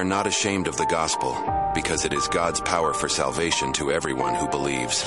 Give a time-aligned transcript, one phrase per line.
[0.00, 1.36] are not ashamed of the gospel,
[1.74, 5.04] because it is God's power for salvation to everyone who believes.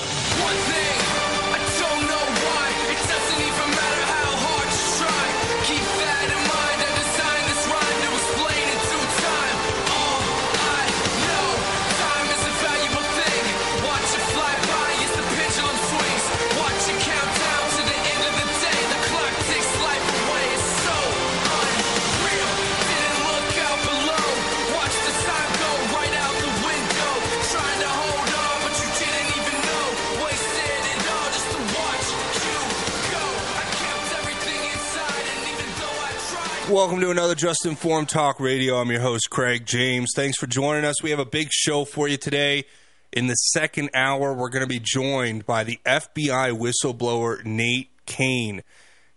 [36.84, 38.76] Welcome to another Just Informed Talk Radio.
[38.76, 40.10] I'm your host, Craig James.
[40.14, 41.02] Thanks for joining us.
[41.02, 42.66] We have a big show for you today.
[43.10, 48.62] In the second hour, we're going to be joined by the FBI whistleblower, Nate Cain.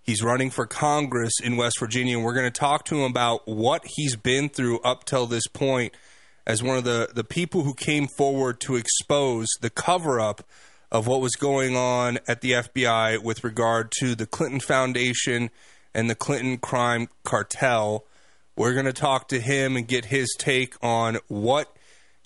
[0.01, 3.45] He's running for Congress in West Virginia, and we're going to talk to him about
[3.45, 5.93] what he's been through up till this point
[6.45, 10.41] as one of the, the people who came forward to expose the cover up
[10.89, 15.49] of what was going on at the FBI with regard to the Clinton Foundation
[15.97, 18.05] and the Clinton crime cartel.
[18.55, 21.75] We're going to talk to him and get his take on what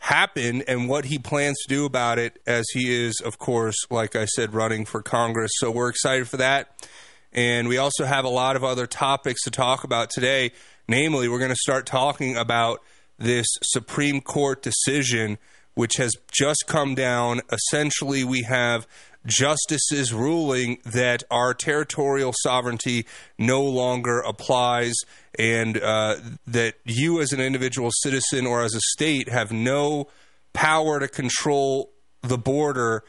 [0.02, 4.14] happened and what he plans to do about it as he is, of course, like
[4.16, 5.52] I said, running for Congress.
[5.56, 6.88] So we're excited for that.
[7.32, 10.52] And we also have a lot of other topics to talk about today.
[10.90, 12.82] Namely, we're going to start talking about
[13.18, 15.38] this Supreme Court decision,
[15.76, 17.40] which has just come down.
[17.50, 18.86] Essentially, we have
[19.26, 23.06] justices ruling that our territorial sovereignty
[23.38, 24.96] no longer applies
[25.38, 26.16] and uh,
[26.48, 30.08] that you, as an individual citizen or as a state, have no
[30.54, 31.92] power to control
[32.22, 33.04] the border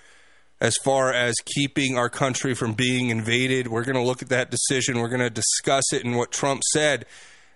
[0.61, 3.67] as far as keeping our country from being invaded.
[3.67, 5.01] We're going to look at that decision.
[5.01, 7.05] We're going to discuss it and what Trump said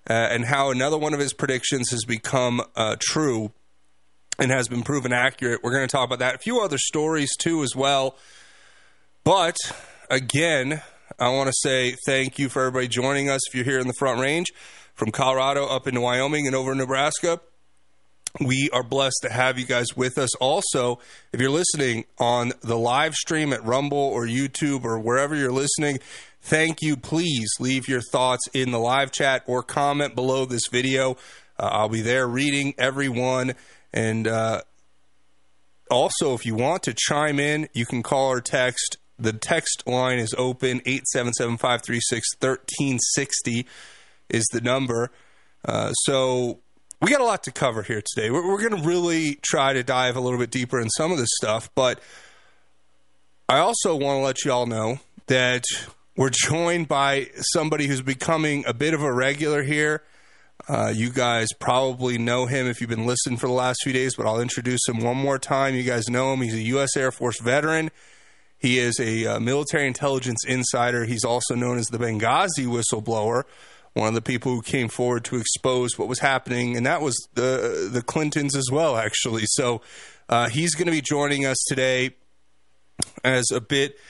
[0.08, 3.52] uh, and how another one of his predictions has become uh, true
[4.38, 5.62] and has been proven accurate.
[5.62, 6.34] We're going to talk about that.
[6.34, 8.16] A few other stories, too, as well.
[9.26, 9.56] But
[10.08, 10.82] again,
[11.18, 13.40] I want to say thank you for everybody joining us.
[13.48, 14.46] If you're here in the Front Range,
[14.94, 17.40] from Colorado up into Wyoming and over Nebraska,
[18.40, 20.32] we are blessed to have you guys with us.
[20.36, 21.00] Also,
[21.32, 25.98] if you're listening on the live stream at Rumble or YouTube or wherever you're listening,
[26.42, 26.96] thank you.
[26.96, 31.16] Please leave your thoughts in the live chat or comment below this video.
[31.58, 33.54] Uh, I'll be there reading everyone.
[33.92, 34.60] And uh,
[35.90, 38.98] also, if you want to chime in, you can call or text.
[39.18, 43.66] The text line is open 877 536 1360
[44.28, 45.10] is the number.
[45.64, 46.58] Uh, so
[47.00, 48.30] we got a lot to cover here today.
[48.30, 51.18] We're, we're going to really try to dive a little bit deeper in some of
[51.18, 52.00] this stuff, but
[53.48, 55.64] I also want to let you all know that
[56.16, 60.02] we're joined by somebody who's becoming a bit of a regular here.
[60.68, 64.16] Uh, you guys probably know him if you've been listening for the last few days,
[64.16, 65.74] but I'll introduce him one more time.
[65.74, 66.40] You guys know him.
[66.40, 66.96] He's a U.S.
[66.96, 67.90] Air Force veteran.
[68.66, 71.04] He is a uh, military intelligence insider.
[71.04, 73.44] He's also known as the Benghazi whistleblower,
[73.92, 77.14] one of the people who came forward to expose what was happening, and that was
[77.34, 79.44] the the Clintons as well, actually.
[79.46, 79.82] So
[80.28, 82.16] uh, he's going to be joining us today
[83.22, 84.00] as a bit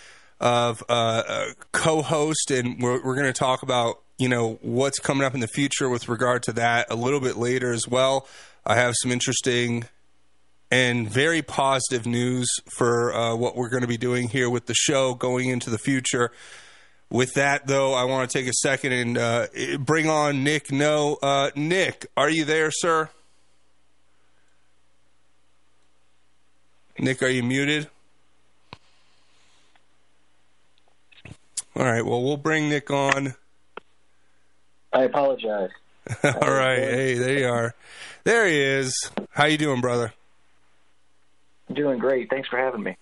[0.41, 5.27] of uh, a co-host, and we're, we're going to talk about you know what's coming
[5.27, 8.27] up in the future with regard to that a little bit later as well.
[8.65, 9.85] I have some interesting
[10.71, 14.75] and very positive news for uh, what we're going to be doing here with the
[14.75, 16.31] show going into the future.
[17.09, 19.47] With that, though, I want to take a second and uh,
[19.79, 20.73] bring on Nick.
[20.73, 23.11] No, uh, Nick, are you there, sir?
[26.99, 27.89] Nick, are you muted?
[31.77, 32.05] All right.
[32.05, 33.35] Well, we'll bring Nick on.
[34.93, 35.71] I apologize.
[36.25, 36.79] All right.
[36.79, 37.75] Hey, there you are.
[38.25, 39.11] There he is.
[39.31, 40.15] How you doing, brother?
[41.73, 42.31] Doing great.
[42.31, 42.97] Thanks for having me.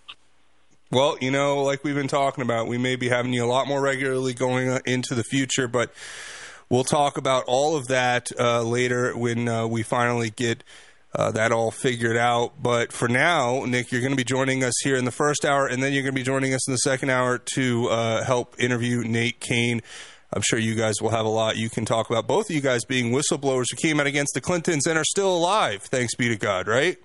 [0.91, 3.67] Well, you know, like we've been talking about, we may be having you a lot
[3.67, 5.93] more regularly going uh, into the future, but
[6.71, 10.63] we'll talk about all of that uh, later when uh, we finally get
[11.15, 12.63] uh, that all figured out.
[12.63, 15.67] But for now, Nick, you're going to be joining us here in the first hour,
[15.67, 18.55] and then you're going to be joining us in the second hour to uh, help
[18.59, 19.81] interview Nate Cain.
[20.33, 22.27] I'm sure you guys will have a lot you can talk about.
[22.27, 25.35] Both of you guys being whistleblowers who came out against the Clintons and are still
[25.37, 26.99] alive, thanks be to God, right?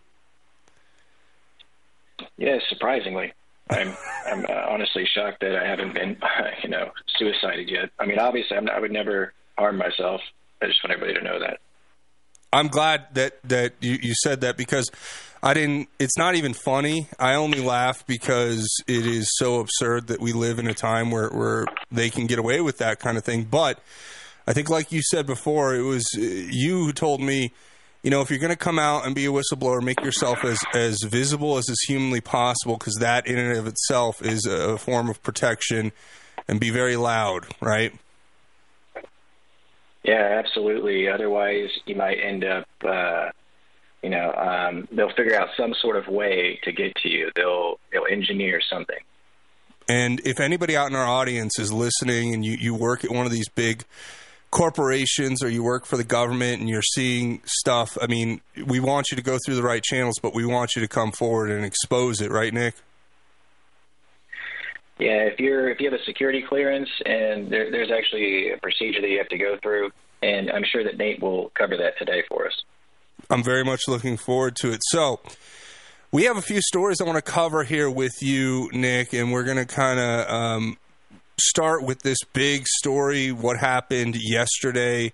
[2.40, 3.34] Yes, surprisingly.
[3.70, 3.96] I'm
[4.26, 6.18] I'm uh, honestly shocked that I haven't been,
[6.64, 7.90] you know, suicided yet.
[8.00, 10.22] I mean, obviously, I'm, I would never harm myself.
[10.62, 11.60] I just want everybody to know that.
[12.52, 14.90] I'm glad that that you, you said that because
[15.44, 15.90] I didn't.
[16.00, 17.10] It's not even funny.
[17.20, 21.30] I only laugh because it is so absurd that we live in a time where
[21.30, 23.44] where they can get away with that kind of thing.
[23.44, 23.80] But
[24.48, 27.52] I think, like you said before, it was uh, you who told me
[28.04, 30.60] you know, if you're going to come out and be a whistleblower, make yourself as
[30.74, 35.10] as visible as is humanly possible, because that in and of itself is a form
[35.10, 35.92] of protection,
[36.48, 37.94] and be very loud, right?
[40.04, 41.10] Yeah, absolutely.
[41.10, 43.30] Otherwise, you might end up, uh,
[44.02, 47.30] you know, um, they'll figure out some sort of way to get to you.
[47.36, 49.00] They'll they'll engineer something.
[49.90, 53.26] And if anybody out in our audience is listening, and you you work at one
[53.26, 53.84] of these big
[54.52, 59.12] corporations or you work for the government and you're seeing stuff, I mean, we want
[59.12, 61.64] you to go through the right channels, but we want you to come forward and
[61.64, 62.76] expose it, right, Nick?
[65.00, 69.00] Yeah, if you're if you have a security clearance and there, there's actually a procedure
[69.00, 69.92] that you have to go through,
[70.22, 72.64] and I'm sure that Nate will cover that today for us.
[73.30, 74.82] I'm very much looking forward to it.
[74.90, 75.22] So,
[76.12, 79.44] we have a few stories I want to cover here with you, Nick, and we're
[79.44, 80.78] going to kind of um,
[81.40, 85.14] start with this big story what happened yesterday.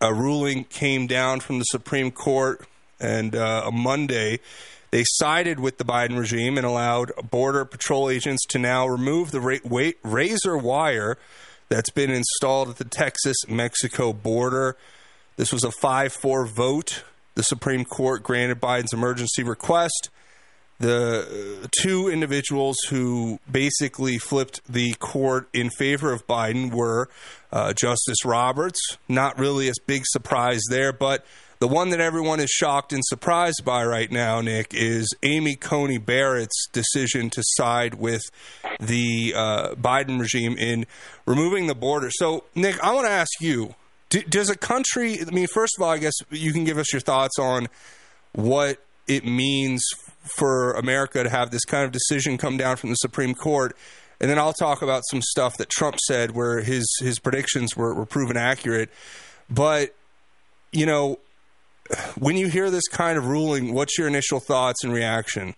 [0.00, 2.66] A ruling came down from the Supreme Court,
[2.98, 4.40] and uh, Monday
[4.90, 9.40] they sided with the Biden regime and allowed Border Patrol agents to now remove the
[9.40, 11.16] ra- razor wire
[11.68, 14.76] that's been installed at the Texas Mexico border.
[15.36, 17.04] This was a 5 4 vote.
[17.36, 20.10] The Supreme Court granted Biden's emergency request
[20.80, 27.10] the two individuals who basically flipped the court in favor of Biden were
[27.52, 28.80] uh, Justice Roberts.
[29.06, 31.26] Not really a big surprise there, but
[31.58, 35.98] the one that everyone is shocked and surprised by right now, Nick, is Amy Coney
[35.98, 38.22] Barrett's decision to side with
[38.80, 40.86] the uh, Biden regime in
[41.26, 42.10] removing the border.
[42.10, 43.74] So, Nick, I want to ask you
[44.08, 47.00] does a country, I mean, first of all, I guess you can give us your
[47.00, 47.68] thoughts on
[48.32, 49.84] what it means
[50.22, 53.76] for America to have this kind of decision come down from the Supreme Court.
[54.20, 57.94] And then I'll talk about some stuff that Trump said where his his predictions were,
[57.94, 58.90] were proven accurate.
[59.48, 59.94] But,
[60.72, 61.18] you know,
[62.18, 65.54] when you hear this kind of ruling, what's your initial thoughts and reaction?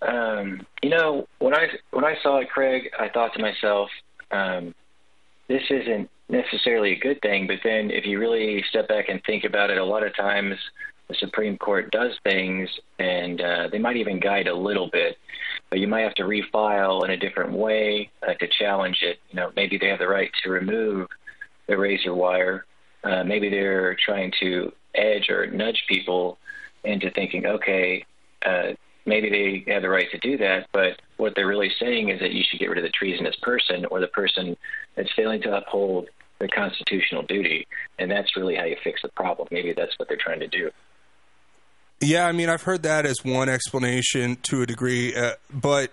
[0.00, 3.90] Um, you know, when I when I saw it, Craig, I thought to myself,
[4.30, 4.74] um,
[5.48, 7.46] this isn't necessarily a good thing.
[7.46, 10.56] But then, if you really step back and think about it, a lot of times
[11.08, 12.68] the Supreme Court does things,
[12.98, 15.16] and uh, they might even guide a little bit,
[15.70, 19.18] but you might have to refile in a different way uh, to challenge it.
[19.30, 21.08] You know, maybe they have the right to remove
[21.66, 22.66] the razor wire.
[23.04, 26.38] Uh, maybe they're trying to edge or nudge people
[26.84, 28.04] into thinking, okay,
[28.44, 28.72] uh,
[29.06, 32.32] maybe they have the right to do that, but what they're really saying is that
[32.32, 34.56] you should get rid of the treasonous person or the person
[34.94, 36.08] that's failing to uphold
[36.38, 37.66] the constitutional duty,
[37.98, 39.48] and that's really how you fix the problem.
[39.50, 40.70] Maybe that's what they're trying to do.
[42.00, 45.92] Yeah, I mean, I've heard that as one explanation to a degree, uh, but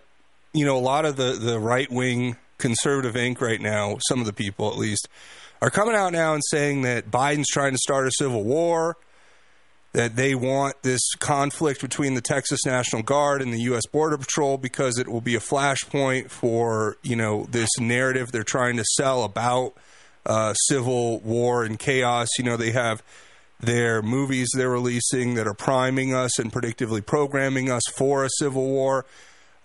[0.54, 4.26] you know, a lot of the the right wing conservative ink right now, some of
[4.26, 5.08] the people at least,
[5.62, 8.98] are coming out now and saying that Biden's trying to start a civil war,
[9.94, 13.86] that they want this conflict between the Texas National Guard and the U.S.
[13.88, 18.78] Border Patrol because it will be a flashpoint for you know this narrative they're trying
[18.78, 19.74] to sell about
[20.26, 22.28] uh, civil war and chaos.
[22.38, 23.02] You know, they have
[23.66, 28.66] their movies they're releasing that are priming us and predictively programming us for a civil
[28.66, 29.06] war.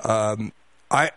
[0.00, 0.52] Um,
[0.90, 1.10] I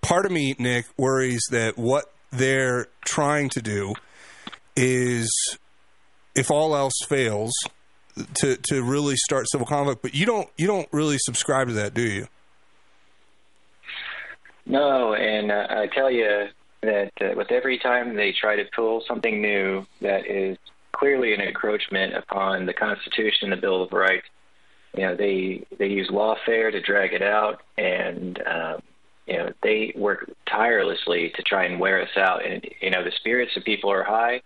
[0.00, 3.94] part of me, Nick, worries that what they're trying to do
[4.76, 5.30] is,
[6.34, 7.52] if all else fails,
[8.34, 10.02] to to really start civil conflict.
[10.02, 12.28] But you don't you don't really subscribe to that, do you?
[14.66, 16.48] No, and uh, I tell you
[16.82, 20.56] that uh, with every time they try to pull something new that is
[20.94, 24.26] clearly an encroachment upon the Constitution, the Bill of Rights.
[24.96, 28.82] You know, they they use lawfare to drag it out, and um,
[29.26, 32.46] you know they work tirelessly to try and wear us out.
[32.46, 34.40] And you know, the spirits of people are high;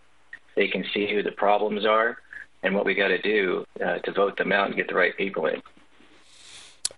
[0.56, 2.18] they can see who the problems are
[2.62, 5.16] and what we got to do uh, to vote them out and get the right
[5.16, 5.62] people in.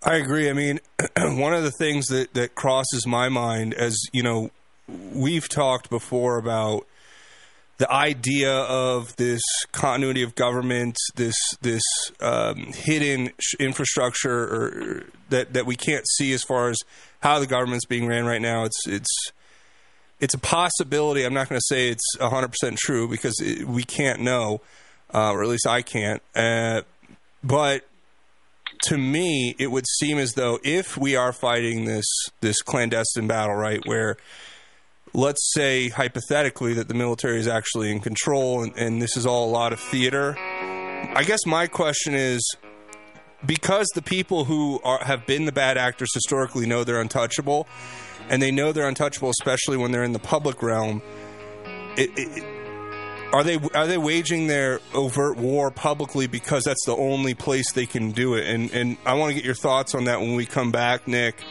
[0.03, 0.49] I agree.
[0.49, 0.81] I mean,
[1.19, 4.51] one of the things that that crosses my mind, as you know,
[5.13, 6.87] we've talked before about
[7.81, 9.41] the idea of this
[9.73, 11.83] continuity of government, this this
[12.21, 16.77] um, hidden infrastructure, or that that we can't see as far as
[17.21, 18.65] how the government's being ran right now.
[18.65, 19.33] It's it's
[20.21, 21.25] it's a possibility.
[21.25, 24.61] I'm not going to say it's 100 percent true because it, we can't know,
[25.15, 26.21] uh, or at least I can't.
[26.37, 26.83] Uh,
[27.43, 27.89] but
[28.89, 32.05] to me, it would seem as though if we are fighting this
[32.43, 34.19] this clandestine battle, right, where
[35.13, 39.49] let's say hypothetically that the military is actually in control and, and, this is all
[39.49, 40.37] a lot of theater.
[40.39, 42.43] I guess my question is
[43.45, 47.67] because the people who are, have been the bad actors historically know they're untouchable,
[48.29, 51.03] and they know they're untouchable, especially when they're in the public realm.
[51.97, 52.45] It, it,
[53.33, 57.87] Are they are they waging their overt war publicly because that's the only place they
[57.87, 58.47] can do it?
[58.47, 61.43] And and I want to get your thoughts on that when we come back, Nick.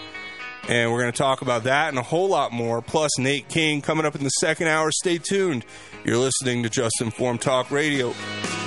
[0.69, 2.79] And we're going to talk about that and a whole lot more.
[2.79, 4.91] Plus Nate King coming up in the second hour.
[4.91, 5.65] Stay tuned.
[6.05, 8.13] You're listening to Just Informed Talk Radio.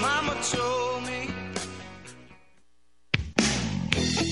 [0.00, 0.36] Mama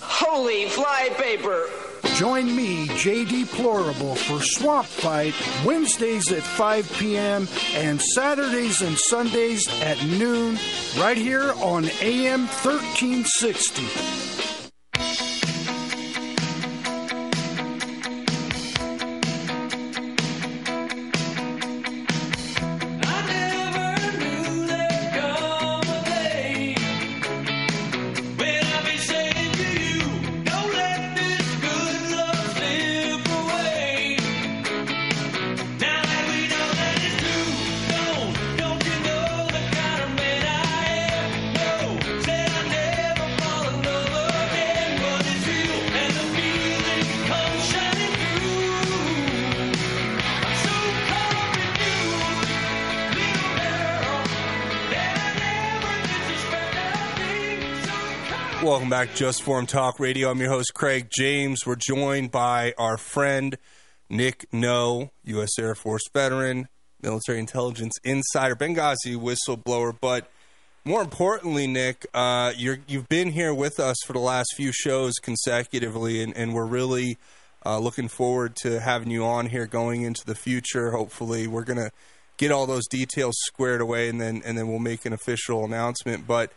[0.00, 1.68] Holy flypaper!
[2.16, 5.34] Join me, JD Plorable, for Swamp Fight
[5.64, 7.48] Wednesdays at 5 p.m.
[7.74, 10.58] and Saturdays and Sundays at noon,
[10.98, 14.53] right here on AM 1360.
[59.06, 60.30] Back, Just Form Talk Radio.
[60.30, 61.66] I'm your host, Craig James.
[61.66, 63.58] We're joined by our friend
[64.08, 65.58] Nick No, U.S.
[65.58, 66.68] Air Force veteran,
[67.02, 69.94] military intelligence insider, Benghazi whistleblower.
[70.00, 70.30] But
[70.86, 75.14] more importantly, Nick, uh, you're, you've been here with us for the last few shows
[75.20, 77.18] consecutively, and, and we're really
[77.66, 80.92] uh, looking forward to having you on here going into the future.
[80.92, 81.90] Hopefully, we're going to
[82.38, 86.26] get all those details squared away, and then and then we'll make an official announcement.
[86.26, 86.52] But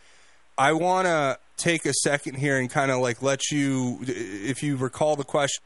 [0.58, 4.76] I want to take a second here and kind of like let you, if you
[4.78, 5.64] recall the question,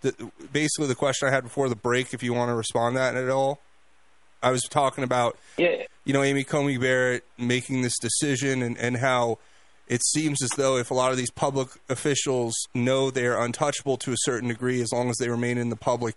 [0.51, 3.15] basically the question I had before the break, if you want to respond to that
[3.15, 3.59] at all.
[4.43, 5.83] I was talking about, Yeah.
[6.03, 9.37] you know, Amy Coney Barrett making this decision and, and how
[9.87, 14.11] it seems as though if a lot of these public officials know they're untouchable to
[14.11, 16.15] a certain degree, as long as they remain in the public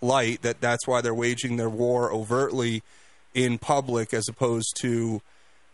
[0.00, 2.82] light, that that's why they're waging their war overtly
[3.32, 5.20] in public as opposed to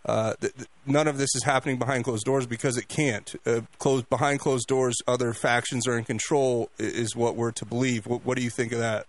[0.07, 3.35] uh, th- th- none of this is happening behind closed doors because it can't.
[3.45, 6.71] Uh, closed behind closed doors, other factions are in control.
[6.79, 8.07] Is what we're to believe.
[8.07, 9.07] What, what do you think of that?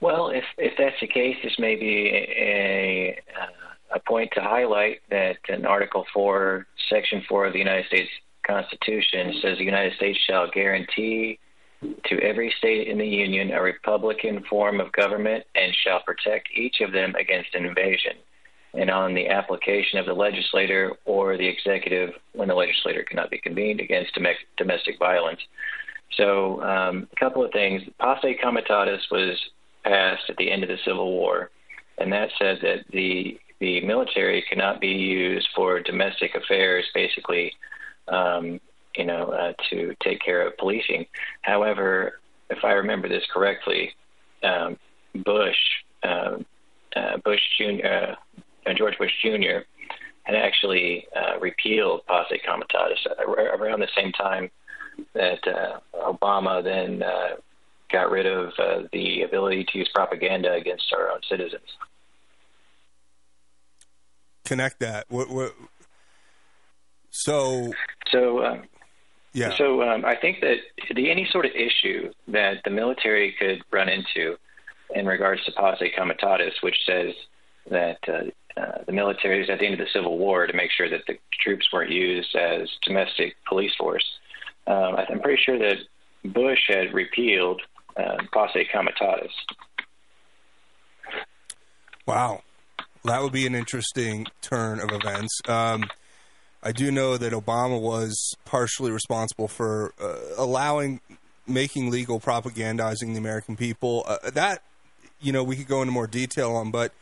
[0.00, 3.20] Well, if if that's the case, this may be a
[3.94, 8.10] a point to highlight that in Article Four, Section Four of the United States
[8.46, 11.38] Constitution says the United States shall guarantee
[12.04, 16.80] to every state in the Union a republican form of government and shall protect each
[16.80, 18.16] of them against invasion
[18.76, 23.38] and on the application of the legislator or the executive when the legislator cannot be
[23.38, 24.18] convened against
[24.56, 25.40] domestic violence.
[26.16, 27.82] So, um, a couple of things.
[27.98, 29.38] Posse Comitatus was
[29.84, 31.50] passed at the end of the Civil War,
[31.98, 37.52] and that said that the the military cannot be used for domestic affairs, basically,
[38.08, 38.60] um,
[38.94, 41.06] you know, uh, to take care of policing.
[41.40, 43.92] However, if I remember this correctly,
[44.42, 44.76] um,
[45.24, 45.56] Bush,
[46.02, 46.36] uh,
[46.94, 48.14] uh, Bush Jr., uh,
[48.74, 49.60] George Bush Jr.
[50.24, 54.50] had actually uh, repealed posse comitatus around the same time
[55.14, 57.36] that uh, Obama then uh,
[57.92, 61.76] got rid of uh, the ability to use propaganda against our own citizens.
[64.44, 65.06] Connect that.
[65.08, 65.54] What, what,
[67.10, 67.72] so
[68.12, 68.62] So, um,
[69.32, 69.54] yeah.
[69.56, 70.56] So um, I think that
[70.94, 74.36] the any sort of issue that the military could run into
[74.94, 77.12] in regards to posse comitatus, which says
[77.70, 80.70] that uh, uh, the military is at the end of the Civil War to make
[80.70, 84.04] sure that the troops weren't used as domestic police force.
[84.66, 85.76] Um, I'm pretty sure that
[86.24, 87.60] Bush had repealed
[87.96, 89.32] uh, posse comitatus.
[92.06, 92.42] Wow,
[93.04, 95.40] that would be an interesting turn of events.
[95.48, 95.84] Um,
[96.62, 101.00] I do know that Obama was partially responsible for uh, allowing,
[101.46, 104.04] making legal propagandizing the American people.
[104.06, 104.62] Uh, that,
[105.20, 106.92] you know, we could go into more detail on, but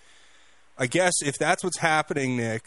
[0.78, 2.64] I guess if that's what's happening, Nick,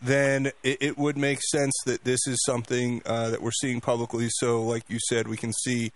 [0.00, 4.28] then it, it would make sense that this is something uh, that we're seeing publicly.
[4.30, 5.92] So, like you said, we can see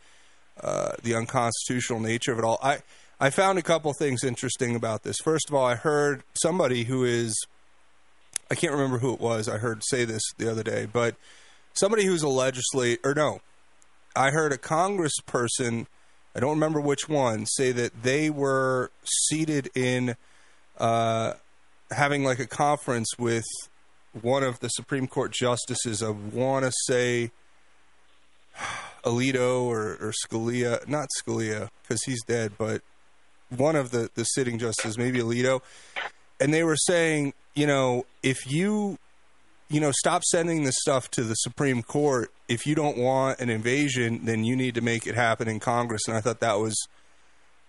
[0.61, 2.59] uh, the unconstitutional nature of it all.
[2.63, 2.81] I
[3.23, 5.19] I found a couple things interesting about this.
[5.23, 7.47] First of all, I heard somebody who is,
[8.51, 11.15] I can't remember who it was, I heard say this the other day, but
[11.73, 13.41] somebody who's a legislator, or no,
[14.17, 15.87] I heard a congressperson,
[16.35, 20.17] I don't remember which one, say that they were seated in
[20.79, 21.35] uh,
[21.91, 23.45] having like a conference with
[24.21, 26.03] one of the Supreme Court justices.
[26.03, 27.31] I want to say
[29.05, 32.83] Alito or, or Scalia, not Scalia because he's dead, but
[33.49, 35.61] one of the, the sitting justices, maybe Alito.
[36.41, 38.99] And they were saying, you know, if you,
[39.69, 43.49] you know, stop sending this stuff to the Supreme Court, if you don't want an
[43.49, 46.03] invasion, then you need to make it happen in Congress.
[46.07, 46.77] And I thought that was,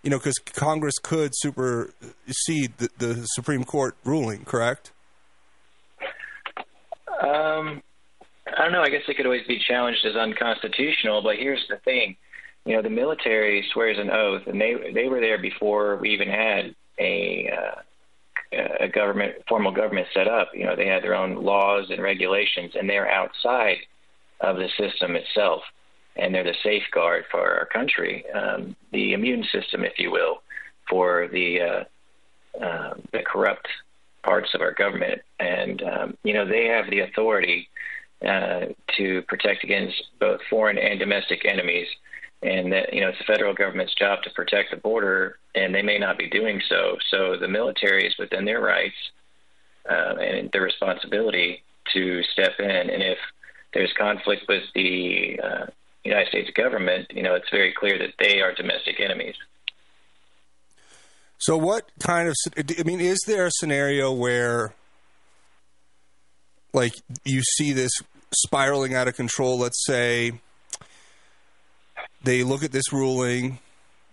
[0.03, 4.91] you know, because Congress could supersede the, the Supreme Court ruling, correct?
[7.21, 7.81] Um,
[8.45, 8.81] I don't know.
[8.81, 11.21] I guess it could always be challenged as unconstitutional.
[11.21, 12.17] But here's the thing:
[12.65, 16.27] you know, the military swears an oath, and they they were there before we even
[16.27, 17.81] had a uh,
[18.81, 20.49] a government formal government set up.
[20.53, 23.77] You know, they had their own laws and regulations, and they're outside
[24.41, 25.61] of the system itself,
[26.15, 30.41] and they're the safeguard for our country, um, the immune system, if you will,
[30.89, 33.67] for the uh, uh, the corrupt
[34.23, 37.67] parts of our government, and um, you know they have the authority
[38.25, 38.65] uh,
[38.95, 41.87] to protect against both foreign and domestic enemies,
[42.41, 45.81] and that you know it's the federal government's job to protect the border, and they
[45.81, 46.97] may not be doing so.
[47.09, 48.95] So the military is within their rights
[49.89, 53.17] uh, and their responsibility to step in, and if
[53.73, 55.65] there's conflict with the uh,
[56.03, 59.35] United States government, you know it's very clear that they are domestic enemies.
[61.37, 62.35] So, what kind of?
[62.57, 64.73] I mean, is there a scenario where,
[66.73, 66.93] like,
[67.25, 67.91] you see this
[68.33, 69.59] spiraling out of control?
[69.59, 70.33] Let's say
[72.23, 73.59] they look at this ruling,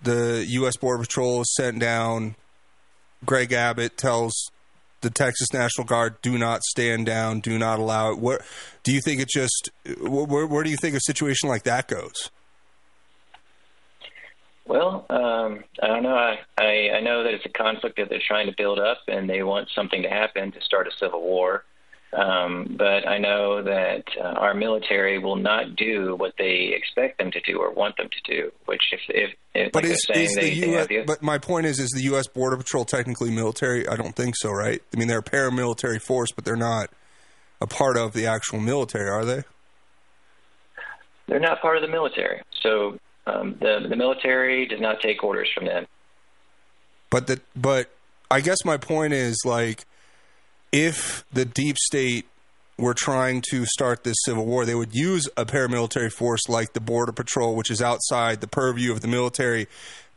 [0.02, 0.76] the U.S.
[0.76, 2.34] Border Patrol is sent down.
[3.24, 4.50] Greg Abbott tells
[5.00, 7.40] the Texas National Guard, "Do not stand down.
[7.40, 8.42] Do not allow it." What
[8.82, 9.20] do you think?
[9.20, 12.30] It just where, where do you think a situation like that goes?
[14.66, 16.14] Well, um, I don't know.
[16.14, 19.28] I, I, I know that it's a conflict that they're trying to build up, and
[19.28, 21.64] they want something to happen to start a civil war.
[22.12, 27.30] Um, but I know that uh, our military will not do what they expect them
[27.30, 28.50] to do or want them to do.
[28.64, 30.86] Which, if, if, if But like is, is the they, they U.S.
[30.88, 32.26] the, But my point is, is the U.S.
[32.26, 33.86] Border Patrol technically military?
[33.86, 34.82] I don't think so, right?
[34.92, 36.90] I mean, they're a paramilitary force, but they're not
[37.60, 39.44] a part of the actual military, are they?
[41.30, 42.42] they're not part of the military.
[42.60, 45.86] So um, the the military does not take orders from them.
[47.08, 47.90] But the but
[48.30, 49.84] I guess my point is like
[50.72, 52.26] if the deep state
[52.78, 56.80] were trying to start this civil war, they would use a paramilitary force like the
[56.80, 59.68] border patrol, which is outside the purview of the military,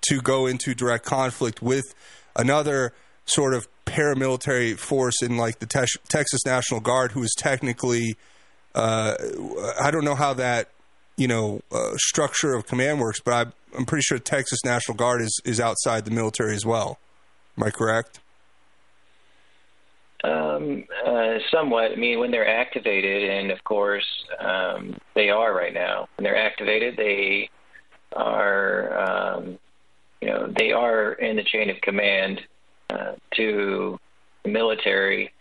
[0.01, 1.93] to go into direct conflict with
[2.35, 2.93] another
[3.25, 8.15] sort of paramilitary force in like the Tex Texas National Guard, who is technically
[8.75, 9.15] uh,
[9.81, 10.69] I don't know how that
[11.17, 15.21] you know uh, structure of command works, but I, I'm pretty sure Texas National Guard
[15.21, 16.99] is is outside the military as well.
[17.57, 18.19] Am I correct?
[20.23, 21.91] Um, uh, somewhat.
[21.91, 24.05] I mean, when they're activated, and of course
[24.39, 26.07] um, they are right now.
[26.15, 27.49] When they're activated, they
[28.15, 29.59] are, um,
[30.21, 32.39] you know, they are in the chain of command
[32.89, 33.99] uh, to
[34.43, 35.33] the military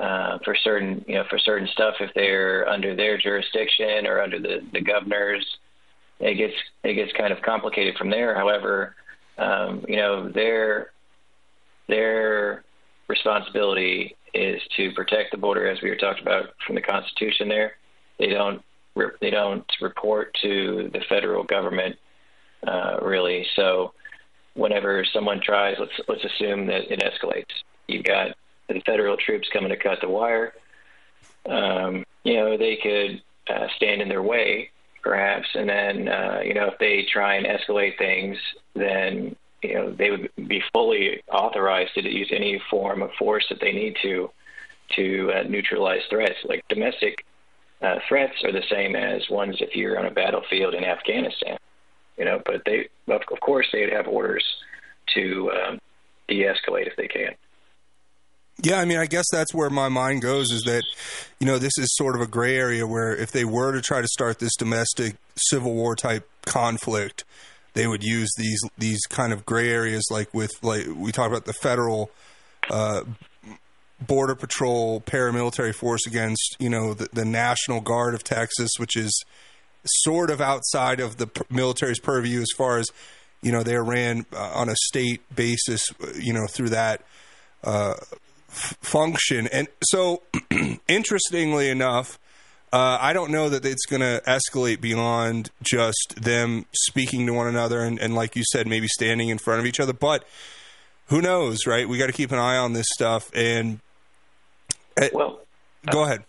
[0.00, 1.94] uh, for certain, you know, for certain stuff.
[2.00, 5.44] If they're under their jurisdiction or under the the governors,
[6.20, 6.54] it gets
[6.84, 8.34] it gets kind of complicated from there.
[8.34, 8.94] However,
[9.38, 10.92] um, you know, their
[11.88, 12.64] their
[13.12, 17.48] responsibility is to protect the border, as we were talking about from the Constitution.
[17.48, 17.72] There,
[18.18, 18.62] they don't
[19.20, 21.96] they don't report to the federal government
[22.66, 23.46] uh, really.
[23.54, 23.92] So,
[24.54, 27.52] whenever someone tries, let's let's assume that it escalates.
[27.86, 28.28] You've got
[28.68, 30.54] the federal troops coming to cut the wire.
[31.48, 33.22] Um, you know, they could
[33.54, 34.70] uh, stand in their way,
[35.02, 38.38] perhaps, and then uh, you know if they try and escalate things,
[38.74, 43.60] then you know they would be fully authorized to use any form of force that
[43.60, 44.30] they need to
[44.96, 46.36] to uh, neutralize threats.
[46.44, 47.24] Like domestic
[47.80, 51.58] uh, threats are the same as ones if you're on a battlefield in Afghanistan.
[52.18, 54.44] You know, but they of course they'd have orders
[55.14, 55.78] to um,
[56.28, 57.34] de-escalate if they can.
[58.62, 60.84] Yeah, I mean, I guess that's where my mind goes is that,
[61.40, 64.00] you know, this is sort of a gray area where if they were to try
[64.00, 67.24] to start this domestic civil war type conflict,
[67.74, 71.44] they would use these these kind of gray areas, like with like we talked about
[71.44, 72.10] the federal
[72.70, 73.02] uh,
[74.00, 79.24] border patrol paramilitary force against you know the, the National Guard of Texas, which is
[79.84, 82.88] sort of outside of the military's purview as far as
[83.42, 87.02] you know, they're ran uh, on a state basis, uh, you know, through that
[87.64, 87.94] uh,
[88.48, 89.48] f- function.
[89.48, 90.22] And so,
[90.88, 92.18] interestingly enough,
[92.72, 97.46] uh, I don't know that it's going to escalate beyond just them speaking to one
[97.46, 99.92] another and, and, like you said, maybe standing in front of each other.
[99.92, 100.24] But
[101.08, 101.88] who knows, right?
[101.88, 103.30] We got to keep an eye on this stuff.
[103.34, 103.80] And
[105.00, 105.40] uh, Well,
[105.90, 106.24] go ahead.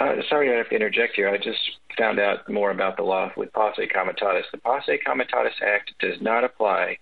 [0.00, 1.28] uh, sorry I have to interject here.
[1.28, 1.60] I just
[1.96, 4.46] found out more about the law with Posse Comitatus.
[4.50, 6.98] The Posse Comitatus Act does not apply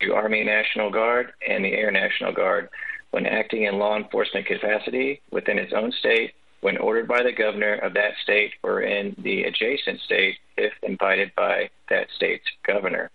[0.00, 2.68] to Army National Guard and the Air National Guard
[3.10, 7.74] when acting in law enforcement capacity within its own state, when ordered by the governor
[7.74, 13.10] of that state or in the adjacent state, if invited by that state's governor.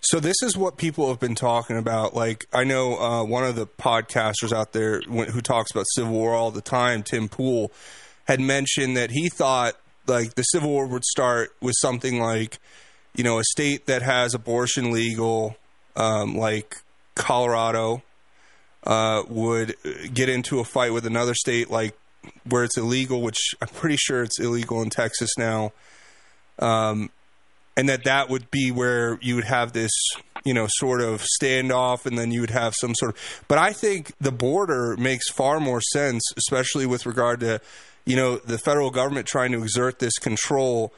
[0.00, 2.14] So this is what people have been talking about.
[2.14, 6.32] Like I know uh, one of the podcasters out there who talks about Civil War
[6.34, 7.72] all the time, Tim Pool,
[8.26, 9.74] had mentioned that he thought
[10.06, 12.58] like the Civil War would start with something like,
[13.14, 15.58] you know, a state that has abortion legal,
[15.94, 16.76] um, like
[17.16, 18.02] Colorado,
[18.84, 19.74] uh, would
[20.12, 21.96] get into a fight with another state like
[22.48, 25.72] where it's illegal, which I'm pretty sure it's illegal in Texas now.
[26.58, 27.10] Um,
[27.76, 29.92] and that that would be where you would have this
[30.44, 33.72] you know sort of standoff and then you would have some sort of but i
[33.72, 37.60] think the border makes far more sense especially with regard to
[38.04, 40.92] you know the federal government trying to exert this control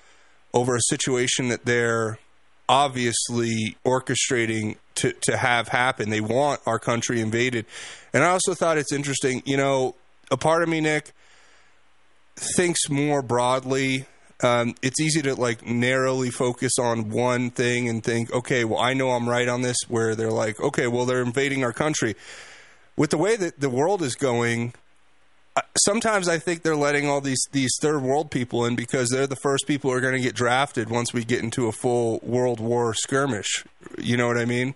[0.55, 2.19] over a situation that they're
[2.71, 7.67] obviously orchestrating to, to have happen they want our country invaded
[8.15, 9.97] and i also thought it's interesting you know
[10.31, 11.11] a part of me nick
[12.37, 14.07] thinks more broadly
[14.43, 18.95] um, it's easy to like narrowly focus on one thing and think, okay, well, I
[18.95, 19.77] know I'm right on this.
[19.89, 22.17] Where they're like, okay, well, they're invading our country.
[22.97, 24.73] With the way that the world is going,
[25.79, 29.37] sometimes I think they're letting all these these third world people in because they're the
[29.37, 32.61] first people who are going to get drafted once we get into a full world
[32.61, 33.65] war skirmish.
[33.99, 34.75] You know what I mean?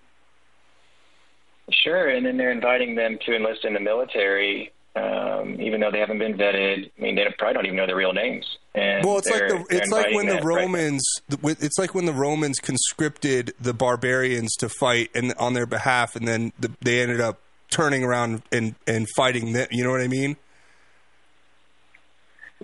[1.70, 5.98] Sure, and then they're inviting them to enlist in the military, um, even though they
[5.98, 6.90] haven't been vetted.
[6.98, 8.44] I mean, they probably don't even know their real names.
[8.74, 10.62] And Well, it's like the, it's like when the that, right?
[10.62, 11.02] Romans
[11.42, 16.28] it's like when the Romans conscripted the barbarians to fight and on their behalf, and
[16.28, 19.68] then the, they ended up turning around and and fighting them.
[19.70, 20.36] You know what I mean?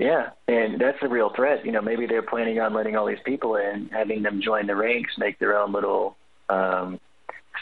[0.01, 1.67] Yeah, and that's a real threat.
[1.67, 4.75] You know, maybe they're planning on letting all these people in, having them join the
[4.75, 6.17] ranks, make their own little
[6.49, 6.99] um,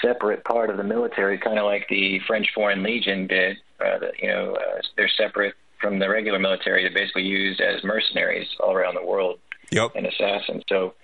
[0.01, 3.57] separate part of the military, kind of like the French Foreign Legion did.
[3.81, 6.83] Uh, that, you know, uh, they're separate from the regular military.
[6.85, 9.41] They're basically used as mercenaries all around the world
[9.73, 9.97] Yep.
[9.97, 10.63] and assassins.
[10.69, 10.95] So,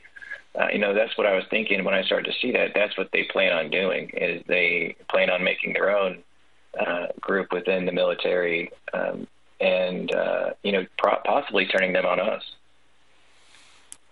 [0.59, 2.75] uh, you know, that's what I was thinking when I started to see that.
[2.77, 4.11] That's what they plan on doing.
[4.14, 6.23] Is they plan on making their own
[6.79, 9.27] uh, group within the military, um,
[9.61, 12.43] and uh, you know, pro- possibly turning them on us.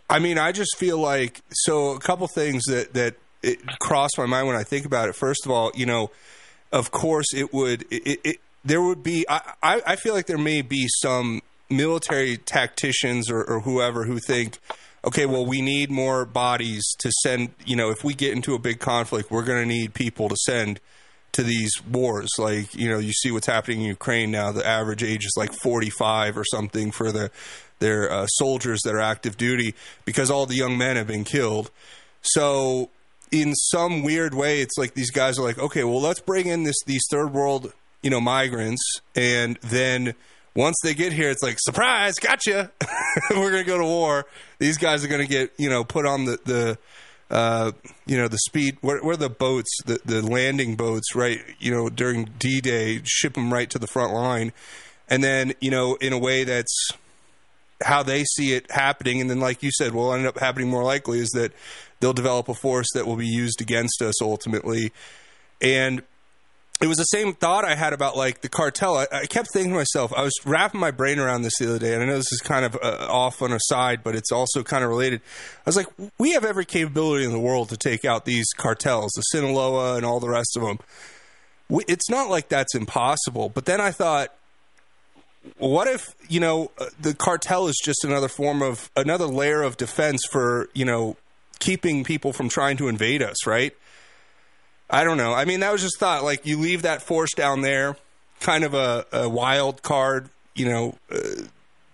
[0.08, 1.92] I mean, I just feel like so.
[1.92, 5.16] A couple things that that it crossed my mind when I think about it.
[5.16, 6.10] First of all, you know,
[6.70, 7.84] of course, it would.
[7.90, 9.24] It, it there would be.
[9.28, 14.58] I, I feel like there may be some military tacticians or, or whoever who think,
[15.04, 17.50] okay, well, we need more bodies to send.
[17.64, 20.36] You know, if we get into a big conflict, we're going to need people to
[20.36, 20.78] send
[21.32, 22.30] to these wars.
[22.38, 24.52] Like, you know, you see what's happening in Ukraine now.
[24.52, 27.30] The average age is like 45 or something for the
[27.78, 31.70] their uh, soldiers that are active duty because all the young men have been killed.
[32.20, 32.90] So,
[33.32, 36.62] in some weird way, it's like these guys are like, okay, well, let's bring in
[36.62, 40.14] this these third world, you know, migrants, and then
[40.54, 42.70] once they get here, it's like surprise, gotcha.
[43.30, 44.26] We're gonna go to war.
[44.58, 46.78] These guys are gonna get you know put on the the
[47.30, 47.72] uh,
[48.06, 51.88] you know the speed where, where the boats the, the landing boats right you know
[51.88, 54.52] during d-day ship them right to the front line.
[55.08, 56.90] And then you know in a way that's
[57.84, 59.20] how they see it happening.
[59.20, 61.52] And then like you said will end up happening more likely is that
[62.00, 64.92] they'll develop a force that will be used against us ultimately.
[65.60, 66.02] And
[66.82, 68.98] it was the same thought I had about like the cartel.
[68.98, 71.78] I, I kept thinking to myself, I was wrapping my brain around this the other
[71.78, 74.32] day, and I know this is kind of uh, off on a side, but it's
[74.32, 75.20] also kind of related.
[75.58, 75.86] I was like,
[76.18, 80.04] we have every capability in the world to take out these cartels, the Sinaloa and
[80.04, 80.80] all the rest of them.
[81.68, 83.48] We, it's not like that's impossible.
[83.48, 84.34] But then I thought,
[85.58, 89.76] what if you know uh, the cartel is just another form of another layer of
[89.76, 91.16] defense for you know
[91.60, 93.72] keeping people from trying to invade us, right?
[94.92, 95.32] I don't know.
[95.32, 96.22] I mean, that was just thought.
[96.22, 97.96] Like you leave that force down there,
[98.40, 100.28] kind of a, a wild card.
[100.54, 101.18] You know, uh,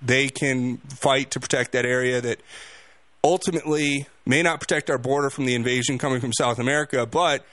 [0.02, 2.40] they can fight to protect that area that
[3.22, 7.44] ultimately may not protect our border from the invasion coming from South America, but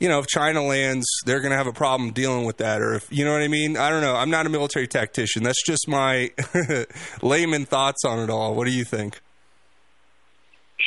[0.00, 2.80] you know, if China lands, they're going to have a problem dealing with that.
[2.80, 4.14] Or if you know what I mean, I don't know.
[4.14, 5.42] I'm not a military tactician.
[5.42, 6.30] That's just my
[7.22, 8.54] layman thoughts on it all.
[8.54, 9.20] What do you think?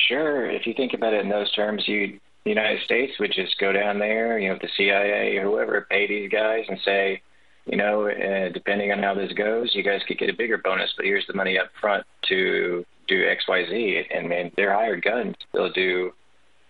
[0.08, 0.50] Sure.
[0.50, 3.72] If you think about it in those terms, you the United States would just go
[3.72, 7.22] down there, you know, the CIA or whoever, pay these guys and say,
[7.66, 10.92] you know, uh, depending on how this goes, you guys could get a bigger bonus,
[10.98, 14.04] but here's the money up front to do X, Y, Z.
[14.14, 15.36] And man, they're hired guns.
[15.54, 16.14] They'll do,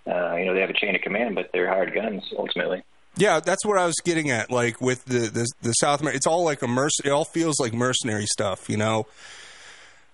[0.05, 2.83] uh, you know, they have a chain of command, but they're hired guns ultimately.
[3.17, 4.51] Yeah, that's what I was getting at.
[4.51, 6.91] Like with the the, the South America, it's all like a merc.
[7.03, 9.05] It all feels like mercenary stuff, you know.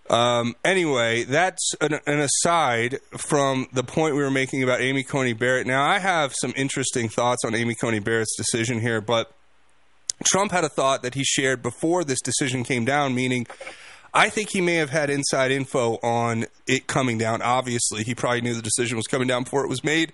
[0.10, 5.34] Um, anyway, that's an, an aside from the point we were making about Amy Coney
[5.34, 5.68] Barrett.
[5.68, 9.32] Now, I have some interesting thoughts on Amy Coney Barrett's decision here, but
[10.24, 13.46] Trump had a thought that he shared before this decision came down, meaning
[14.14, 17.42] I think he may have had inside info on it coming down.
[17.42, 20.14] Obviously, he probably knew the decision was coming down before it was made.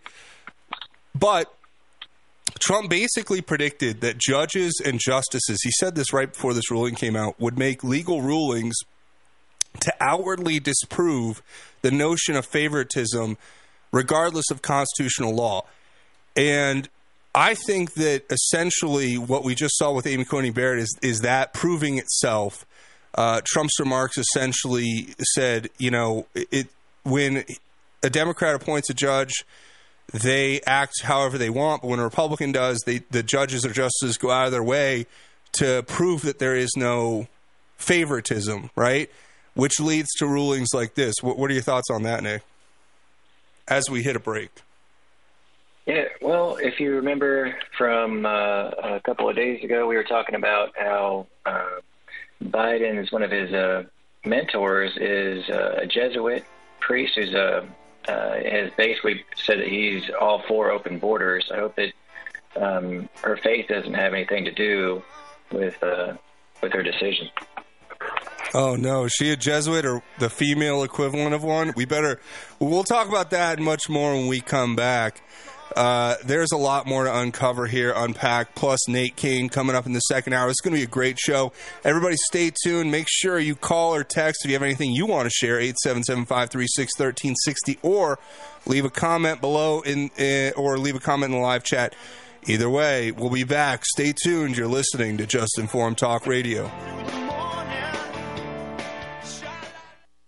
[1.16, 1.54] But
[2.60, 7.16] Trump basically predicted that judges and justices, he said this right before this ruling came
[7.16, 8.76] out, would make legal rulings
[9.82, 11.42] to outwardly disprove
[11.82, 13.38] the notion of favoritism
[13.92, 15.66] regardless of constitutional law.
[16.36, 16.90] And
[17.36, 21.54] I think that essentially what we just saw with Amy Coney Barrett is is that
[21.54, 22.66] proving itself.
[23.16, 26.68] Uh, Trump's remarks essentially said, you know, it
[27.04, 27.44] when
[28.02, 29.46] a Democrat appoints a judge,
[30.12, 34.18] they act however they want, but when a Republican does, they the judges or justices
[34.18, 35.06] go out of their way
[35.54, 37.28] to prove that there is no
[37.78, 39.10] favoritism, right?
[39.56, 41.16] Which leads to rulings like this.
[41.22, 42.42] What, what are your thoughts on that, Nick?
[43.68, 44.50] As we hit a break.
[45.86, 48.30] Yeah, well, if you remember from uh,
[48.70, 51.82] a couple of days ago, we were talking about how uh,
[52.42, 53.84] Biden is one of his uh,
[54.26, 56.46] mentors is uh, a Jesuit
[56.80, 57.68] priest who's a
[58.08, 61.50] uh, has basically said that he's all for open borders.
[61.54, 61.94] I hope that
[62.56, 65.04] um, her faith doesn't have anything to do
[65.52, 66.14] with uh,
[66.62, 67.30] with her decision.
[68.54, 71.74] Oh no, is she a Jesuit or the female equivalent of one?
[71.76, 72.20] We better.
[72.60, 75.22] We'll talk about that much more when we come back.
[75.76, 78.54] Uh, there's a lot more to uncover here, unpack.
[78.54, 80.50] Plus Nate Cain coming up in the second hour.
[80.50, 81.52] It's going to be a great show.
[81.84, 82.92] Everybody, stay tuned.
[82.92, 85.60] Make sure you call or text if you have anything you want to share.
[85.60, 88.20] Eight seven seven five three six thirteen sixty, or
[88.68, 91.96] leave a comment below in, uh, or leave a comment in the live chat.
[92.46, 93.84] Either way, we'll be back.
[93.86, 94.58] Stay tuned.
[94.58, 96.70] You're listening to Just Informed Talk Radio.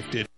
[0.00, 0.37] protected.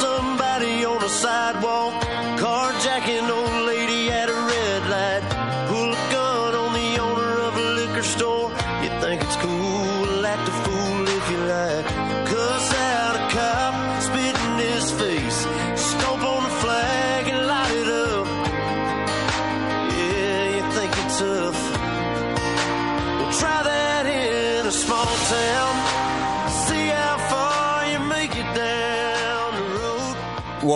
[0.00, 1.92] Somebody on the sidewalk.
[2.38, 3.57] Carjacking old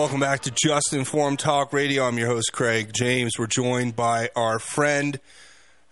[0.03, 2.03] Welcome back to Just Informed Talk Radio.
[2.03, 3.39] I'm your host, Craig James.
[3.39, 5.17] We're joined by our friend,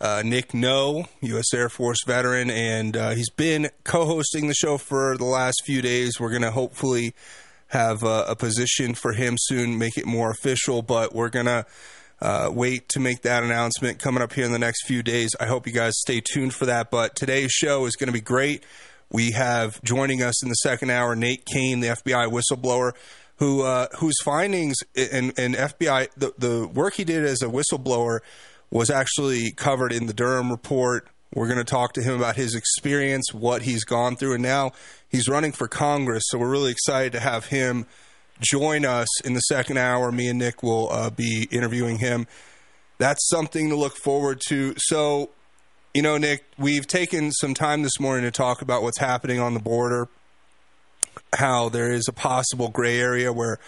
[0.01, 1.53] uh, Nick No, U.S.
[1.53, 5.81] Air Force veteran, and uh, he's been co hosting the show for the last few
[5.81, 6.19] days.
[6.19, 7.15] We're going to hopefully
[7.67, 11.65] have uh, a position for him soon, make it more official, but we're going to.
[12.23, 15.31] Uh, wait to make that announcement coming up here in the next few days.
[15.39, 16.91] I hope you guys stay tuned for that.
[16.91, 18.63] But today's show is going to be great.
[19.11, 22.93] We have joining us in the second hour Nate Cain, the FBI whistleblower,
[23.41, 28.19] who uh, whose findings and, FBI the, the work he did as a whistleblower
[28.69, 31.07] was actually covered in the Durham report.
[31.33, 34.73] We're going to talk to him about his experience, what he's gone through, and now
[35.09, 36.25] he's running for Congress.
[36.27, 37.87] So we're really excited to have him
[38.39, 40.11] join us in the second hour.
[40.11, 42.27] Me and Nick will uh, be interviewing him.
[42.99, 44.75] That's something to look forward to.
[44.77, 45.31] So,
[45.95, 49.55] you know, Nick, we've taken some time this morning to talk about what's happening on
[49.55, 50.09] the border,
[51.35, 53.59] how there is a possible gray area where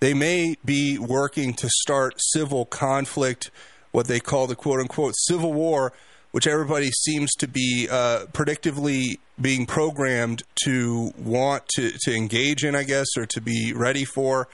[0.00, 3.50] they may be working to start civil conflict,
[3.90, 5.92] what they call the quote unquote civil war,
[6.30, 12.74] which everybody seems to be uh, predictively being programmed to want to, to engage in,
[12.74, 14.48] I guess, or to be ready for,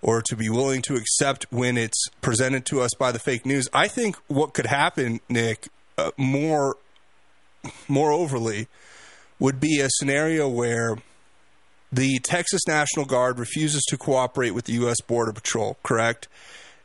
[0.00, 3.68] or to be willing to accept when it's presented to us by the fake news.
[3.72, 6.76] I think what could happen, Nick, uh, more
[7.86, 8.66] more overly,
[9.38, 10.96] would be a scenario where
[11.92, 15.00] the Texas National Guard refuses to cooperate with the U.S.
[15.02, 16.26] Border Patrol, correct?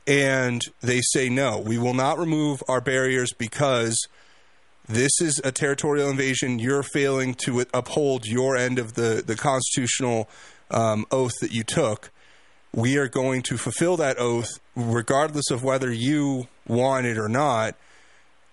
[0.06, 3.98] And they say, no, we will not remove our barriers because
[4.88, 6.60] this is a territorial invasion.
[6.60, 10.30] You're failing to uphold your end of the, the constitutional
[10.72, 12.12] um, oath that you took.
[12.74, 17.76] We are going to fulfill that oath regardless of whether you want it or not.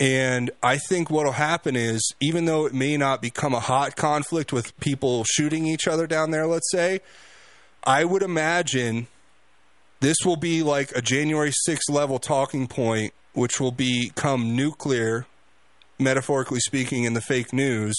[0.00, 3.94] And I think what will happen is, even though it may not become a hot
[3.94, 7.00] conflict with people shooting each other down there, let's say,
[7.84, 9.06] I would imagine
[10.00, 15.26] this will be like a January 6th level talking point, which will become nuclear,
[15.98, 17.94] metaphorically speaking, in the fake news.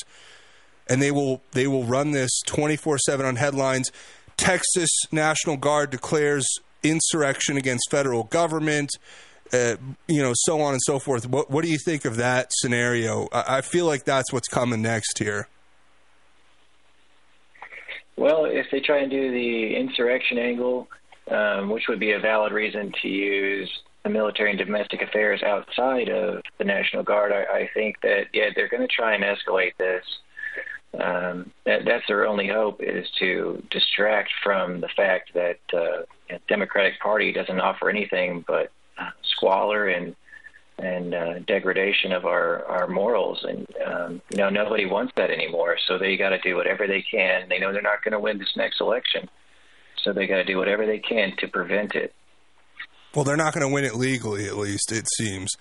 [0.87, 3.89] And they will they will run this 24 7 on headlines.
[4.37, 6.45] Texas National Guard declares
[6.83, 8.91] insurrection against federal government
[9.53, 9.75] uh,
[10.07, 11.27] you know, so on and so forth.
[11.27, 13.27] What what do you think of that scenario?
[13.31, 15.47] I, I feel like that's what's coming next here.
[18.17, 20.87] Well, if they try and do the insurrection angle,
[21.29, 23.69] um, which would be a valid reason to use
[24.03, 28.49] the military and domestic affairs outside of the National Guard, I, I think that yeah,
[28.55, 30.03] they're going to try and escalate this.
[30.93, 36.39] Um, that, that's their only hope is to distract from the fact that uh, the
[36.47, 38.71] Democratic Party doesn't offer anything but
[39.23, 40.15] squalor and
[40.77, 43.43] and uh, degradation of our our morals.
[43.47, 45.77] And um, you know nobody wants that anymore.
[45.87, 47.49] So they got to do whatever they can.
[47.49, 49.29] They know they're not going to win this next election.
[50.03, 52.13] So they got to do whatever they can to prevent it.
[53.13, 55.55] Well they're not going to win it legally at least it seems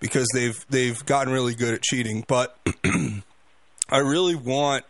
[0.00, 2.24] because they've they've gotten really good at cheating.
[2.26, 2.58] But
[3.88, 4.84] I really want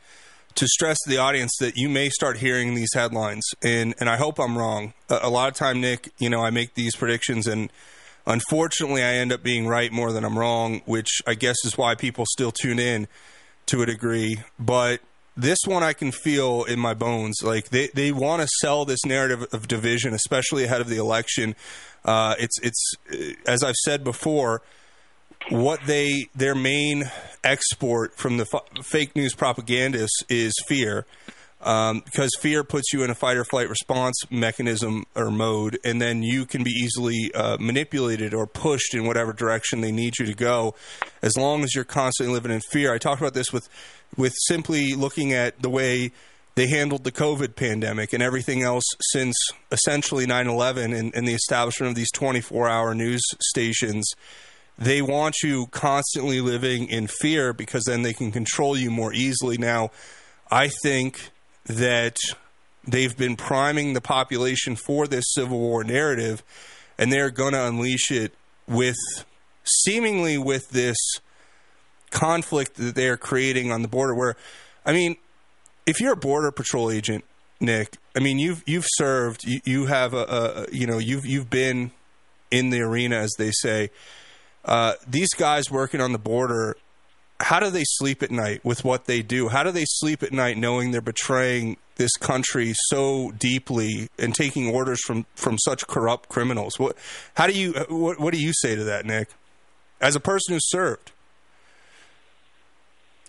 [0.54, 4.16] to stress to the audience that you may start hearing these headlines and and I
[4.16, 7.46] hope I'm wrong a, a lot of time Nick you know I make these predictions
[7.46, 7.70] and
[8.26, 11.94] Unfortunately, I end up being right more than I'm wrong, which I guess is why
[11.94, 13.08] people still tune in
[13.66, 14.40] to a degree.
[14.58, 15.00] But
[15.36, 17.42] this one I can feel in my bones.
[17.42, 21.56] Like they, they want to sell this narrative of division, especially ahead of the election.
[22.04, 22.94] Uh, it's it's
[23.46, 24.62] as I've said before,
[25.48, 27.10] what they their main
[27.42, 31.06] export from the f- fake news propagandists is fear
[31.62, 36.00] um, because fear puts you in a fight or flight response mechanism or mode, and
[36.00, 40.26] then you can be easily uh, manipulated or pushed in whatever direction they need you
[40.26, 40.74] to go,
[41.22, 42.94] as long as you're constantly living in fear.
[42.94, 43.68] I talked about this with
[44.16, 46.12] with simply looking at the way
[46.56, 49.36] they handled the COVID pandemic and everything else since
[49.70, 54.10] essentially 9 11 and, and the establishment of these 24 hour news stations.
[54.80, 59.58] They want you constantly living in fear because then they can control you more easily.
[59.58, 59.90] Now,
[60.50, 61.30] I think
[61.66, 62.16] that
[62.88, 66.42] they've been priming the population for this Civil War narrative,
[66.98, 68.32] and they're going to unleash it
[68.66, 68.96] with
[69.64, 70.96] seemingly with this
[72.10, 74.14] conflict that they're creating on the border.
[74.14, 74.34] Where,
[74.86, 75.16] I mean,
[75.86, 77.24] if you're a border patrol agent,
[77.60, 81.50] Nick, I mean you've you've served, you, you have a, a, you know you've you've
[81.50, 81.90] been
[82.50, 83.90] in the arena as they say.
[84.64, 86.76] Uh, these guys working on the border
[87.40, 89.48] how do they sleep at night with what they do?
[89.48, 94.68] How do they sleep at night knowing they're betraying this country so deeply and taking
[94.68, 96.78] orders from from such corrupt criminals?
[96.78, 96.96] What
[97.34, 99.28] how do you what, what do you say to that, Nick?
[100.00, 101.12] As a person who served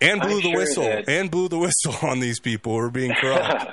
[0.01, 2.79] and blew I'm the sure whistle that- and blew the whistle on these people who
[2.79, 3.71] are being corrupt.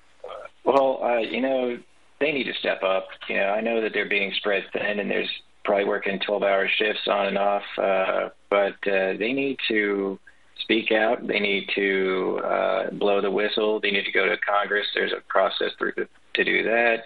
[0.64, 1.78] well, uh, you know,
[2.18, 3.08] they need to step up.
[3.28, 5.30] You know, I know that they're being spread thin, and there's
[5.64, 10.18] probably working 12-hour shifts on and off, uh, but uh, they need to
[10.60, 11.26] speak out.
[11.26, 13.80] They need to uh, blow the whistle.
[13.80, 14.86] They need to go to Congress.
[14.94, 17.04] There's a process through to, do that.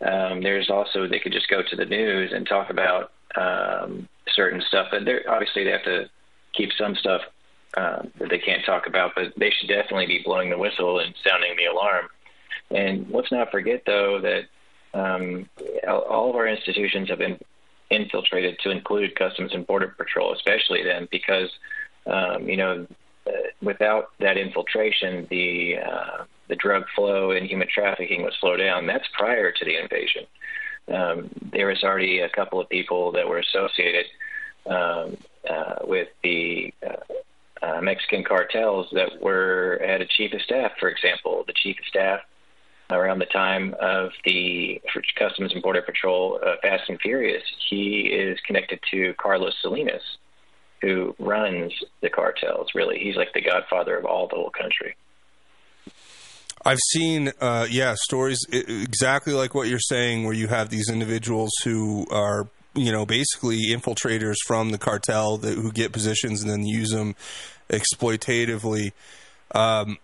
[0.00, 4.62] Um, there's also they could just go to the news and talk about um, certain
[4.68, 6.08] stuff, but obviously they have to
[6.52, 7.22] keep some stuff
[7.76, 9.12] uh, that they can't talk about.
[9.16, 12.06] But they should definitely be blowing the whistle and sounding the alarm.
[12.70, 14.44] And let's not forget, though, that
[14.94, 15.48] um,
[15.88, 17.38] all of our institutions have been
[17.90, 21.50] infiltrated to include Customs and Border Patrol, especially then, because
[22.06, 22.86] um, you know
[23.26, 23.30] uh,
[23.62, 28.86] without that infiltration, the uh, the drug flow and human trafficking would slow down.
[28.86, 30.26] That's prior to the invasion.
[30.88, 34.06] Um, there was already a couple of people that were associated
[34.66, 35.16] um,
[35.48, 40.88] uh, with the uh, uh, Mexican cartels that were at a chief of staff, for
[40.88, 41.44] example.
[41.46, 42.20] The chief of staff
[42.98, 44.80] around the time of the
[45.18, 50.02] Customs and Border Patrol uh, Fast and Furious, he is connected to Carlos Salinas,
[50.80, 52.68] who runs the cartels.
[52.74, 54.96] Really, he's like the godfather of all the whole country.
[56.64, 61.50] I've seen, uh, yeah, stories exactly like what you're saying, where you have these individuals
[61.64, 66.66] who are, you know, basically infiltrators from the cartel that who get positions and then
[66.66, 67.16] use them
[67.70, 68.92] exploitatively.
[69.54, 69.98] Um,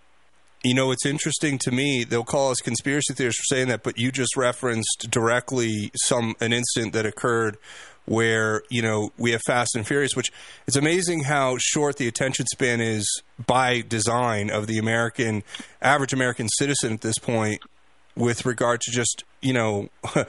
[0.66, 2.04] you know, it's interesting to me.
[2.04, 6.52] They'll call us conspiracy theorists for saying that, but you just referenced directly some an
[6.52, 7.56] incident that occurred
[8.06, 10.32] where you know we have Fast and Furious, which
[10.66, 15.42] it's amazing how short the attention span is by design of the American
[15.82, 17.62] average American citizen at this point,
[18.16, 19.88] with regard to just you know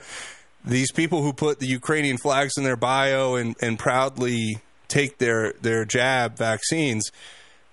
[0.64, 4.58] these people who put the Ukrainian flags in their bio and and proudly
[4.88, 7.10] take their their jab vaccines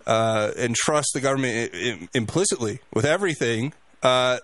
[0.07, 3.73] uh, and trust the government implicitly with everything.
[4.03, 4.39] Uh,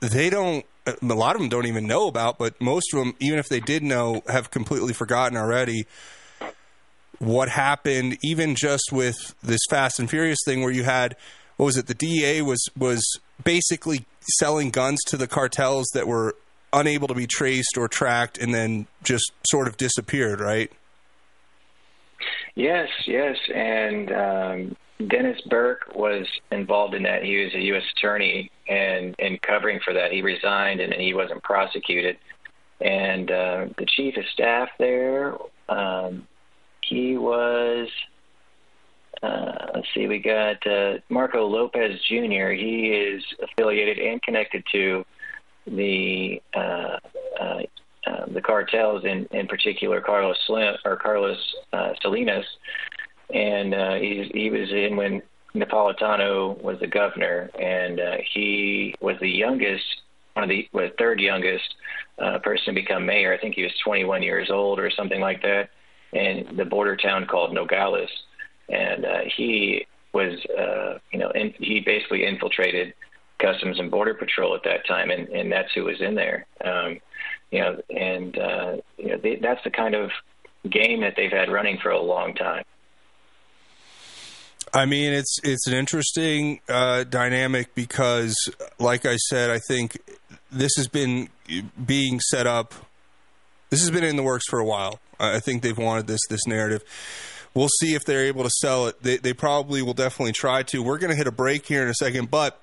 [0.00, 3.38] they don't a lot of them don't even know about, but most of them, even
[3.38, 5.86] if they did know, have completely forgotten already
[7.18, 8.18] what happened.
[8.22, 11.16] Even just with this Fast and Furious thing, where you had
[11.56, 11.86] what was it?
[11.86, 13.04] The DEA was was
[13.42, 14.04] basically
[14.38, 16.36] selling guns to the cartels that were
[16.72, 20.70] unable to be traced or tracked, and then just sort of disappeared, right?
[22.56, 24.76] Yes, yes, and um,
[25.08, 27.22] Dennis Burke was involved in that.
[27.22, 27.82] He was a U.S.
[27.96, 32.16] attorney, and in covering for that, he resigned and he wasn't prosecuted.
[32.80, 35.36] And uh, the chief of staff there,
[35.68, 36.26] um,
[36.80, 37.88] he was.
[39.22, 42.50] Uh, let's see, we got uh, Marco Lopez Jr.
[42.50, 45.04] He is affiliated and connected to
[45.66, 46.98] the uh,
[48.06, 51.38] uh, the cartels, in in particular Carlos Slim or Carlos
[51.72, 52.46] uh, Salinas
[53.32, 55.22] and uh, he he was in when
[55.54, 59.84] Napolitano was the governor, and uh, he was the youngest,
[60.34, 61.74] one of the was third youngest
[62.22, 63.32] uh, person to become mayor.
[63.32, 65.70] I think he was 21 years old or something like that,
[66.12, 68.10] in the border town called Nogales,
[68.68, 72.94] and uh, he was, uh, you know, in, he basically infiltrated
[73.38, 76.46] Customs and Border Patrol at that time, and, and that's who was in there.
[76.64, 76.98] Um,
[77.50, 80.10] you know, and uh, you know, they, that's the kind of
[80.68, 82.64] game that they've had running for a long time.
[84.74, 88.36] I mean, it's it's an interesting uh, dynamic because,
[88.78, 89.98] like I said, I think
[90.50, 91.28] this has been
[91.84, 92.74] being set up.
[93.70, 95.00] This has been in the works for a while.
[95.18, 96.82] I think they've wanted this this narrative.
[97.54, 99.02] We'll see if they're able to sell it.
[99.02, 100.82] They, they probably will definitely try to.
[100.82, 102.60] We're going to hit a break here in a second, but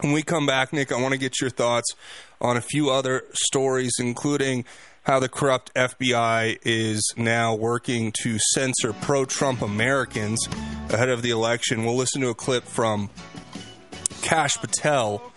[0.00, 1.88] when we come back, Nick, I want to get your thoughts
[2.40, 4.64] on a few other stories, including
[5.02, 10.38] how the corrupt FBI is now working to censor pro Trump Americans
[10.90, 11.84] ahead of the election.
[11.84, 13.10] We'll listen to a clip from
[14.22, 15.32] Kash Patel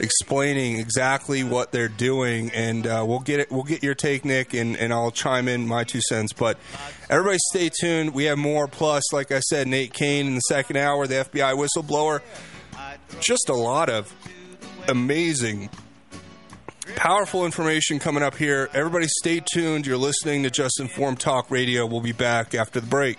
[0.00, 3.50] explaining exactly what they're doing, and uh, we'll get it.
[3.50, 6.32] We'll get your take, Nick, and, and I'll chime in my two cents.
[6.32, 6.58] But
[7.10, 8.14] everybody, stay tuned.
[8.14, 8.68] We have more.
[8.68, 12.20] Plus, like I said, Nate Cain in the second hour, the FBI whistleblower.
[13.20, 14.14] Just a lot of
[14.88, 15.70] amazing
[16.96, 18.68] Powerful information coming up here.
[18.72, 19.86] Everybody stay tuned.
[19.86, 21.86] You're listening to Just Informed Talk Radio.
[21.86, 23.18] We'll be back after the break.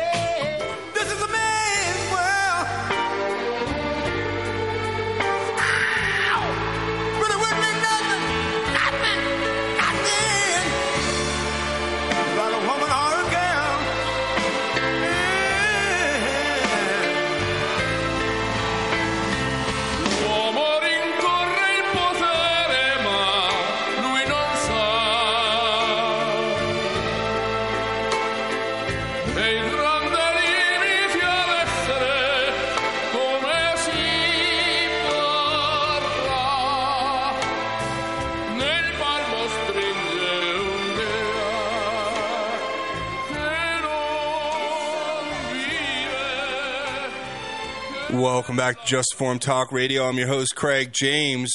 [48.21, 50.07] Welcome back to Just Informed Talk Radio.
[50.07, 51.51] I'm your host Craig James.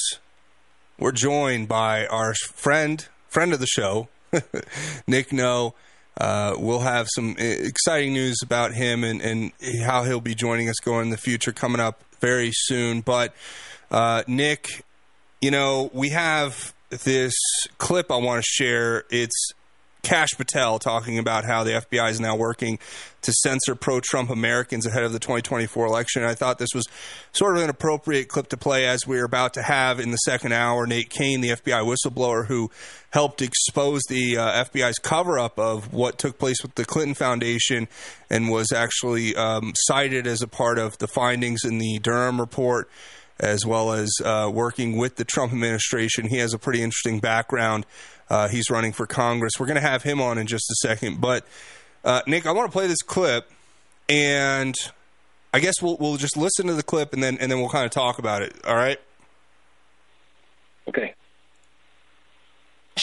[0.99, 4.09] We're joined by our friend, friend of the show,
[5.07, 5.75] Nick No.
[6.19, 10.67] Uh, we'll have some uh, exciting news about him and, and how he'll be joining
[10.67, 12.99] us going in the future coming up very soon.
[12.99, 13.33] But
[13.89, 14.83] uh, Nick,
[15.39, 17.33] you know, we have this
[17.77, 19.05] clip I want to share.
[19.09, 19.53] It's
[20.01, 22.79] Kash Patel talking about how the FBI is now working
[23.21, 26.23] to censor pro Trump Americans ahead of the 2024 election.
[26.23, 26.85] I thought this was
[27.33, 30.53] sort of an appropriate clip to play as we're about to have in the second
[30.53, 32.71] hour Nate Cain, the FBI whistleblower who
[33.09, 37.87] helped expose the uh, FBI's cover up of what took place with the Clinton Foundation
[38.29, 42.89] and was actually um, cited as a part of the findings in the Durham report
[43.39, 46.27] as well as uh, working with the Trump administration.
[46.27, 47.85] He has a pretty interesting background.
[48.29, 49.53] Uh, he's running for Congress.
[49.59, 51.21] We're going to have him on in just a second.
[51.21, 51.45] But,
[52.03, 53.49] uh, Nick, I want to play this clip,
[54.09, 54.75] and
[55.53, 57.85] I guess we'll, we'll just listen to the clip and then, and then we'll kind
[57.85, 58.53] of talk about it.
[58.65, 58.99] All right?
[60.87, 61.13] Okay.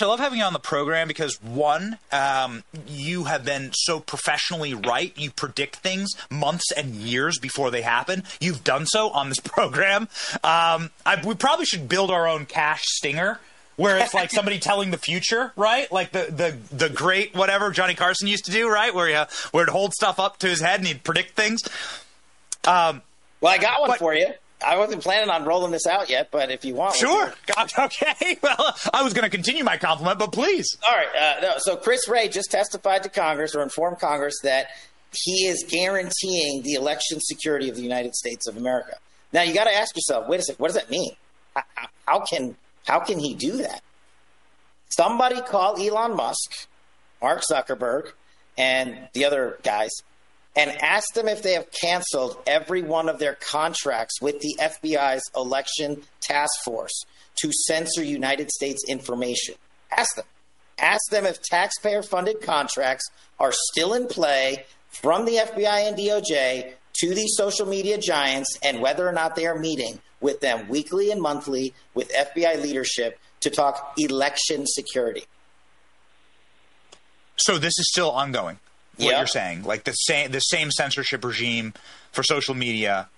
[0.02, 4.74] I love having you on the program because one, um, you have been so professionally
[4.74, 5.16] right.
[5.16, 8.24] You predict things months and years before they happen.
[8.40, 10.08] You've done so on this program.
[10.42, 13.38] Um, I, we probably should build our own cash stinger.
[13.76, 15.90] Where it's like somebody telling the future, right?
[15.90, 16.26] Like the,
[16.70, 18.94] the, the great whatever Johnny Carson used to do, right?
[18.94, 19.14] Where he
[19.50, 21.60] where he'd hold stuff up to his head and he'd predict things.
[22.66, 23.02] Um,
[23.40, 24.28] well, I got one for you.
[24.64, 27.34] I wasn't planning on rolling this out yet, but if you want, Sure.
[27.54, 28.38] God, okay.
[28.42, 30.76] Well, I was going to continue my compliment, but please.
[30.88, 31.08] All right.
[31.20, 34.68] Uh, no, so Chris Wray just testified to Congress or informed Congress that
[35.12, 38.96] he is guaranteeing the election security of the United States of America.
[39.32, 41.12] Now you got to ask yourself, wait a second, what does that mean?
[41.54, 41.62] How,
[42.06, 43.82] how can how can he do that?
[44.88, 46.68] Somebody call Elon Musk,
[47.20, 48.12] Mark Zuckerberg,
[48.56, 49.90] and the other guys
[50.56, 55.22] and ask them if they have canceled every one of their contracts with the FBI's
[55.34, 57.04] election task force
[57.36, 59.56] to censor United States information.
[59.90, 60.26] Ask them.
[60.78, 63.08] Ask them if taxpayer funded contracts
[63.38, 68.80] are still in play from the FBI and DOJ to these social media giants and
[68.80, 73.50] whether or not they are meeting with them weekly and monthly with FBI leadership to
[73.50, 75.24] talk election security.
[77.36, 78.58] So this is still ongoing.
[78.96, 79.18] What Yep.
[79.18, 81.74] you're saying, like the same the same censorship regime
[82.12, 83.08] for social media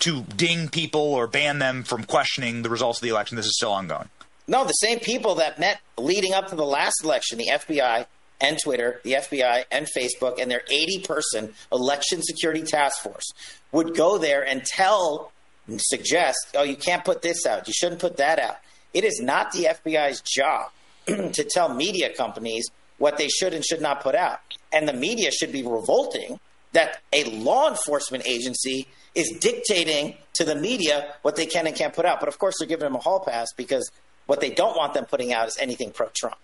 [0.00, 3.36] to ding people or ban them from questioning the results of the election.
[3.36, 4.08] This is still ongoing.
[4.48, 8.06] No, the same people that met leading up to the last election, the FBI
[8.40, 13.30] and Twitter, the FBI and Facebook, and their 80 person election security task force
[13.70, 15.30] would go there and tell,
[15.78, 17.66] suggest, oh, you can't put this out.
[17.66, 18.56] You shouldn't put that out.
[18.94, 20.70] It is not the FBI's job
[21.06, 24.40] to tell media companies what they should and should not put out.
[24.72, 26.38] And the media should be revolting
[26.72, 31.94] that a law enforcement agency is dictating to the media what they can and can't
[31.94, 32.20] put out.
[32.20, 33.90] But of course, they're giving them a hall pass because
[34.26, 36.36] what they don't want them putting out is anything pro Trump.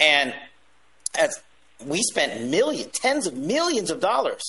[0.00, 0.34] And
[1.18, 1.40] as
[1.84, 4.42] we spent millions, tens of millions of dollars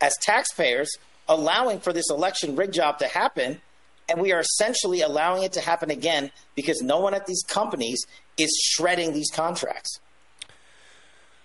[0.00, 0.90] as taxpayers
[1.28, 3.60] allowing for this election rig job to happen,
[4.08, 8.04] and we are essentially allowing it to happen again because no one at these companies
[8.36, 10.00] is shredding these contracts.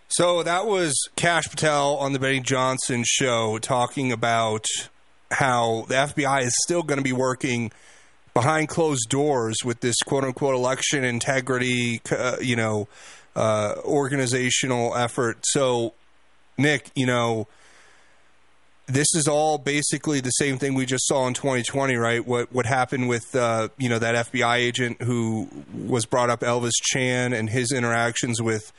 [0.08, 4.66] So that was Kash Patel on the Benny Johnson show talking about
[5.32, 7.72] how the FBI is still going to be working
[8.34, 12.88] behind closed doors with this quote unquote election integrity, uh, you know,
[13.36, 15.40] uh, organizational effort.
[15.44, 15.94] So,
[16.58, 17.48] Nick, you know,
[18.86, 22.26] this is all basically the same thing we just saw in 2020, right?
[22.26, 26.74] What what happened with uh, you know that FBI agent who was brought up, Elvis
[26.82, 28.72] Chan, and his interactions with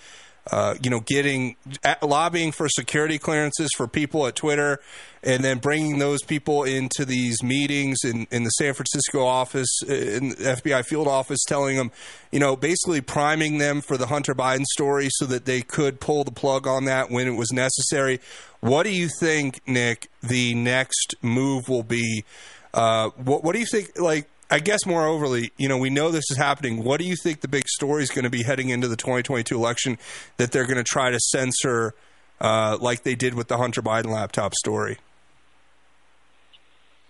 [0.51, 1.57] uh, you know, getting
[2.03, 4.79] lobbying for security clearances for people at Twitter,
[5.23, 10.31] and then bringing those people into these meetings in, in the San Francisco office, in
[10.31, 11.91] the FBI field office, telling them,
[12.31, 16.25] you know, basically priming them for the Hunter Biden story so that they could pull
[16.25, 18.21] the plug on that when it was necessary.
[18.65, 20.09] What do you think, Nick?
[20.23, 22.25] The next move will be.
[22.73, 24.01] Uh, what, what do you think?
[24.01, 26.83] Like, I guess more overly, you know, we know this is happening.
[26.83, 29.55] What do you think the big story is going to be heading into the 2022
[29.55, 29.99] election
[30.39, 31.93] that they're going to try to censor,
[32.41, 34.97] uh, like they did with the Hunter Biden laptop story?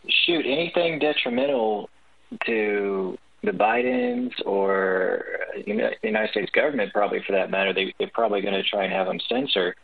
[0.09, 1.89] Shoot, anything detrimental
[2.47, 5.25] to the Bidens or
[5.69, 8.83] know, the United States government, probably for that matter, they, they're probably going to try
[8.83, 9.77] and have them censor.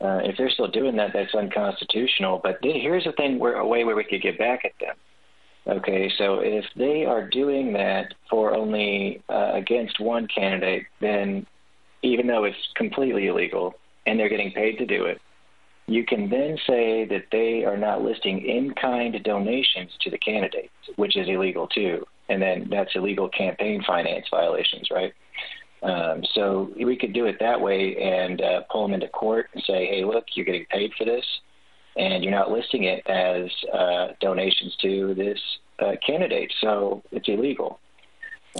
[0.00, 2.40] Uh, if they're still doing that, that's unconstitutional.
[2.42, 4.96] But here's the thing: where a way where we could get back at them
[5.68, 11.46] Okay, so if they are doing that for only uh, against one candidate, then
[12.02, 13.74] even though it's completely illegal
[14.06, 15.20] and they're getting paid to do it,
[15.86, 20.72] you can then say that they are not listing in kind donations to the candidates,
[20.96, 22.06] which is illegal too.
[22.30, 25.12] And then that's illegal campaign finance violations, right?
[25.82, 29.62] Um, so we could do it that way and uh, pull them into court and
[29.64, 31.24] say, hey, look, you're getting paid for this
[31.98, 35.38] and you're not listing it as uh, donations to this
[35.80, 37.80] uh, candidate, so it's illegal.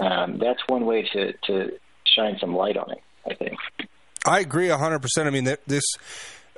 [0.01, 1.71] Um, that's one way to, to
[2.05, 3.57] shine some light on it, I think.
[4.25, 5.01] I agree 100%.
[5.19, 5.83] I mean, this,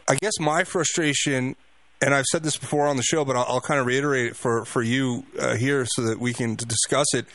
[0.07, 1.55] I guess my frustration,
[2.01, 4.35] and I've said this before on the show, but I'll, I'll kind of reiterate it
[4.35, 7.27] for, for you uh, here so that we can discuss it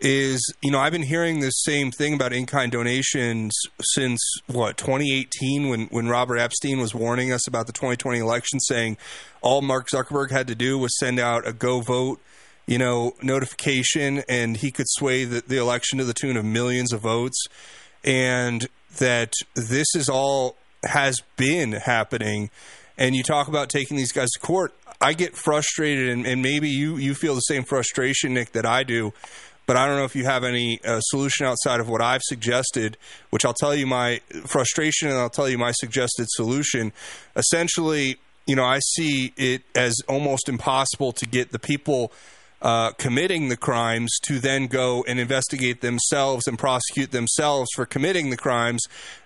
[0.00, 5.68] is you know I've been hearing this same thing about in-kind donations since what 2018
[5.68, 8.96] when when Robert Epstein was warning us about the 2020 election saying
[9.40, 12.20] all Mark Zuckerberg had to do was send out a go vote
[12.66, 16.92] you know notification and he could sway the, the election to the tune of millions
[16.92, 17.46] of votes.
[18.02, 18.68] And
[18.98, 22.50] that this is all has been happening.
[22.96, 24.74] And you talk about taking these guys to court.
[25.00, 28.82] I get frustrated and, and maybe you you feel the same frustration Nick that I
[28.84, 29.12] do
[29.66, 32.96] but I don't know if you have any uh, solution outside of what I've suggested,
[33.30, 36.92] which I'll tell you my frustration and I'll tell you my suggested solution.
[37.36, 42.12] Essentially, you know, I see it as almost impossible to get the people
[42.60, 48.30] uh, committing the crimes to then go and investigate themselves and prosecute themselves for committing
[48.30, 48.82] the crimes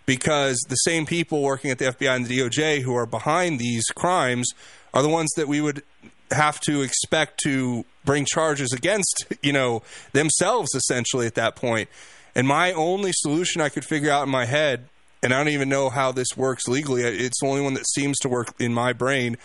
[0.06, 3.84] because the same people working at the FBI and the DOJ who are behind these
[3.94, 4.50] crimes
[4.92, 5.82] are the ones that we would
[6.30, 11.88] have to expect to bring charges against you know themselves essentially at that point.
[12.34, 14.88] And my only solution i could figure out in my head
[15.22, 18.16] and i don't even know how this works legally it's the only one that seems
[18.18, 19.36] to work in my brain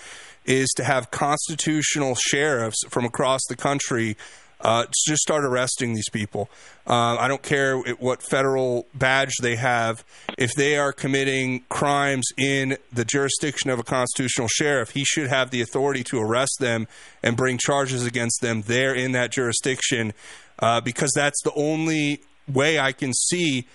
[0.45, 4.17] is to have constitutional sheriffs from across the country
[4.63, 6.49] uh, just start arresting these people.
[6.87, 10.03] Uh, I don't care what federal badge they have.
[10.37, 15.51] If they are committing crimes in the jurisdiction of a constitutional sheriff, he should have
[15.51, 16.87] the authority to arrest them
[17.21, 20.13] and bring charges against them there in that jurisdiction
[20.59, 23.67] uh, because that's the only way I can see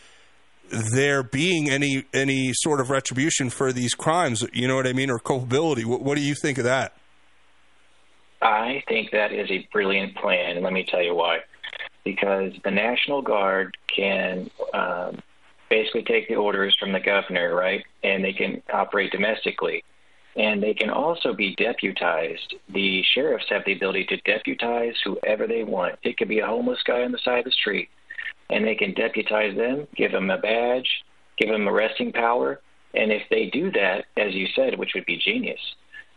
[0.71, 4.45] there being any any sort of retribution for these crimes.
[4.53, 5.85] You know what I mean, or culpability.
[5.85, 6.95] What, what do you think of that?
[8.41, 11.41] I think that is a brilliant plan, let me tell you why.
[12.05, 15.21] Because the National Guard can um,
[15.69, 19.85] basically take the orders from the governor, right, and they can operate domestically.
[20.37, 22.55] And they can also be deputized.
[22.73, 25.97] The sheriffs have the ability to deputize whoever they want.
[26.05, 27.89] It could be a homeless guy on the side of the street,
[28.49, 30.89] and they can deputize them, give them a badge,
[31.39, 32.61] give them arresting power.
[32.95, 35.61] And if they do that, as you said, which would be genius,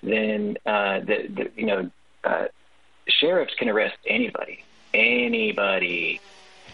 [0.03, 1.89] then uh, the, the you know
[2.23, 2.45] uh,
[3.07, 4.63] sheriffs can arrest anybody,
[4.93, 6.19] anybody,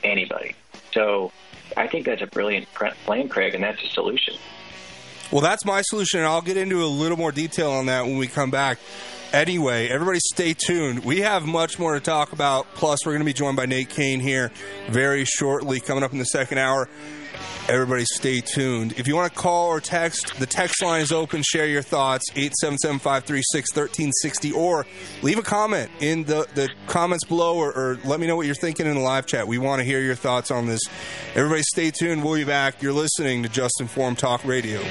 [0.04, 0.56] anybody.
[0.93, 1.32] So
[1.76, 4.36] I think that's a brilliant plan, Craig, and that's a solution.
[5.32, 8.18] Well, that's my solution, and I'll get into a little more detail on that when
[8.18, 8.80] we come back.
[9.34, 11.04] Anyway, everybody stay tuned.
[11.04, 12.74] We have much more to talk about.
[12.76, 14.54] Plus, we're going to be joined by Nate Cain here
[14.89, 16.88] very shortly, coming up in the second hour.
[17.70, 18.94] Everybody stay tuned.
[18.98, 21.44] If you want to call or text, the text line is open.
[21.44, 24.86] Share your thoughts, 877-536-1360, or
[25.22, 28.56] leave a comment in the, the comments below or, or let me know what you're
[28.56, 29.48] thinking in the live chat.
[29.48, 30.80] We want to hear your thoughts on this.
[31.36, 32.24] Everybody stay tuned.
[32.24, 32.82] We'll be back.
[32.82, 34.82] You're listening to Just Informed Talk Radio.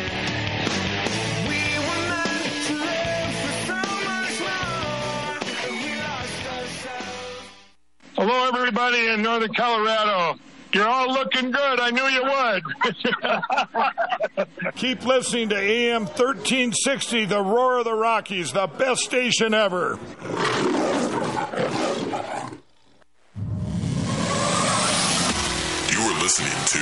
[8.18, 10.38] Hello, everybody in Northern Colorado.
[10.76, 11.80] You're all looking good.
[11.80, 12.22] I knew you
[14.44, 14.74] would.
[14.76, 19.98] Keep listening to AM 1360, the roar of the Rockies, the best station ever.
[25.88, 26.80] You are listening to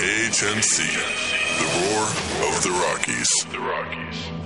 [0.00, 0.76] HNC,
[1.58, 2.04] the roar
[2.48, 3.28] of the Rockies.
[3.52, 4.45] The Rockies.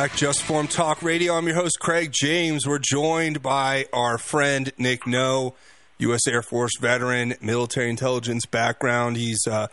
[0.00, 1.34] Back, Just Informed Talk Radio.
[1.34, 2.66] I'm your host, Craig James.
[2.66, 5.54] We're joined by our friend Nick No,
[5.98, 6.26] U.S.
[6.26, 9.18] Air Force veteran, military intelligence background.
[9.18, 9.66] He's uh,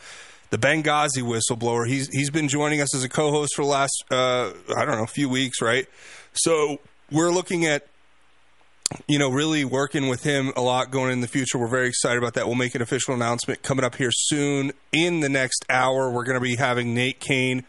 [0.49, 1.87] the Benghazi whistleblower.
[1.87, 5.03] He's he's been joining us as a co-host for the last uh, I don't know
[5.03, 5.87] a few weeks, right?
[6.33, 7.87] So we're looking at
[9.07, 11.57] you know, really working with him a lot going in the future.
[11.57, 12.47] We're very excited about that.
[12.47, 14.73] We'll make an official announcement coming up here soon.
[14.91, 17.63] In the next hour, we're going to be having Nate Cain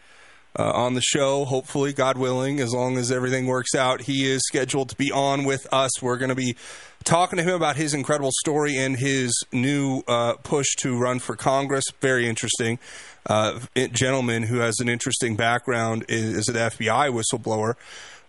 [0.59, 4.01] uh, on the show, hopefully, God willing, as long as everything works out.
[4.01, 6.01] He is scheduled to be on with us.
[6.01, 6.57] We're going to be
[7.05, 11.37] talking to him about his incredible story and his new uh, push to run for
[11.37, 11.85] Congress.
[12.01, 12.77] Very interesting.
[13.25, 13.59] Uh,
[13.93, 17.75] gentleman who has an interesting background is, is an FBI whistleblower.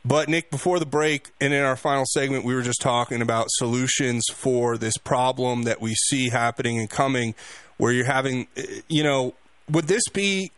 [0.05, 3.47] But Nick, before the break and in our final segment, we were just talking about
[3.51, 7.35] solutions for this problem that we see happening and coming,
[7.77, 9.35] where you're having, uh, you know,
[9.69, 10.53] would this be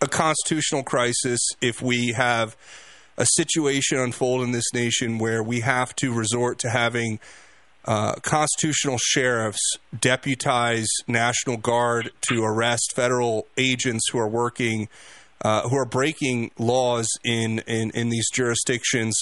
[0.00, 2.56] a constitutional crisis if we have
[3.16, 7.18] a situation unfold in this nation where we have to resort to having
[7.84, 14.88] uh, constitutional sheriffs deputize National Guard to arrest federal agents who are working,
[15.42, 19.16] uh, who are breaking laws in, in, in these jurisdictions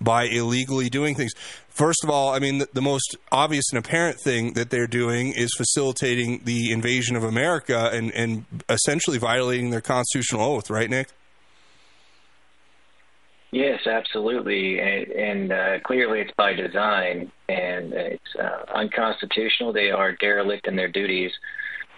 [0.00, 1.32] by illegally doing things.
[1.74, 5.32] First of all, I mean, the, the most obvious and apparent thing that they're doing
[5.32, 11.08] is facilitating the invasion of America and, and essentially violating their constitutional oath, right, Nick?
[13.52, 19.72] Yes, absolutely, and, and uh, clearly it's by design, and it's uh, unconstitutional.
[19.72, 21.32] They are derelict in their duties,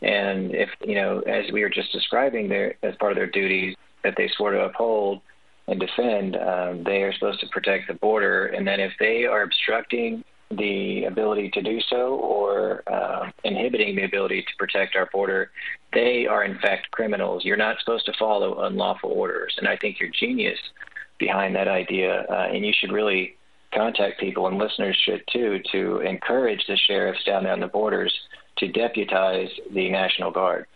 [0.03, 3.77] and if you know, as we were just describing, their as part of their duties
[4.03, 5.21] that they swore to uphold
[5.67, 9.43] and defend, um, they are supposed to protect the border, and then if they are
[9.43, 15.51] obstructing the ability to do so or uh, inhibiting the ability to protect our border,
[15.93, 17.45] they are in fact criminals.
[17.45, 20.59] You're not supposed to follow unlawful orders, and I think your genius
[21.19, 23.37] behind that idea, uh, and you should really
[23.73, 28.13] contact people, and listeners should too, to encourage the sheriffs down there on the borders
[28.59, 30.67] to deputize the National Guard.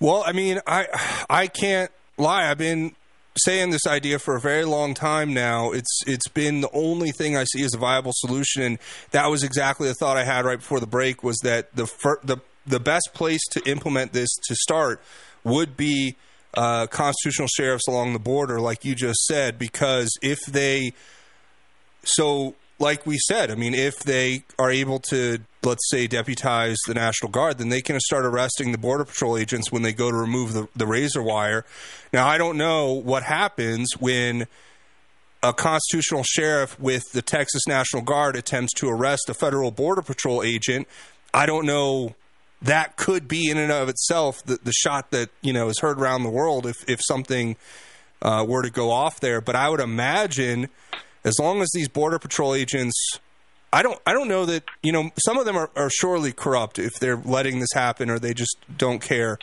[0.00, 0.86] Well, I mean, I
[1.28, 2.48] I can't lie.
[2.50, 2.94] I've been
[3.38, 5.72] saying this idea for a very long time now.
[5.72, 8.78] It's it's been the only thing I see as a viable solution, and
[9.12, 11.22] that was exactly the thought I had right before the break.
[11.22, 15.00] Was that the fir- the the best place to implement this to start
[15.44, 16.16] would be
[16.54, 20.92] uh, constitutional sheriffs along the border, like you just said, because if they
[22.04, 26.94] so like we said, I mean, if they are able to, let's say, deputize the
[26.94, 30.16] National Guard, then they can start arresting the Border Patrol agents when they go to
[30.16, 31.64] remove the, the razor wire.
[32.12, 34.46] Now, I don't know what happens when
[35.42, 40.42] a constitutional sheriff with the Texas National Guard attempts to arrest a federal Border Patrol
[40.42, 40.86] agent.
[41.34, 42.14] I don't know.
[42.60, 46.00] That could be in and of itself the, the shot that you know is heard
[46.00, 47.54] around the world if if something
[48.20, 49.40] uh, were to go off there.
[49.40, 50.68] But I would imagine
[51.24, 53.18] as long as these border patrol agents
[53.72, 56.78] I don't I don't know that you know some of them are, are surely corrupt
[56.78, 59.38] if they're letting this happen or they just don't care.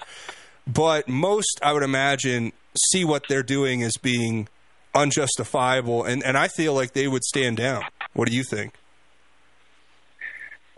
[0.67, 2.51] But most I would imagine
[2.91, 4.47] see what they're doing as being
[4.95, 7.83] unjustifiable and, and I feel like they would stand down.
[8.13, 8.73] What do you think?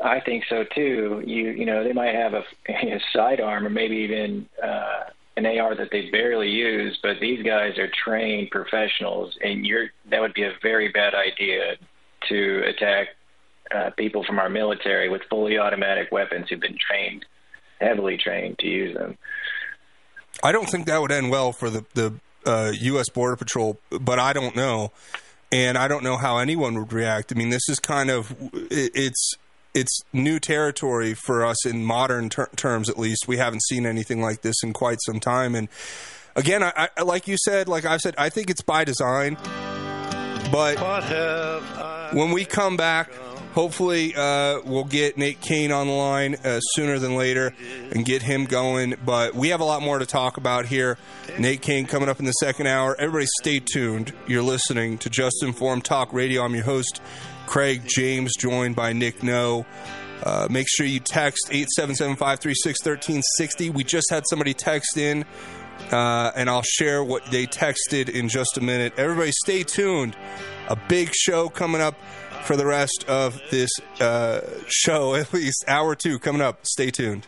[0.04, 1.24] I think so too.
[1.26, 5.06] You you know they might have a, a sidearm or maybe even uh,
[5.38, 10.20] an AR that they barely use, but these guys are trained professionals, and you're that
[10.20, 11.76] would be a very bad idea
[12.28, 13.10] to attack
[13.74, 17.24] uh, people from our military with fully automatic weapons who've been trained,
[17.80, 19.18] heavily trained to use them.
[20.44, 22.14] I don't think that would end well for the the
[22.46, 23.10] uh, U.S.
[23.10, 24.92] Border Patrol, but I don't know,
[25.52, 27.32] and I don't know how anyone would react.
[27.32, 28.32] I mean, this is kind of
[28.72, 29.36] it, it's
[29.78, 33.28] it's new territory for us in modern ter- terms, at least.
[33.28, 35.70] We haven't seen anything like this in quite some time, and
[36.36, 39.38] again, I, I, like you said, like I've said, I think it's by design.
[40.52, 40.80] But
[42.14, 43.12] when we come back,
[43.54, 47.54] hopefully uh, we'll get Nate Cain on the line uh, sooner than later
[47.92, 48.96] and get him going.
[49.04, 50.98] But we have a lot more to talk about here.
[51.38, 52.96] Nate Cain coming up in the second hour.
[52.98, 54.14] Everybody stay tuned.
[54.26, 56.44] You're listening to Just Informed Talk Radio.
[56.44, 57.02] I'm your host,
[57.48, 59.66] Craig James, joined by Nick No.
[60.24, 63.74] Uh, make sure you text 877-536-1360.
[63.74, 65.26] We just had somebody text in,
[65.92, 68.94] uh, and I'll share what they texted in just a minute.
[68.98, 70.16] Everybody stay tuned.
[70.68, 71.96] A big show coming up
[72.44, 73.70] for the rest of this
[74.00, 76.66] uh, show, at least hour two coming up.
[76.66, 77.26] Stay tuned.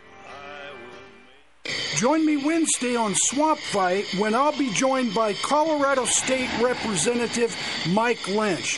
[1.96, 7.56] Join me Wednesday on Swamp Fight when I'll be joined by Colorado State Representative
[7.90, 8.78] Mike Lynch.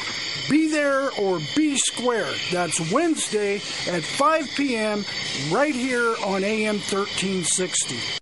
[0.49, 2.31] Be there or be square.
[2.51, 3.55] That's Wednesday
[3.87, 5.05] at 5 p.m.
[5.51, 8.21] right here on AM 1360.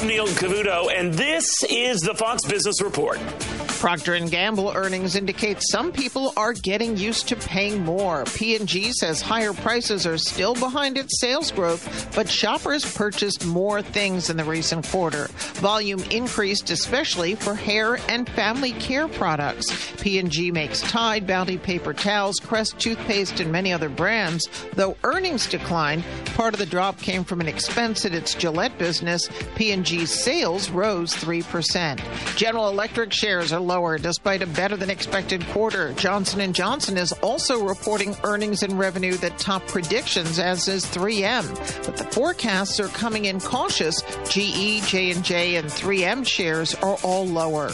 [0.00, 3.18] I'm Neil Cavuto, and this is the Fox Business Report.
[3.80, 8.24] Procter & Gamble earnings indicate some people are getting used to paying more.
[8.24, 14.28] P&G says higher prices are still behind its sales growth, but shoppers purchased more things
[14.28, 15.28] in the recent quarter.
[15.54, 19.92] Volume increased especially for hair and family care products.
[20.02, 24.46] P&G makes Tide, Bounty paper towels, Crest toothpaste, and many other brands.
[24.74, 29.26] Though earnings declined, part of the drop came from an expense at its Gillette business.
[29.98, 32.00] Sales rose 3%.
[32.36, 35.92] General Electric shares are lower despite a better than expected quarter.
[35.94, 41.84] Johnson & Johnson is also reporting earnings and revenue that top predictions as is 3M.
[41.84, 44.00] But the forecasts are coming in cautious.
[44.28, 47.70] GE, J&J and 3M shares are all lower.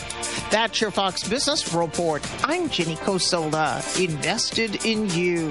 [0.50, 2.26] That's your Fox Business Report.
[2.44, 5.50] I'm Jenny Cosola, invested in you.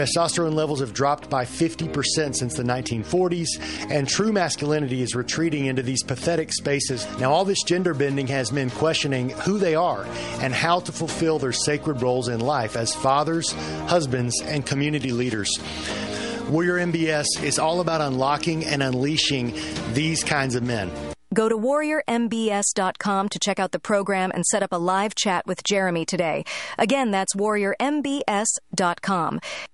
[0.00, 3.48] Testosterone levels have dropped by 50% since the 1940s,
[3.90, 7.06] and true masculinity is retreating into these pathetic spaces.
[7.18, 10.06] Now, all this gender bending has men questioning who they are
[10.40, 13.52] and how to fulfill their sacred roles in life as fathers,
[13.88, 15.50] husbands, and community leaders.
[16.48, 19.52] Warrior MBS is all about unlocking and unleashing
[19.92, 20.90] these kinds of men.
[21.32, 25.62] Go to warriormbs.com to check out the program and set up a live chat with
[25.62, 26.42] Jeremy today.
[26.76, 29.40] Again, that's warriormbs.com.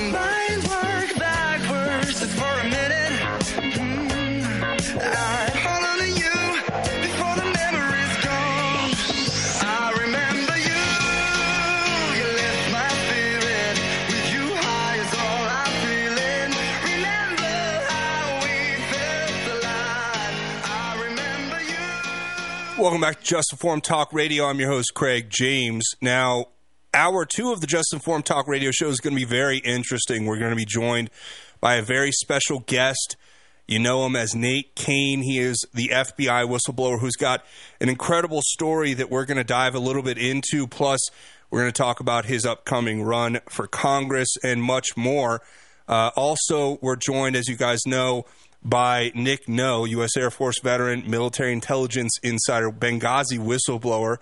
[0.00, 3.12] Mind worked backwards for a minute,
[3.76, 4.42] mm,
[5.00, 6.36] I'd hold on to you
[7.02, 8.90] before the memory's gone.
[9.60, 10.82] I remember you.
[12.18, 12.28] You
[12.72, 13.74] my spirit.
[14.08, 16.50] With you high is all I'm feeling.
[16.94, 18.56] Remember how we
[18.92, 19.64] felt.
[20.64, 22.82] I remember you.
[22.82, 24.44] Welcome back to Just Informed Talk Radio.
[24.46, 25.84] I'm your host, Craig James.
[26.00, 26.46] Now,
[26.94, 30.26] hour two of the Just Informed Talk Radio show is going to be very interesting.
[30.26, 31.10] We're going to be joined
[31.60, 33.16] by a very special guest.
[33.66, 35.22] You know him as Nate Cain.
[35.22, 37.44] He is the FBI whistleblower who's got
[37.80, 40.66] an incredible story that we're going to dive a little bit into.
[40.66, 41.00] Plus,
[41.50, 45.42] we're going to talk about his upcoming run for Congress and much more.
[45.86, 48.24] Uh, also, we're joined, as you guys know,
[48.62, 50.16] by Nick No, U.S.
[50.16, 54.18] Air Force veteran, military intelligence insider, Benghazi whistleblower,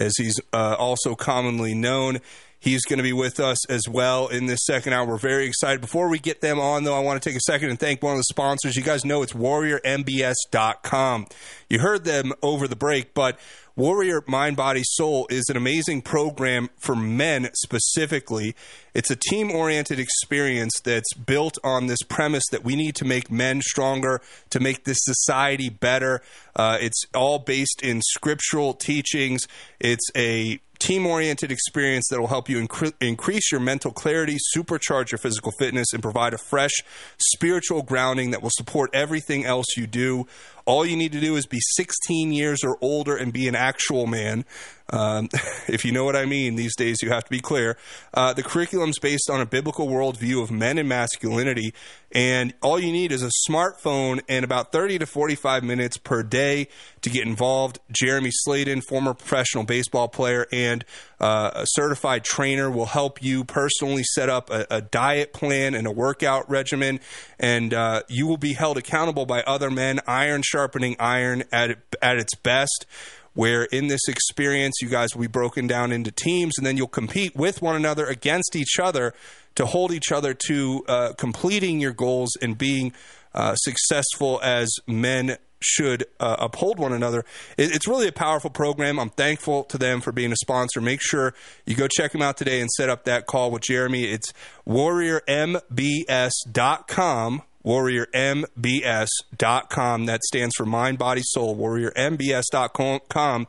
[0.00, 2.18] as he's uh, also commonly known.
[2.62, 5.06] He's going to be with us as well in this second hour.
[5.06, 5.80] We're very excited.
[5.80, 8.12] Before we get them on, though, I want to take a second and thank one
[8.12, 8.76] of the sponsors.
[8.76, 11.26] You guys know it's warriormbs.com.
[11.70, 13.38] You heard them over the break, but
[13.80, 18.54] Warrior Mind, Body, Soul is an amazing program for men specifically.
[18.92, 23.30] It's a team oriented experience that's built on this premise that we need to make
[23.30, 24.20] men stronger,
[24.50, 26.20] to make this society better.
[26.54, 29.48] Uh, it's all based in scriptural teachings.
[29.80, 35.12] It's a team oriented experience that will help you incre- increase your mental clarity, supercharge
[35.12, 36.72] your physical fitness, and provide a fresh
[37.18, 40.26] spiritual grounding that will support everything else you do.
[40.70, 44.06] All you need to do is be 16 years or older and be an actual
[44.06, 44.44] man.
[44.90, 45.28] Um,
[45.68, 47.76] if you know what I mean, these days you have to be clear.
[48.12, 51.72] Uh, the curriculum's based on a biblical worldview of men and masculinity,
[52.12, 56.68] and all you need is a smartphone and about 30 to 45 minutes per day
[57.02, 57.78] to get involved.
[57.92, 60.84] Jeremy Slayden, former professional baseball player and
[61.20, 65.86] uh, a certified trainer, will help you personally set up a, a diet plan and
[65.86, 66.98] a workout regimen,
[67.38, 72.16] and uh, you will be held accountable by other men, iron sharpening iron at, at
[72.16, 72.86] its best
[73.34, 76.88] where in this experience you guys will be broken down into teams and then you'll
[76.88, 79.14] compete with one another against each other
[79.54, 82.92] to hold each other to uh, completing your goals and being
[83.34, 87.22] uh, successful as men should uh, uphold one another.
[87.56, 88.98] It, it's really a powerful program.
[88.98, 90.80] I'm thankful to them for being a sponsor.
[90.80, 91.34] Make sure
[91.66, 94.04] you go check them out today and set up that call with Jeremy.
[94.04, 94.32] It's
[94.66, 100.06] warriormbs.com warriormbs.com.
[100.06, 101.56] That stands for Mind, Body, Soul.
[101.56, 103.46] Warriormbs.com.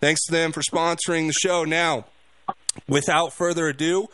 [0.00, 1.64] Thanks to them for sponsoring the show.
[1.64, 2.04] Now,
[2.88, 4.08] without further ado,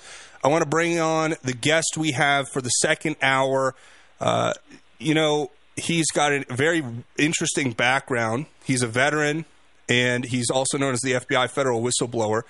[0.45, 3.75] I want to bring on the guest we have for the second hour.
[4.21, 4.55] Uh,
[4.99, 6.85] you know, he's got a very
[7.19, 8.47] interesting background.
[8.65, 9.45] He's a veteran,
[9.89, 12.43] and he's also known as the FBI federal whistleblower.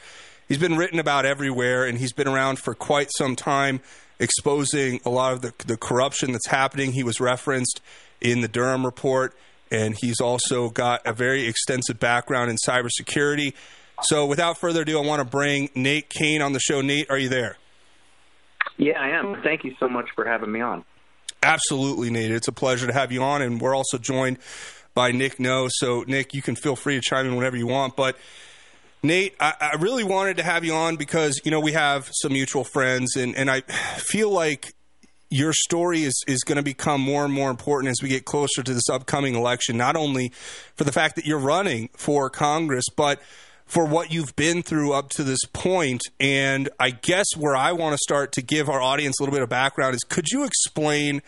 [0.49, 3.81] He's been written about everywhere, and he's been around for quite some time
[4.23, 6.93] exposing a lot of the, the corruption that's happening.
[6.93, 7.81] He was referenced
[8.21, 9.35] in the Durham report,
[9.71, 13.55] and he's also got a very extensive background in cybersecurity.
[14.03, 16.81] So, without further ado, I want to bring Nate Cain on the show.
[16.81, 17.57] Nate, are you there?
[18.79, 19.43] Yeah, I am.
[19.43, 20.85] Thank you so much for having me on.
[21.43, 22.31] Absolutely, Nate.
[22.31, 24.39] It's a pleasure to have you on, and we're also joined
[24.95, 25.69] by Nick No.
[25.69, 27.97] So, Nick, you can feel free to chime in whenever you want.
[27.97, 28.17] But
[29.03, 32.33] Nate, I, I really wanted to have you on because you know we have some
[32.33, 34.75] mutual friends, and and I feel like
[35.29, 38.63] your story is is going to become more and more important as we get closer
[38.63, 39.77] to this upcoming election.
[39.77, 40.33] Not only
[40.77, 43.21] for the fact that you're running for Congress, but
[43.67, 46.03] for what you've been through up to this point.
[46.21, 49.43] And I guess where I want to start to give our audience a little bit
[49.43, 51.23] of background is could you explain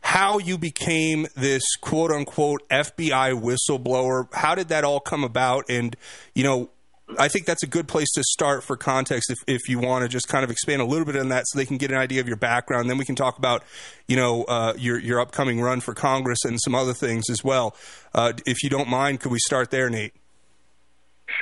[0.00, 4.32] how you became this quote unquote FBI whistleblower?
[4.34, 5.64] How did that all come about?
[5.68, 5.96] And,
[6.34, 6.70] you know,
[7.18, 10.08] I think that's a good place to start for context if, if you want to
[10.08, 12.20] just kind of expand a little bit on that so they can get an idea
[12.20, 12.90] of your background.
[12.90, 13.64] Then we can talk about,
[14.06, 17.74] you know, uh, your, your upcoming run for Congress and some other things as well.
[18.14, 20.12] Uh, if you don't mind, could we start there, Nate?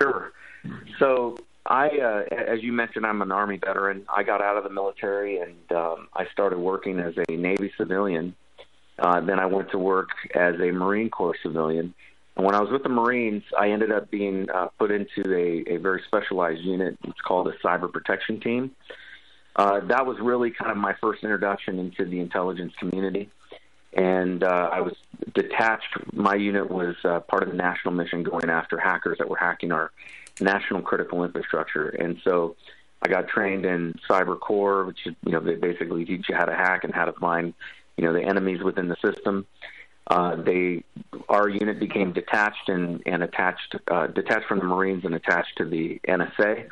[0.01, 0.33] Sure.
[0.99, 4.07] So I, uh, as you mentioned, I'm an Army veteran.
[4.15, 8.35] I got out of the military and um, I started working as a Navy civilian.
[8.99, 11.95] Uh, then I went to work as a Marine Corps civilian.
[12.37, 15.75] And when I was with the Marines, I ended up being uh, put into a,
[15.75, 16.99] a very specialized unit.
[17.05, 18.73] It's called a cyber protection team.
[19.57, 23.31] Uh, that was really kind of my first introduction into the intelligence community.
[23.95, 24.95] And uh, I was
[25.35, 25.89] detached.
[26.13, 29.73] My unit was uh, part of the national mission going after hackers that were hacking
[29.73, 29.91] our
[30.39, 31.89] national critical infrastructure.
[31.89, 32.57] And so
[33.01, 36.55] I got trained in cyber core, which you know they basically teach you how to
[36.55, 37.55] hack and how to find
[37.97, 39.47] you know the enemies within the system.
[40.09, 40.85] They
[41.29, 45.65] our unit became detached and, and attached uh, detached from the Marines and attached to
[45.65, 46.69] the NSA.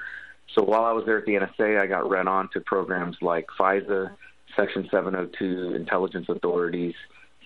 [0.54, 3.46] So while I was there at the NSA, I got read on to programs like
[3.58, 4.12] FISA,
[4.56, 6.94] Section 702, intelligence authorities,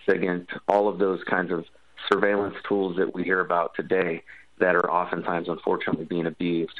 [0.07, 1.65] SIGINT, all of those kinds of
[2.11, 4.23] surveillance tools that we hear about today
[4.59, 6.79] that are oftentimes, unfortunately, being abused.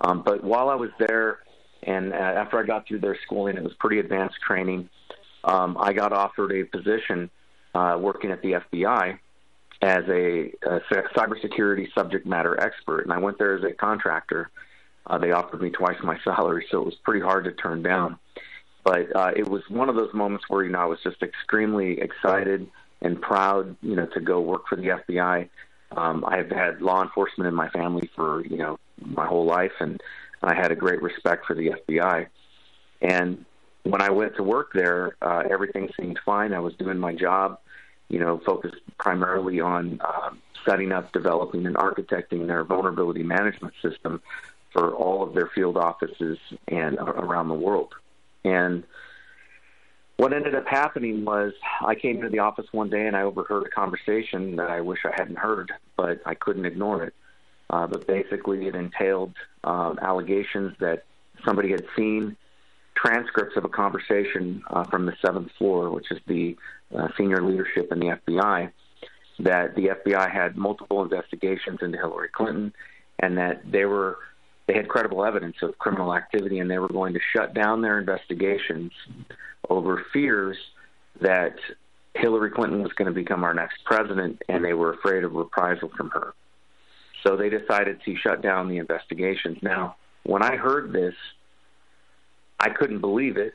[0.00, 1.38] Um, but while I was there,
[1.84, 4.88] and uh, after I got through their schooling, it was pretty advanced training.
[5.44, 7.30] Um, I got offered a position
[7.74, 9.18] uh, working at the FBI
[9.80, 10.80] as a, a
[11.14, 14.50] cybersecurity subject matter expert, and I went there as a contractor.
[15.06, 18.18] Uh, they offered me twice my salary, so it was pretty hard to turn down.
[18.84, 22.00] But uh, it was one of those moments where you know I was just extremely
[22.00, 22.68] excited
[23.00, 25.48] and proud, you know, to go work for the FBI.
[25.96, 30.00] Um, I've had law enforcement in my family for you know my whole life, and
[30.42, 32.26] I had a great respect for the FBI.
[33.02, 33.44] And
[33.82, 36.52] when I went to work there, uh, everything seemed fine.
[36.52, 37.58] I was doing my job,
[38.12, 40.30] you know, focused primarily on uh,
[40.66, 44.20] setting up, developing, and architecting their vulnerability management system
[44.70, 46.38] for all of their field offices
[46.68, 47.94] and uh, around the world.
[48.44, 48.84] And
[50.18, 53.66] what ended up happening was I came into the office one day and I overheard
[53.66, 57.14] a conversation that I wish I hadn't heard, but I couldn't ignore it.
[57.70, 59.32] Uh, but basically, it entailed
[59.64, 61.04] um, allegations that
[61.46, 62.36] somebody had seen
[62.94, 66.54] transcripts of a conversation uh, from the seventh floor, which is the
[66.96, 68.70] uh, senior leadership in the FBI,
[69.40, 72.72] that the FBI had multiple investigations into Hillary Clinton,
[73.18, 74.18] and that they were
[74.66, 77.98] they had credible evidence of criminal activity, and they were going to shut down their
[77.98, 78.92] investigations
[79.68, 80.56] over fears
[81.20, 81.56] that
[82.14, 85.90] Hillary Clinton was going to become our next president, and they were afraid of reprisal
[85.96, 86.34] from her.
[87.22, 89.58] So they decided to shut down the investigations.
[89.62, 91.14] Now, when I heard this,
[92.60, 93.54] I couldn't believe it,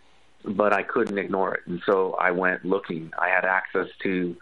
[0.56, 3.12] but I couldn't ignore it, and so I went looking.
[3.20, 4.36] I had access to,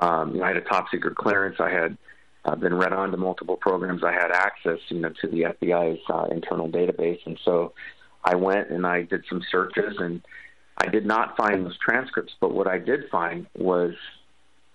[0.00, 1.56] um, you know, I had a top secret clearance.
[1.58, 1.96] I had
[2.44, 4.02] uh, been read on to multiple programs.
[4.04, 7.72] I had access, you know, to the FBI's uh, internal database, and so
[8.24, 10.22] I went and I did some searches, and
[10.78, 12.34] I did not find those transcripts.
[12.40, 13.94] But what I did find was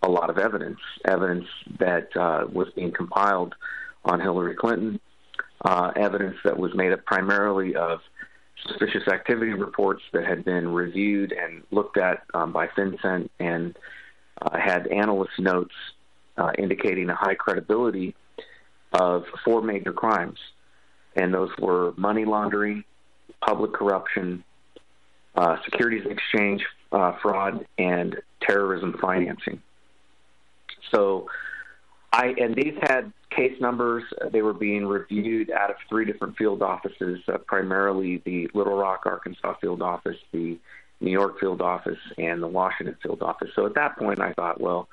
[0.04, 1.48] a lot of evidence, evidence
[1.80, 3.56] that uh, was being compiled
[4.06, 5.00] on Hillary Clinton,
[5.64, 8.00] uh, evidence that was made up primarily of
[8.68, 13.78] suspicious activity reports that had been reviewed and looked at um, by FinCEN and
[14.42, 15.74] uh, had analyst notes
[16.38, 18.16] uh, indicating a high credibility
[18.94, 20.40] of four major crimes.
[21.16, 22.84] And those were money laundering,
[23.42, 24.44] public corruption,
[25.36, 29.62] uh, securities exchange uh, fraud, and terrorism financing.
[30.92, 31.28] So,
[32.14, 34.04] I and these had case numbers.
[34.32, 39.04] They were being reviewed out of three different field offices, uh, primarily the Little Rock,
[39.06, 40.58] Arkansas field office, the
[41.00, 43.50] New York field office, and the Washington field office.
[43.56, 44.88] So at that point, I thought, well,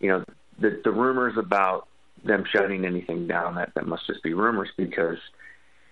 [0.00, 0.24] you know,
[0.58, 1.88] the, the rumors about
[2.24, 5.18] them shutting anything down that that must just be rumors because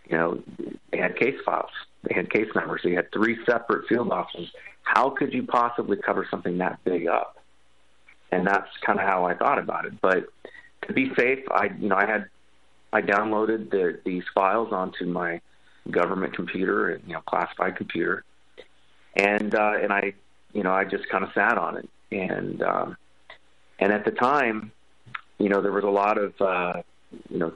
[0.08, 0.42] you know
[0.90, 1.70] they had case files,
[2.02, 4.48] they had case numbers, they had three separate field offices.
[4.82, 7.38] How could you possibly cover something that big up?
[8.30, 10.00] And that's kind of how I thought about it.
[10.00, 10.26] But
[10.86, 12.26] to be safe, I you know I had
[12.92, 15.40] I downloaded the, these files onto my
[15.90, 18.24] government computer, you know, classified computer,
[19.16, 20.14] and uh, and I
[20.52, 22.96] you know I just kind of sat on it, and um,
[23.78, 24.72] and at the time,
[25.38, 26.82] you know, there was a lot of uh,
[27.28, 27.52] you know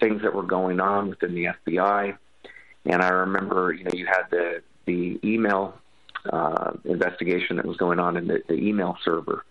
[0.00, 2.16] things that were going on within the FBI.
[2.84, 5.74] And I remember, you know, you had the the email
[6.30, 9.44] uh, investigation that was going on in the, the email server.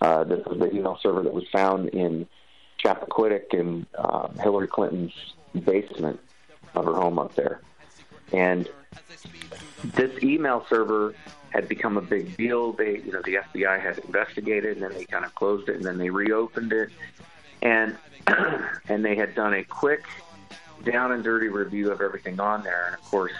[0.00, 2.26] Uh, this was the email server that was found in
[2.82, 5.34] Chappaquiddick in uh, Hillary Clinton's
[5.64, 6.20] basement
[6.74, 7.60] of her home up there.
[8.32, 8.68] And
[9.84, 11.14] this email server
[11.50, 12.72] had become a big deal.
[12.72, 15.84] They, you know, the FBI had investigated, and then they kind of closed it, and
[15.84, 16.90] then they reopened it,
[17.62, 17.96] and
[18.88, 20.04] and they had done a quick,
[20.84, 22.86] down and dirty review of everything on there.
[22.86, 23.32] And of course,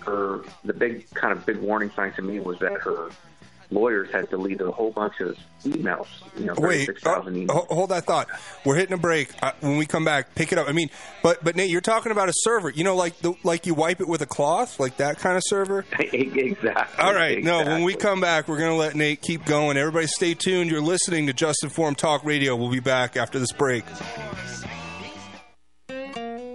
[0.00, 3.10] her the big kind of big warning sign to me was that her
[3.70, 6.06] lawyers had deleted a whole bunch of emails.
[6.36, 7.66] You know, Wait, 36,000 emails.
[7.68, 8.28] Hold that thought.
[8.64, 9.30] We're hitting a break.
[9.42, 10.68] Uh, when we come back, pick it up.
[10.68, 10.90] I mean,
[11.22, 12.70] but but Nate, you're talking about a server.
[12.70, 15.42] You know, like the like you wipe it with a cloth, like that kind of
[15.46, 15.84] server.
[15.98, 17.04] exactly.
[17.04, 17.42] All right.
[17.42, 19.76] No, when we come back, we're going to let Nate keep going.
[19.76, 20.70] Everybody, stay tuned.
[20.70, 22.56] You're listening to Just Informed Talk Radio.
[22.56, 23.84] We'll be back after this break.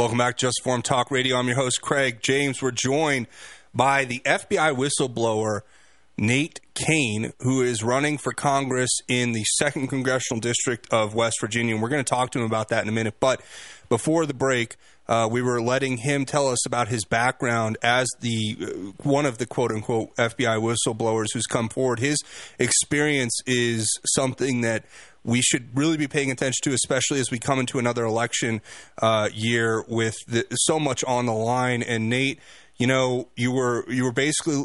[0.00, 1.36] Welcome back, Just Form Talk Radio.
[1.36, 2.62] I'm your host, Craig James.
[2.62, 3.26] We're joined
[3.74, 5.60] by the FBI whistleblower,
[6.16, 11.74] Nate Cain, who is running for Congress in the 2nd Congressional District of West Virginia.
[11.74, 13.16] And we're going to talk to him about that in a minute.
[13.20, 13.42] But
[13.90, 18.56] before the break, uh, we were letting him tell us about his background as the
[18.58, 18.66] uh,
[19.02, 21.98] one of the quote unquote FBI whistleblowers who's come forward.
[21.98, 22.16] His
[22.58, 24.86] experience is something that
[25.24, 28.60] we should really be paying attention to, especially as we come into another election
[29.02, 31.82] uh, year with the, so much on the line.
[31.82, 32.40] And Nate,
[32.78, 34.64] you know, you were you were basically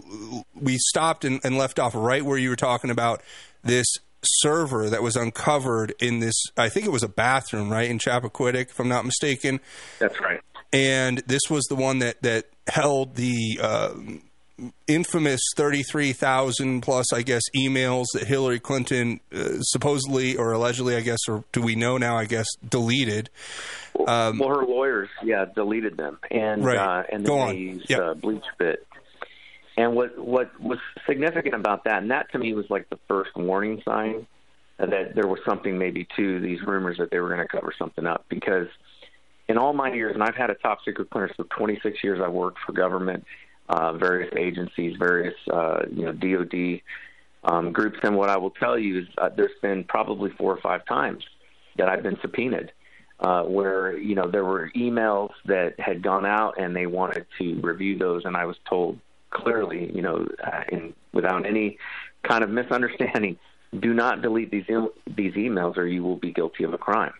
[0.53, 3.21] we stopped and, and left off right where you were talking about
[3.63, 3.87] this
[4.23, 6.35] server that was uncovered in this.
[6.57, 9.59] I think it was a bathroom, right in Chappaquiddick, if I'm not mistaken.
[9.99, 10.39] That's right.
[10.71, 13.59] And this was the one that that held the.
[13.61, 13.93] Uh,
[14.87, 21.19] infamous 33,000 plus, I guess, emails that Hillary Clinton uh, supposedly or allegedly, I guess,
[21.27, 23.29] or do we know now, I guess, deleted.
[24.07, 26.77] Um, well, her lawyers, yeah, deleted them, and Right.
[26.77, 27.57] uh, and Go on.
[27.57, 27.99] used Yep.
[27.99, 28.85] uh, bleach bit.
[29.77, 33.31] And what what was significant about that, and that to me was like the first
[33.35, 34.25] warning sign
[34.77, 38.05] that there was something maybe to these rumors that they were going to cover something
[38.05, 38.25] up.
[38.29, 38.67] Because
[39.49, 42.31] in all my years, and I've had a top secret clearance for 26 years, I've
[42.33, 43.25] worked for government,
[43.69, 46.81] uh, various agencies, various uh, you know DoD
[47.43, 50.61] um, groups, and what I will tell you is uh, there's been probably four or
[50.61, 51.23] five times
[51.77, 52.71] that I've been subpoenaed
[53.19, 57.59] uh, where you know there were emails that had gone out and they wanted to
[57.61, 61.77] review those, and I was told clearly, you know, uh, in, without any
[62.23, 63.37] kind of misunderstanding,
[63.79, 64.65] do not delete these
[65.15, 67.13] these emails or you will be guilty of a crime.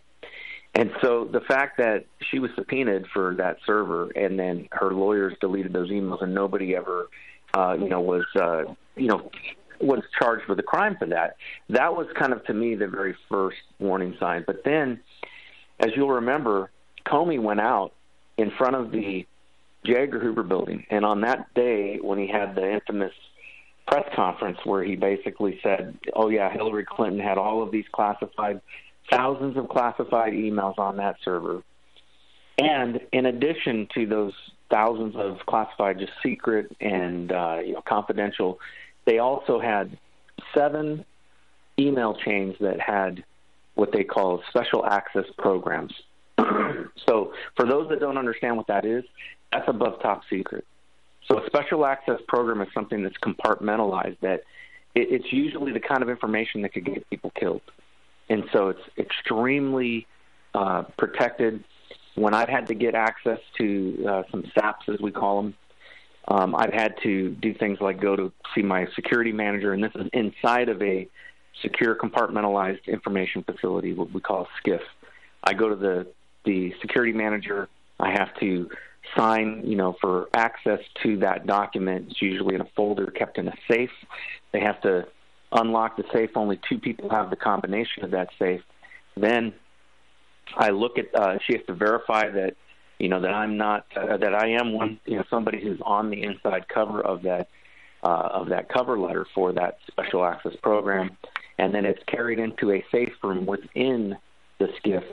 [0.76, 5.34] And so the fact that she was subpoenaed for that server and then her lawyers
[5.40, 7.08] deleted those emails and nobody ever,
[7.54, 8.64] uh, you know, was, uh,
[8.98, 9.32] you know,
[9.80, 11.38] was charged with a crime for that.
[11.70, 14.44] That was kind of to me the very first warning sign.
[14.46, 15.00] But then,
[15.80, 16.72] as you'll remember,
[17.06, 17.94] Comey went out
[18.38, 19.26] in front of the
[19.86, 19.96] J.
[19.96, 23.14] Edgar Hoover building, and on that day when he had the infamous
[23.88, 28.62] press conference where he basically said, "Oh yeah, Hillary Clinton had all of these classified,
[29.10, 31.64] thousands of classified emails on that server."
[32.58, 34.34] And in addition to those
[34.70, 38.60] thousands of classified, just secret and uh, you know confidential,
[39.06, 39.98] they also had
[40.54, 41.06] seven
[41.80, 43.24] email chains that had
[43.76, 45.94] what they call special access programs.
[46.40, 49.04] so, for those that don't understand what that is,
[49.52, 50.66] that's above top secret.
[51.28, 54.44] So, a special access program is something that's compartmentalized that
[54.96, 57.62] it, it's usually the kind of information that could get people killed,
[58.30, 60.08] and so it's extremely
[60.54, 61.64] uh, protected.
[62.16, 65.56] When I've had to get access to uh, some SAPs, as we call them,
[66.28, 69.92] um, I've had to do things like go to see my security manager, and this
[69.96, 71.08] is inside of a
[71.62, 74.82] secure compartmentalized information facility, what we call SCIF.
[75.44, 76.08] I go to the
[76.46, 77.68] the security manager.
[78.00, 78.70] I have to
[79.16, 82.08] sign, you know, for access to that document.
[82.10, 83.92] It's usually in a folder kept in a safe.
[84.52, 85.08] They have to
[85.56, 86.32] unlock the safe.
[86.36, 88.62] Only two people have the combination of that safe.
[89.18, 89.54] Then
[90.56, 91.14] I look at.
[91.16, 92.56] Uh, she has to verify that,
[93.00, 96.10] you know, that I'm not uh, that I am one, you know, somebody who's on
[96.10, 97.48] the inside cover of that
[98.04, 101.18] uh, of that cover letter for that special access program,
[101.58, 104.16] and then it's carried into a safe room within
[104.60, 105.04] the SCIF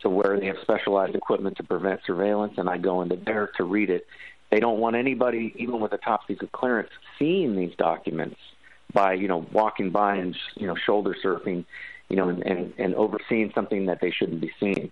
[0.00, 3.64] to where they have specialized equipment to prevent surveillance, and I go into there to
[3.64, 4.06] read it.
[4.50, 6.88] They don't want anybody, even with a top secret clearance,
[7.18, 8.36] seeing these documents
[8.92, 11.64] by you know walking by and you know shoulder surfing,
[12.08, 14.90] you know, and, and, and overseeing something that they shouldn't be seeing.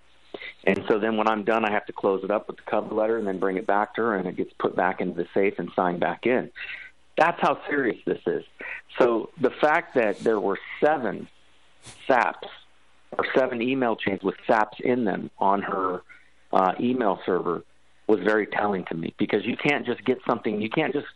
[0.64, 2.94] And so then when I'm done, I have to close it up with the cover
[2.94, 5.28] letter and then bring it back to her, and it gets put back into the
[5.32, 6.51] safe and signed back in.
[7.16, 8.44] That's how serious this is.
[8.98, 11.28] So the fact that there were seven
[12.06, 12.48] SAPs
[13.16, 16.02] or seven email chains with SAPs in them on her
[16.52, 17.64] uh, email server
[18.06, 21.06] was very telling to me because you can't just get something, you can't just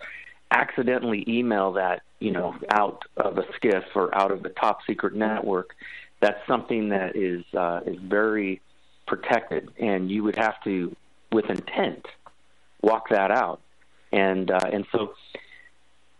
[0.50, 5.14] accidentally email that, you know, out of a SCIF or out of the top secret
[5.14, 5.74] network.
[6.20, 8.60] That's something that is uh, is very
[9.06, 10.94] protected, and you would have to,
[11.32, 12.06] with intent,
[12.82, 13.60] walk that out.
[14.12, 15.14] And uh, and so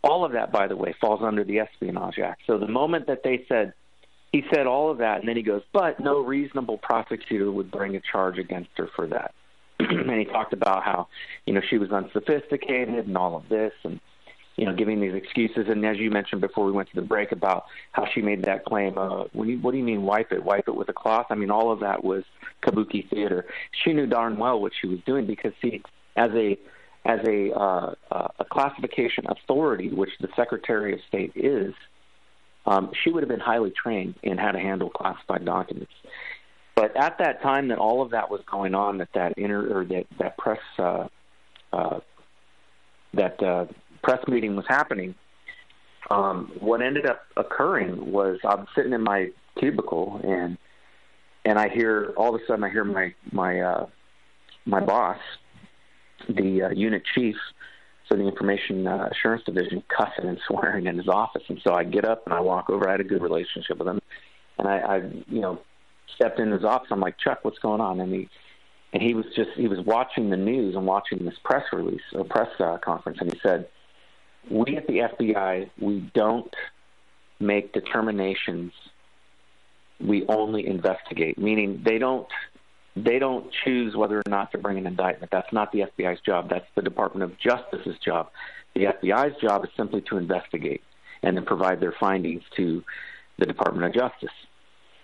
[0.03, 2.43] all of that, by the way, falls under the Espionage Act.
[2.47, 3.75] So the moment that they said,
[4.33, 7.97] he said all of that, and then he goes, but no reasonable prosecutor would bring
[7.97, 9.35] a charge against her for that.
[9.79, 11.09] and he talked about how,
[11.47, 14.01] you know, she was unsophisticated and all of this, and
[14.61, 15.69] you know, giving these excuses.
[15.69, 18.67] And as you mentioned before we went to the break about how she made that
[18.67, 20.45] claim, uh, what, do you, what do you mean wipe it?
[20.45, 21.27] Wipe it with a cloth?
[21.31, 22.25] I mean, all of that was
[22.63, 23.47] kabuki theater.
[23.83, 25.83] She knew darn well what she was doing because, see,
[26.17, 26.59] as a
[27.07, 31.73] as a uh, uh, a classification authority, which the Secretary of State is,
[32.67, 35.93] um, she would have been highly trained in how to handle classified documents.
[36.77, 39.87] But at that time that all of that was going on, that that inter or
[39.87, 41.09] that that press uh,
[41.73, 42.01] uh,
[43.15, 43.67] that uh,
[44.03, 45.15] press meeting was happening,
[46.11, 50.57] um, what ended up occurring was I'm sitting in my cubicle and
[51.45, 53.87] and I hear all of a sudden I hear my my uh,
[54.67, 55.19] my boss,
[56.29, 57.37] the uh, unit chief,
[58.09, 61.43] so the information uh, assurance division, cussing and swearing in his office.
[61.49, 62.89] And so I get up and I walk over.
[62.89, 64.01] I had a good relationship with him,
[64.59, 64.97] and I, I
[65.29, 65.61] you know
[66.15, 66.89] stepped in his office.
[66.91, 68.01] I'm like Chuck, what's going on?
[68.01, 68.29] And he
[68.93, 72.25] and he was just he was watching the news and watching this press release or
[72.25, 73.69] press uh, conference, and he said
[74.49, 76.55] we at the FBI, we don't
[77.39, 78.73] make determinations.
[80.01, 82.29] We only investigate, meaning they don't
[82.97, 85.31] they don't choose whether or not to bring an indictment.
[85.31, 86.51] That's not the FBI's job.
[86.51, 88.31] That's the Department of Justice's job.
[88.75, 90.83] The FBI's job is simply to investigate
[91.23, 92.83] and then provide their findings to
[93.39, 94.35] the Department of Justice.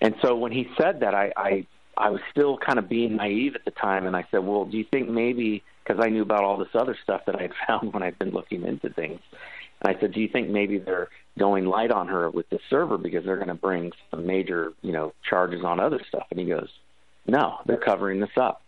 [0.00, 1.66] And so when he said that, I, I
[1.96, 4.76] I was still kind of being naive at the time, and I said, "Well, do
[4.76, 7.92] you think maybe because I knew about all this other stuff that I had found
[7.92, 9.20] when I'd been looking into things?"
[9.80, 11.08] And I said, "Do you think maybe they're
[11.38, 14.92] going light on her with this server because they're going to bring some major, you
[14.92, 16.68] know, charges on other stuff?" And he goes,
[17.26, 18.62] "No, they're covering this up."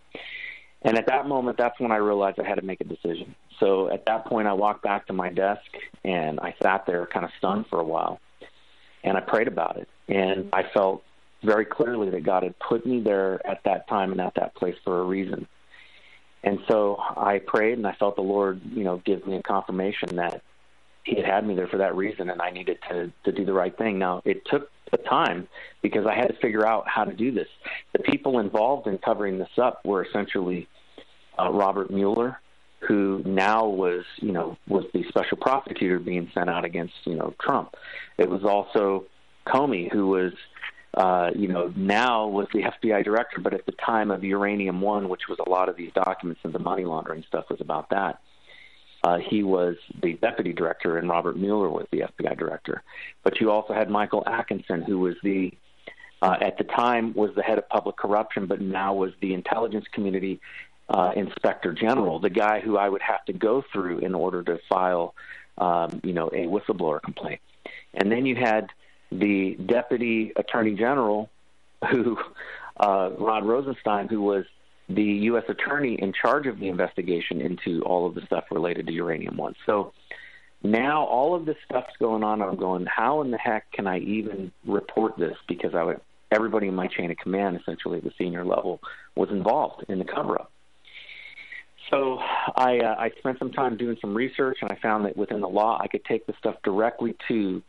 [0.83, 3.35] And at that moment, that's when I realized I had to make a decision.
[3.59, 5.67] So at that point, I walked back to my desk
[6.05, 8.21] and I sat there, kind of stunned for a while,
[9.03, 9.89] and I prayed about it.
[10.09, 11.03] And I felt
[11.43, 14.77] very clearly that God had put me there at that time and at that place
[14.85, 15.47] for a reason.
[16.45, 20.17] And so I prayed and I felt the Lord, you know, give me a confirmation
[20.17, 20.43] that
[21.05, 23.53] He had had me there for that reason and I needed to, to do the
[23.53, 23.99] right thing.
[23.99, 25.49] Now, it took a time
[25.83, 27.49] because I had to figure out how to do this.
[27.93, 30.69] The people involved in covering this up were essentially
[31.39, 32.41] uh, Robert Mueller,
[32.81, 37.35] who now was, you know, was the special prosecutor being sent out against, you know,
[37.41, 37.75] Trump.
[38.17, 39.05] It was also
[39.47, 40.33] Comey, who was
[40.95, 45.09] uh, you know, now was the FBI director, but at the time of Uranium One,
[45.09, 48.21] which was a lot of these documents and the money laundering stuff was about that,
[49.05, 52.83] uh, he was the deputy director, and Robert Mueller was the FBI director.
[53.23, 55.53] But you also had Michael Atkinson, who was the
[56.21, 59.85] uh, at the time was the head of public corruption, but now was the intelligence
[59.93, 60.41] community
[60.89, 64.59] uh, inspector general, the guy who I would have to go through in order to
[64.69, 65.15] file,
[65.59, 67.41] um, you know, a whistleblower complaint.
[67.95, 68.69] And then you had
[69.11, 71.31] the deputy attorney general,
[71.91, 72.19] who
[72.79, 74.45] uh, Rod Rosenstein, who was
[74.89, 75.45] the U.S.
[75.49, 79.55] attorney in charge of the investigation into all of the stuff related to uranium one.
[79.67, 79.93] So
[80.63, 82.41] now all of this stuff's going on.
[82.43, 85.37] I'm going, how in the heck can I even report this?
[85.47, 88.81] Because I would, everybody in my chain of command, essentially at the senior level,
[89.15, 90.51] was involved in the cover up.
[91.91, 95.41] So I, uh, I spent some time doing some research, and I found that within
[95.41, 97.63] the law, I could take the stuff directly to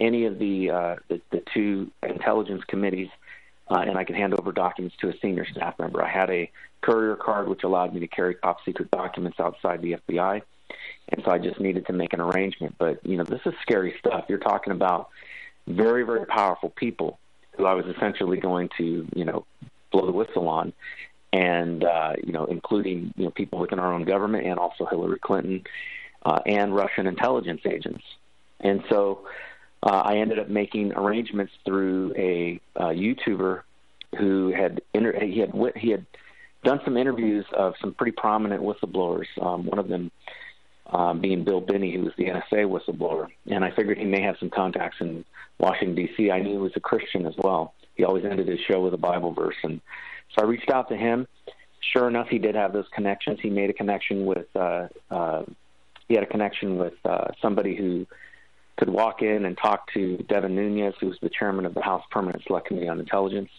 [0.00, 3.08] any of the uh, the, the two intelligence committees,
[3.70, 6.02] uh, and I could hand over documents to a senior staff member.
[6.02, 6.50] I had a
[6.80, 10.42] courier card which allowed me to carry top secret documents outside the FBI,
[11.10, 12.76] and so I just needed to make an arrangement.
[12.78, 14.24] But you know, this is scary stuff.
[14.28, 15.08] You're talking about
[15.66, 17.18] very very powerful people
[17.56, 19.44] who I was essentially going to you know
[19.90, 20.72] blow the whistle on,
[21.32, 25.18] and uh, you know, including you know people within our own government and also Hillary
[25.18, 25.64] Clinton
[26.24, 28.04] uh, and Russian intelligence agents.
[28.60, 29.26] And so
[29.82, 33.62] uh, I ended up making arrangements through a uh, YouTuber
[34.18, 36.04] who had inter- he had he had
[36.64, 39.26] done some interviews of some pretty prominent whistleblowers.
[39.40, 40.10] Um, one of them
[40.86, 44.36] um, being Bill Binney, who was the NSA whistleblower, and I figured he may have
[44.38, 45.24] some contacts in
[45.58, 46.30] Washington D.C.
[46.30, 47.74] I knew he was a Christian as well.
[47.94, 49.80] He always ended his show with a Bible verse, and
[50.34, 51.26] so I reached out to him.
[51.92, 53.38] Sure enough, he did have those connections.
[53.40, 55.44] He made a connection with uh, uh,
[56.08, 58.06] he had a connection with uh, somebody who
[58.80, 62.42] could walk in and talk to Devin Nunes, who's the chairman of the House Permanent
[62.46, 63.50] Select Committee on Intelligence.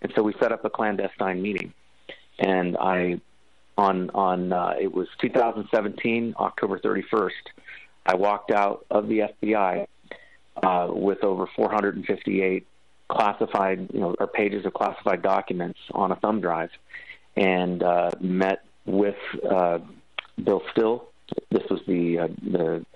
[0.00, 1.74] And so we set up a clandestine meeting.
[2.38, 3.20] And I,
[3.76, 7.30] on on uh, it was 2017, October 31st,
[8.06, 9.86] I walked out of the FBI
[10.62, 12.66] uh, with over 458
[13.08, 16.70] classified, you know, or pages of classified documents on a thumb drive,
[17.36, 19.16] and uh, met with
[19.50, 19.80] uh,
[20.42, 21.08] Bill Still.
[21.50, 22.86] This was the uh, the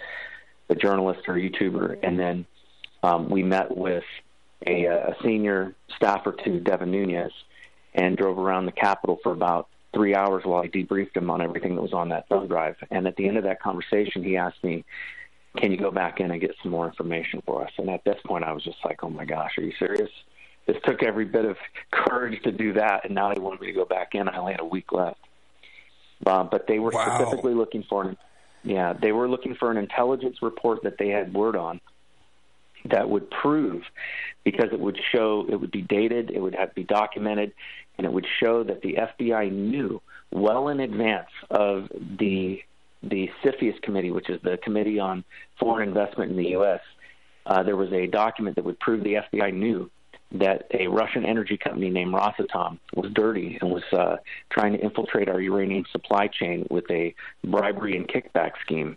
[0.75, 2.47] the journalist or YouTuber, and then
[3.03, 4.05] um, we met with
[4.67, 7.33] a, a senior staffer to Devin Nunes
[7.95, 11.77] and drove around the Capitol for about three hours while I debriefed him on everything
[11.77, 12.77] that was on that thumb drive.
[12.91, 14.85] And at the end of that conversation, he asked me,
[15.57, 18.21] "Can you go back in and get some more information for us?" And at this
[18.27, 20.11] point, I was just like, "Oh my gosh, are you serious?"
[20.67, 21.57] This took every bit of
[21.93, 24.29] courage to do that, and now they wanted me to go back in.
[24.29, 25.21] I only had a week left,
[26.27, 27.05] uh, but they were Wow.
[27.07, 28.17] specifically looking for an
[28.65, 31.81] yeah, they were looking for an intelligence report that they had word on
[32.87, 33.83] that would prove
[34.43, 37.53] because it would show it would be dated, it would have to be documented,
[37.97, 40.01] and it would show that the FBI knew
[40.31, 41.89] well in advance of
[42.19, 42.63] the
[43.03, 45.25] the CFIUS committee, which is the Committee on
[45.61, 46.81] Foreign Investment in the U.S.
[47.45, 49.91] Uh, there was a document that would prove the FBI knew
[50.33, 54.17] that a Russian energy company named Rosatom was dirty and was uh,
[54.51, 57.15] trying to infiltrate our uranium supply chain with a
[57.45, 58.97] bribery and kickback scheme.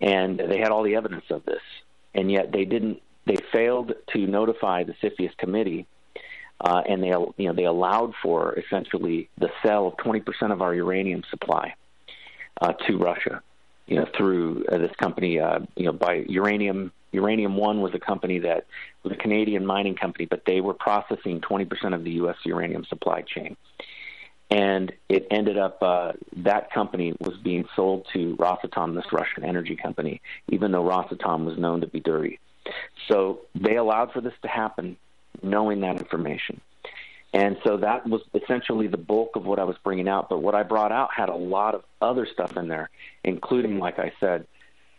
[0.00, 1.62] And they had all the evidence of this,
[2.14, 3.00] and yet they didn't.
[3.26, 5.86] They failed to notify the CFIUS committee,
[6.60, 10.74] uh, and they you know they allowed for essentially the sale of 20% of our
[10.74, 11.74] uranium supply
[12.60, 13.42] uh, to Russia.
[13.86, 16.92] You know through uh, this company, uh, you know by uranium.
[17.12, 18.66] Uranium One was a company that
[19.02, 22.36] was a Canadian mining company, but they were processing 20% of the U.S.
[22.44, 23.56] uranium supply chain
[24.50, 29.74] and it ended up uh, that company was being sold to Rosatom, this Russian energy
[29.74, 32.38] company, even though Rosatom was known to be dirty.
[33.08, 34.96] So they allowed for this to happen,
[35.42, 36.60] knowing that information.
[37.34, 40.28] And so that was essentially the bulk of what I was bringing out.
[40.28, 42.88] But what I brought out had a lot of other stuff in there,
[43.24, 44.46] including, like I said,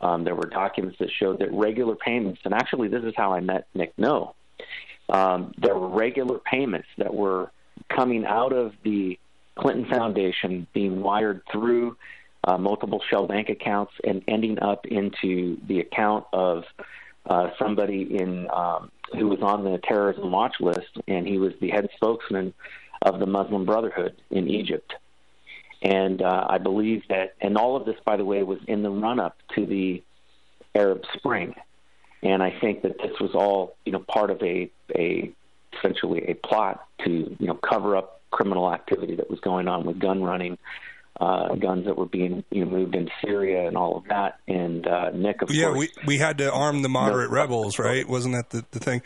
[0.01, 3.39] um, there were documents that showed that regular payments, and actually, this is how I
[3.39, 4.35] met Nick No.
[5.09, 7.51] Um, there were regular payments that were
[7.89, 9.17] coming out of the
[9.55, 11.97] Clinton Foundation being wired through
[12.43, 16.63] uh, multiple shell bank accounts and ending up into the account of
[17.27, 21.69] uh, somebody in um, who was on the terrorism watch list, and he was the
[21.69, 22.53] head spokesman
[23.01, 24.93] of the Muslim Brotherhood in Egypt.
[25.81, 28.89] And uh, I believe that, and all of this, by the way, was in the
[28.89, 30.03] run-up to the
[30.73, 31.53] Arab Spring.
[32.23, 35.31] And I think that this was all, you know, part of a, a
[35.77, 39.99] essentially a plot to, you know, cover up criminal activity that was going on with
[39.99, 40.57] gun running,
[41.19, 44.39] uh, guns that were being, you know, moved into Syria and all of that.
[44.47, 48.07] And uh, Nick, of yeah, course, we we had to arm the moderate rebels, right?
[48.07, 49.01] Wasn't that the, the thing?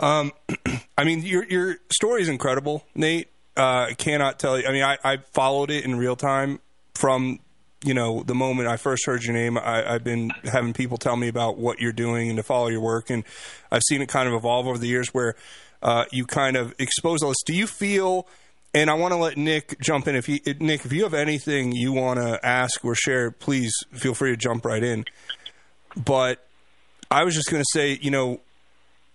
[0.00, 0.32] Um,
[0.98, 3.28] I mean, your your story is incredible, Nate.
[3.60, 4.66] Uh, cannot tell you.
[4.66, 6.60] I mean, I, I followed it in real time
[6.94, 7.40] from
[7.84, 9.58] you know the moment I first heard your name.
[9.58, 12.80] I, I've been having people tell me about what you're doing and to follow your
[12.80, 13.22] work, and
[13.70, 15.34] I've seen it kind of evolve over the years where
[15.82, 17.42] uh, you kind of expose all this.
[17.44, 18.26] Do you feel?
[18.72, 20.14] And I want to let Nick jump in.
[20.14, 24.14] If you, Nick, if you have anything you want to ask or share, please feel
[24.14, 25.04] free to jump right in.
[26.02, 26.46] But
[27.10, 28.40] I was just going to say, you know,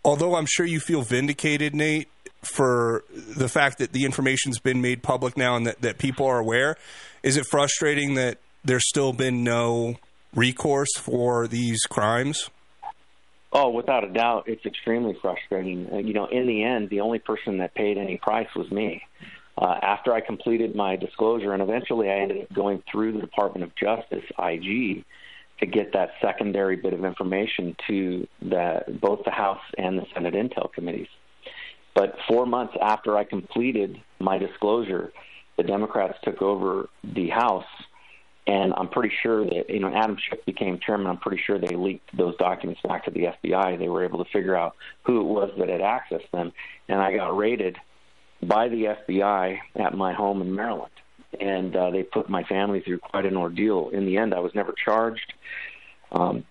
[0.04, 2.10] although I'm sure you feel vindicated, Nate,
[2.48, 6.40] for the fact that the information's been made public now and that, that people are
[6.40, 6.78] aware,
[7.24, 9.96] is it frustrating that there's still been no
[10.34, 12.50] recourse for these crimes?
[13.52, 15.88] Oh, without a doubt, it's extremely frustrating.
[15.92, 19.02] Uh, you know, in the end, the only person that paid any price was me.
[19.58, 23.64] Uh, after I completed my disclosure, and eventually I ended up going through the Department
[23.64, 25.06] of Justice, IG,
[25.62, 30.34] to get that secondary bit of information to the, both the House and the Senate
[30.34, 31.08] Intel committees.
[31.96, 35.12] But four months after I completed my disclosure,
[35.58, 37.66] the Democrats took over the House
[38.48, 41.08] and I'm pretty sure that you know Adam Schiff became chairman.
[41.08, 43.80] I'm pretty sure they leaked those documents back to the FBI.
[43.80, 46.52] They were able to figure out who it was that had accessed them,
[46.88, 47.78] and I got raided
[48.44, 50.92] by the FBI at my home in Maryland,
[51.40, 53.90] and uh, they put my family through quite an ordeal.
[53.90, 55.34] In the end, I was never charged.
[56.12, 56.46] Um,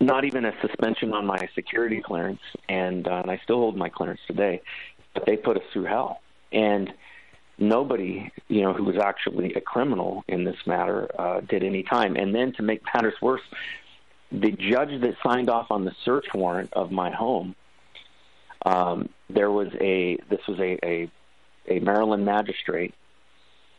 [0.00, 3.88] not even a suspension on my security clearance, and, uh, and I still hold my
[3.88, 4.60] clearance today.
[5.14, 6.20] But they put us through hell,
[6.52, 6.92] and
[7.58, 12.16] nobody, you know, who was actually a criminal in this matter uh, did any time.
[12.16, 13.42] And then to make matters worse,
[14.30, 17.54] the judge that signed off on the search warrant of my home,
[18.64, 21.10] um, there was a this was a a,
[21.68, 22.94] a Maryland magistrate.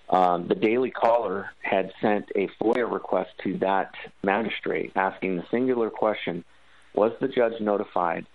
[0.10, 3.94] Um, the Daily Caller had sent a FOIA request to that
[4.24, 6.46] magistrate asking the singular question:
[6.94, 8.26] Was the judge notified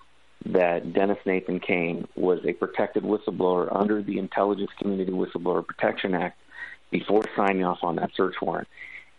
[0.47, 6.39] that Dennis Nathan Cain was a protected whistleblower under the Intelligence Community Whistleblower Protection Act
[6.91, 8.69] before signing off on that search warrant.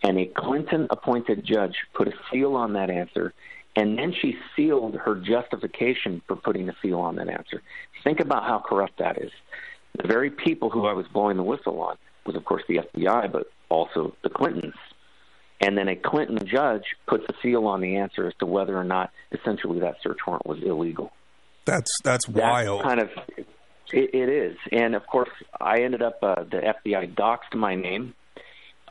[0.03, 3.33] And a Clinton appointed judge put a seal on that answer,
[3.75, 7.63] and then she sealed her justification for putting a seal on that answer.
[8.03, 9.31] Think about how corrupt that is.
[9.95, 13.31] The very people who I was blowing the whistle on was, of course, the FBI,
[13.31, 14.75] but also the Clintons.
[15.61, 18.83] And then a Clinton judge puts a seal on the answer as to whether or
[18.83, 21.11] not essentially that search warrant was illegal.
[21.65, 22.79] That's that's wild.
[22.79, 23.09] That's kind of
[23.93, 25.29] it, it is, and of course,
[25.61, 28.13] I ended up uh, the FBI doxed my name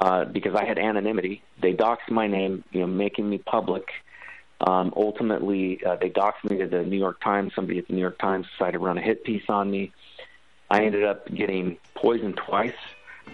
[0.01, 1.43] uh, because I had anonymity.
[1.61, 3.89] They doxed my name, you know, making me public.
[4.61, 7.53] Um, ultimately, uh, they doxed me to the New York Times.
[7.55, 9.93] Somebody at the New York Times decided to run a hit piece on me.
[10.71, 12.73] I ended up getting poisoned twice.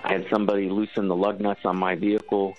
[0.01, 2.57] I had somebody loosen the lug nuts on my vehicle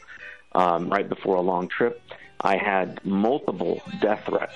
[0.53, 2.01] um, right before a long trip.
[2.41, 4.56] I had multiple death threats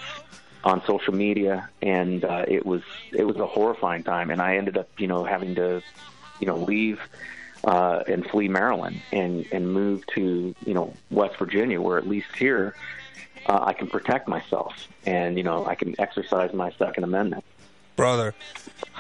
[0.64, 2.82] on social media, and uh, it was
[3.12, 4.32] it was a horrifying time.
[4.32, 5.82] And I ended up, you know, having to,
[6.40, 7.00] you know, leave
[7.64, 12.36] uh, and flee Maryland and and move to you know West Virginia, where at least
[12.38, 12.76] here
[13.48, 17.44] uh, I can protect myself, and you know I can exercise my Second Amendment.
[17.96, 18.34] Brother,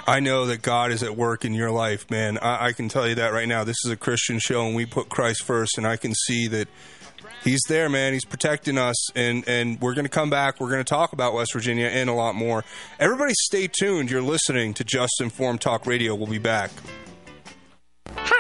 [0.06, 2.38] I know that God is at work in your life, man.
[2.38, 3.64] I, I can tell you that right now.
[3.64, 6.68] This is a Christian show, and we put Christ first, and I can see that
[7.44, 8.14] He's there, man.
[8.14, 10.62] He's protecting us, and and we're going to come back.
[10.62, 12.64] We're going to talk about West Virginia and a lot more.
[13.00, 14.10] Everybody, stay tuned.
[14.10, 16.16] You're listening to Just Informed Talk Radio.
[16.16, 16.72] We'll be back.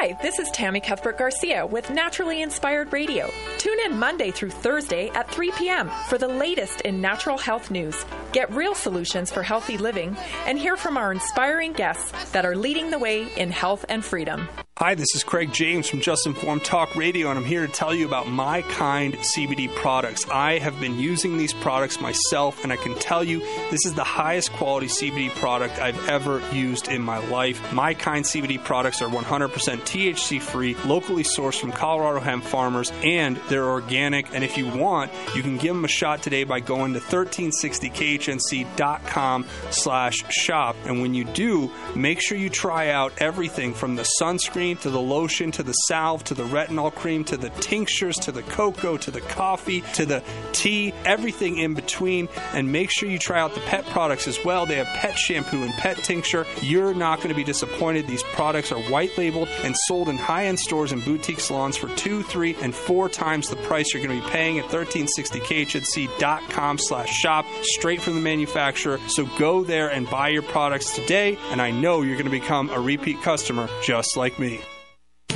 [0.03, 3.31] Hi, this is Tammy Cuthbert Garcia with Naturally Inspired Radio.
[3.57, 5.89] Tune in Monday through Thursday at 3 p.m.
[6.09, 8.05] for the latest in natural health news.
[8.33, 12.91] Get real solutions for healthy living and hear from our inspiring guests that are leading
[12.91, 14.49] the way in health and freedom.
[14.77, 17.93] Hi, this is Craig James from Just Informed Talk Radio, and I'm here to tell
[17.93, 20.27] you about My Kind CBD products.
[20.29, 23.39] I have been using these products myself, and I can tell you
[23.69, 27.71] this is the highest quality CBD product I've ever used in my life.
[27.71, 33.37] My Kind CBD products are 100% THC free, locally sourced from Colorado hemp farmers, and
[33.47, 34.33] they're organic.
[34.33, 39.45] And if you want, you can give them a shot today by going to 1360khnc.com
[39.69, 40.75] slash shop.
[40.85, 44.99] And when you do, make sure you try out everything from the sunscreen to the
[44.99, 49.11] lotion to the salve to the retinol cream to the tinctures to the cocoa to
[49.11, 52.29] the coffee to the tea, everything in between.
[52.53, 54.65] And make sure you try out the pet products as well.
[54.65, 56.47] They have pet shampoo and pet tincture.
[56.63, 58.07] You're not going to be disappointed.
[58.07, 61.87] These products are white labeled and sold in high end stores and boutique salons for
[61.95, 67.09] two, three, and four times the price you're going to be paying at 1360khnc.com slash
[67.09, 68.99] shop, straight from the manufacturer.
[69.07, 72.69] So go there and buy your products today, and I know you're going to become
[72.69, 74.61] a repeat customer just like me.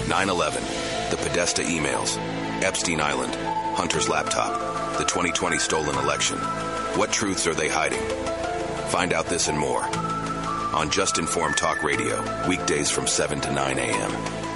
[0.07, 0.63] 9 11,
[1.11, 2.17] the Podesta emails,
[2.63, 3.35] Epstein Island,
[3.75, 6.37] Hunter's laptop, the 2020 stolen election.
[6.97, 8.01] What truths are they hiding?
[8.89, 9.87] Find out this and more
[10.73, 14.46] on Just Informed Talk Radio, weekdays from 7 to 9 a.m.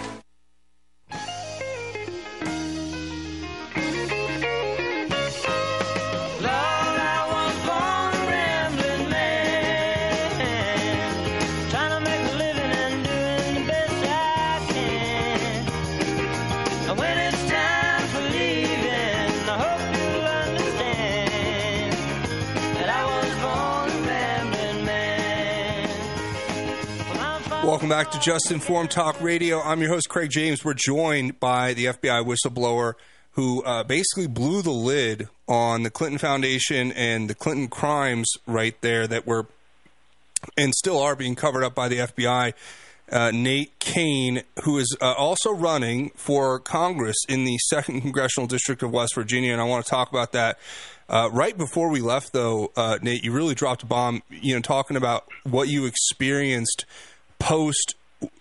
[27.82, 29.60] Welcome back to Just Informed Talk Radio.
[29.60, 30.64] I'm your host, Craig James.
[30.64, 32.94] We're joined by the FBI whistleblower,
[33.32, 38.80] who uh, basically blew the lid on the Clinton Foundation and the Clinton crimes right
[38.82, 39.48] there that were
[40.56, 42.53] and still are being covered up by the FBI.
[43.12, 48.84] Uh, Nate Cain, who is uh, also running for Congress in the second congressional district
[48.84, 50.60] of West Virginia, and I want to talk about that.
[51.10, 54.22] Uh, right before we left, though, uh, Nate, you really dropped a bomb.
[54.30, 56.86] You know, talking about what you experienced
[57.41, 57.95] post,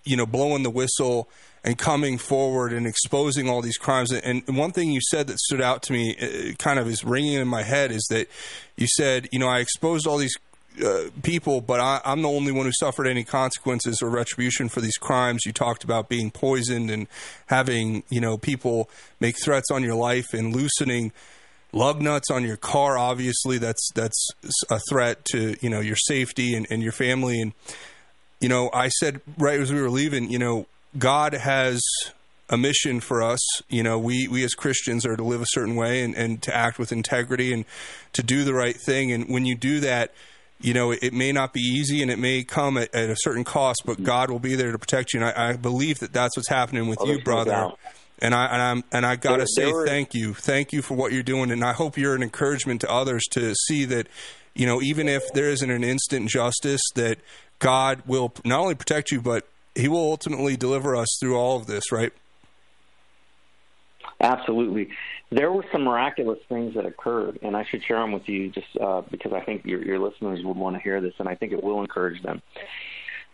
[0.04, 1.28] you know, blowing the whistle
[1.64, 4.12] and coming forward and exposing all these crimes.
[4.12, 7.34] And one thing you said that stood out to me, uh, kind of is ringing
[7.34, 8.28] in my head, is that
[8.76, 10.36] you said, you know, I exposed all these
[10.84, 14.80] uh, people, but I, I'm the only one who suffered any consequences or retribution for
[14.80, 15.42] these crimes.
[15.44, 17.06] You talked about being poisoned and
[17.46, 21.12] having, you know, people make threats on your life and loosening
[21.72, 22.98] lug nuts on your car.
[22.98, 24.28] Obviously, that's that's
[24.70, 27.40] a threat to you know your safety and, and your family.
[27.40, 27.52] And
[28.40, 30.66] you know, I said right as we were leaving, you know,
[30.98, 31.80] God has
[32.48, 33.40] a mission for us.
[33.68, 36.54] You know, we, we as Christians are to live a certain way and, and to
[36.54, 37.64] act with integrity and
[38.14, 39.12] to do the right thing.
[39.12, 40.12] And when you do that,
[40.60, 43.44] you know, it, may not be easy and it may come at, at, a certain
[43.44, 45.20] cost, but God will be there to protect you.
[45.20, 47.70] And I, I believe that that's what's happening with Oh, you, brother.
[48.22, 50.82] And I and I'm and I got There- to say there thank you, thank you
[50.82, 54.08] for what you're doing, and I hope you're an encouragement to others to see that,
[54.54, 57.16] you know, even if there isn't an instant justice, that
[57.60, 61.66] God will not only protect you, but He will ultimately deliver us through all of
[61.66, 62.12] this, right?
[64.20, 64.90] Absolutely.
[65.30, 68.66] There were some miraculous things that occurred, and I should share them with you just
[68.78, 71.52] uh, because I think your, your listeners would want to hear this, and I think
[71.52, 72.42] it will encourage them.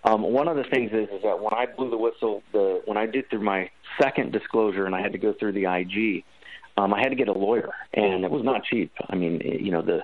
[0.05, 2.97] Um, one of the things is, is that when I blew the whistle, the when
[2.97, 3.71] I did through my
[4.01, 6.25] second disclosure, and I had to go through the IG,
[6.77, 8.93] um, I had to get a lawyer, and it was not cheap.
[9.09, 10.03] I mean, you know, the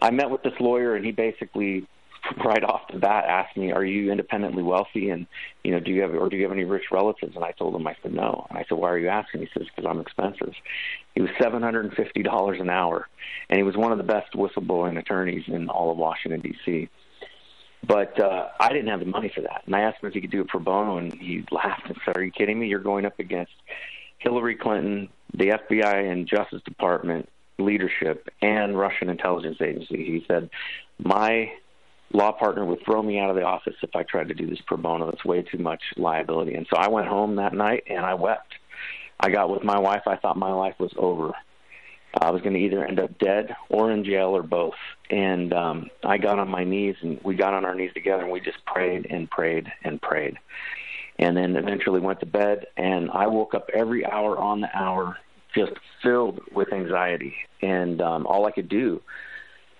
[0.00, 1.88] I met with this lawyer, and he basically
[2.44, 5.10] right off the bat asked me, "Are you independently wealthy?
[5.10, 5.26] And
[5.62, 7.74] you know, do you have or do you have any rich relatives?" And I told
[7.74, 10.00] him, I said, "No." And I said, "Why are you asking?" He says, "Because I'm
[10.00, 10.54] expensive."
[11.14, 13.08] He was seven hundred and fifty dollars an hour,
[13.48, 16.88] and he was one of the best whistleblowing attorneys in all of Washington D.C.
[17.86, 20.20] But uh, I didn't have the money for that, and I asked him if he
[20.20, 22.68] could do it pro bono, and he laughed and said, "Are you kidding me?
[22.68, 23.52] You're going up against
[24.18, 27.28] Hillary Clinton, the FBI and Justice Department
[27.58, 30.48] leadership, and Russian intelligence agency." He said,
[30.98, 31.52] "My
[32.14, 34.60] law partner would throw me out of the office if I tried to do this
[34.66, 35.10] pro bono.
[35.10, 38.54] It's way too much liability." And so I went home that night and I wept.
[39.20, 40.02] I got with my wife.
[40.06, 41.32] I thought my life was over.
[42.20, 44.74] I was going to either end up dead or in jail or both.
[45.10, 48.32] And um, I got on my knees and we got on our knees together and
[48.32, 50.38] we just prayed and prayed and prayed.
[51.18, 55.16] And then eventually went to bed and I woke up every hour on the hour
[55.54, 55.72] just
[56.02, 57.34] filled with anxiety.
[57.62, 59.02] And um, all I could do,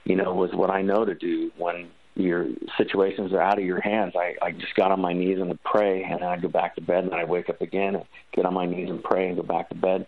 [0.05, 2.47] you know, was what I know to do when your
[2.79, 4.15] situations are out of your hands.
[4.17, 6.77] I, I just got on my knees and would pray, and then I'd go back
[6.77, 9.29] to bed, and then I'd wake up again and get on my knees and pray
[9.29, 10.07] and go back to bed.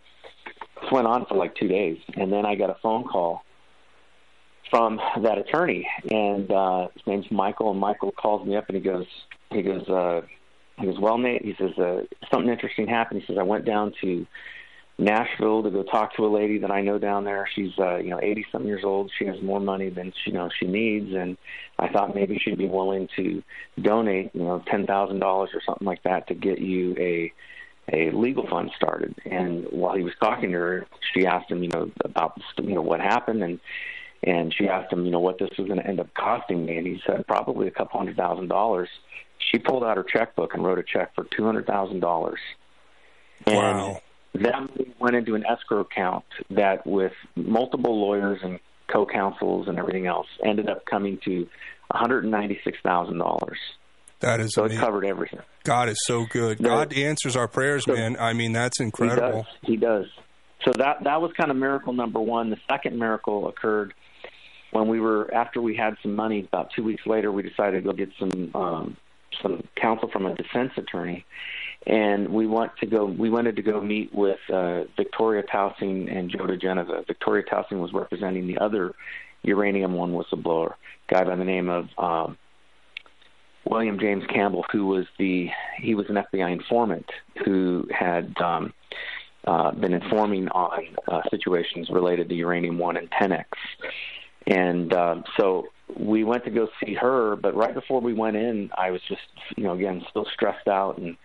[0.80, 3.42] This went on for like two days, and then I got a phone call
[4.70, 8.82] from that attorney, and uh, his name's Michael, and Michael calls me up and he
[8.82, 9.06] goes,
[9.50, 10.22] he goes, uh,
[10.78, 13.20] he goes, well, Nate, he says uh, something interesting happened.
[13.22, 14.26] He says I went down to
[14.98, 17.48] Nashville to go talk to a lady that I know down there.
[17.55, 19.10] She's uh, you know, eighty something years old.
[19.18, 21.36] She has more money than she you know she needs and
[21.78, 23.43] I thought maybe she'd be willing to
[23.81, 27.32] donate, you know, ten thousand dollars or something like that to get you a
[27.93, 29.14] a legal fund started.
[29.27, 32.82] And while he was talking to her, she asked him, you know, about you know
[32.82, 33.60] what happened and
[34.23, 36.78] and she asked him, you know, what this was going to end up costing me,
[36.78, 38.89] and he said probably a couple hundred thousand dollars.
[39.39, 42.40] She pulled out her checkbook and wrote a check for two hundred thousand dollars.
[43.47, 44.01] Wow.
[44.42, 48.58] That money went into an escrow account that, with multiple lawyers and
[48.92, 51.48] co-counsels and everything else, ended up coming to one
[51.90, 53.58] hundred and ninety-six thousand dollars.
[54.20, 55.40] That is so it covered everything.
[55.64, 56.60] God is so good.
[56.60, 56.70] No.
[56.70, 58.16] God answers our prayers, man.
[58.18, 59.46] I mean, that's incredible.
[59.62, 60.06] He does.
[60.06, 60.06] He does.
[60.64, 62.50] So that that was kind of miracle number one.
[62.50, 63.92] The second miracle occurred
[64.70, 66.46] when we were after we had some money.
[66.50, 68.96] About two weeks later, we decided to go get some um,
[69.42, 71.26] some counsel from a defense attorney,
[71.86, 73.04] and we went to go.
[73.04, 77.06] We wanted to go meet with uh, Victoria Toensing and Joe diGenova.
[77.06, 78.94] Victoria Toensing was representing the other
[79.42, 80.74] Uranium One whistleblower,
[81.08, 81.88] guy by the name of.
[81.98, 82.38] Um,
[83.68, 85.50] William James Campbell, who was the
[85.80, 87.06] he was an FBI informant
[87.44, 88.72] who had um,
[89.44, 93.44] uh, been informing on uh, situations related to uranium one and Tenex,
[94.46, 95.66] and um, so
[95.98, 97.34] we went to go see her.
[97.34, 99.22] But right before we went in, I was just
[99.56, 101.16] you know again still stressed out and.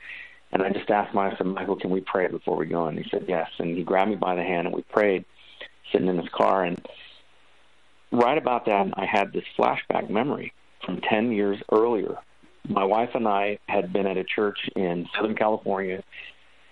[0.54, 2.88] And I just asked Mike, I said, Michael, can we pray before we go?
[2.88, 3.50] And he said, yes.
[3.58, 5.26] And he grabbed me by the hand and we prayed,
[5.92, 6.64] sitting in his car.
[6.66, 6.86] And
[8.12, 10.54] right about that, I had this flashback memory
[10.86, 12.18] from 10 years earlier
[12.68, 16.04] my wife and I had been at a church in Southern California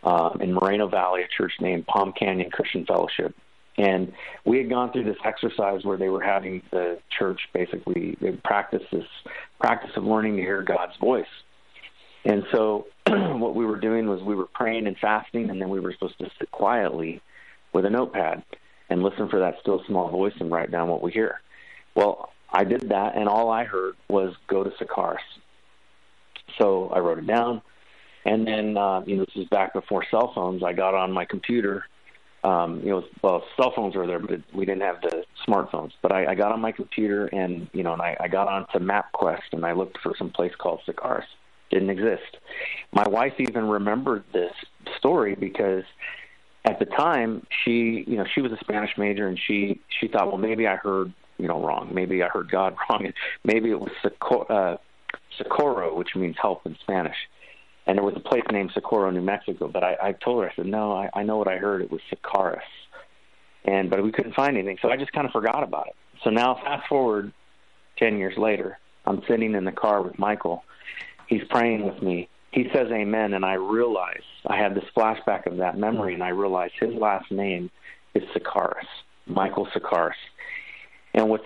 [0.03, 3.35] um, in Moreno Valley, a church named Palm Canyon Christian Fellowship.
[3.77, 4.13] And
[4.45, 9.05] we had gone through this exercise where they were having the church basically practice this
[9.59, 11.25] practice of learning to hear God's voice.
[12.29, 15.79] And so what we were doing was we were praying and fasting, and then we
[15.79, 17.21] were supposed to sit quietly
[17.73, 18.43] with a notepad
[18.87, 21.41] and listen for that still small voice and write down what we hear.
[21.95, 25.17] Well, I did that, and all I heard was go to Socarras.
[26.59, 27.63] So I wrote it down,
[28.25, 30.61] and then uh, you know this is back before cell phones.
[30.63, 31.85] I got on my computer.
[32.43, 35.93] Um, you know, well, cell phones were there, but we didn't have the smartphones.
[36.03, 38.77] But I, I got on my computer, and you know, and I, I got onto
[38.77, 41.25] MapQuest, and I looked for some place called Socarras.
[41.69, 42.37] Didn't exist.
[42.91, 44.53] My wife even remembered this
[44.97, 45.83] story because
[46.65, 50.27] at the time she you know she was a spanish major and she she thought
[50.27, 51.89] well maybe i heard you know wrong.
[51.93, 53.11] Maybe i heard god wrong.
[53.43, 54.77] Maybe it was socorro, uh,
[55.37, 57.15] socorro which means help in spanish.
[57.87, 60.55] And there was a place named socorro new mexico but i i told her i
[60.55, 61.81] said no i i know what i heard.
[61.81, 62.59] It was Socarras.
[63.65, 64.77] and but we couldn't find anything.
[64.81, 65.95] So i just kind of forgot about it.
[66.23, 67.31] So now fast forward
[67.97, 70.63] ten years later i'm sitting in the car with michael
[71.29, 72.27] he's praying with me.
[72.51, 76.29] He says amen and i realize i had this flashback of that memory and i
[76.29, 77.69] realize his last name
[78.15, 78.87] is Socarras
[79.27, 80.13] michael Socarras.
[81.13, 81.45] And what's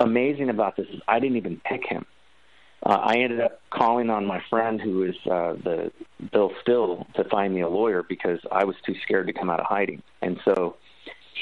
[0.00, 2.06] amazing about this is i didn't even pick him.
[2.82, 5.92] Uh, i ended up calling on my friend who is uh, the
[6.32, 9.60] bill still to find me a lawyer because i was too scared to come out
[9.60, 10.02] of hiding.
[10.22, 10.76] And so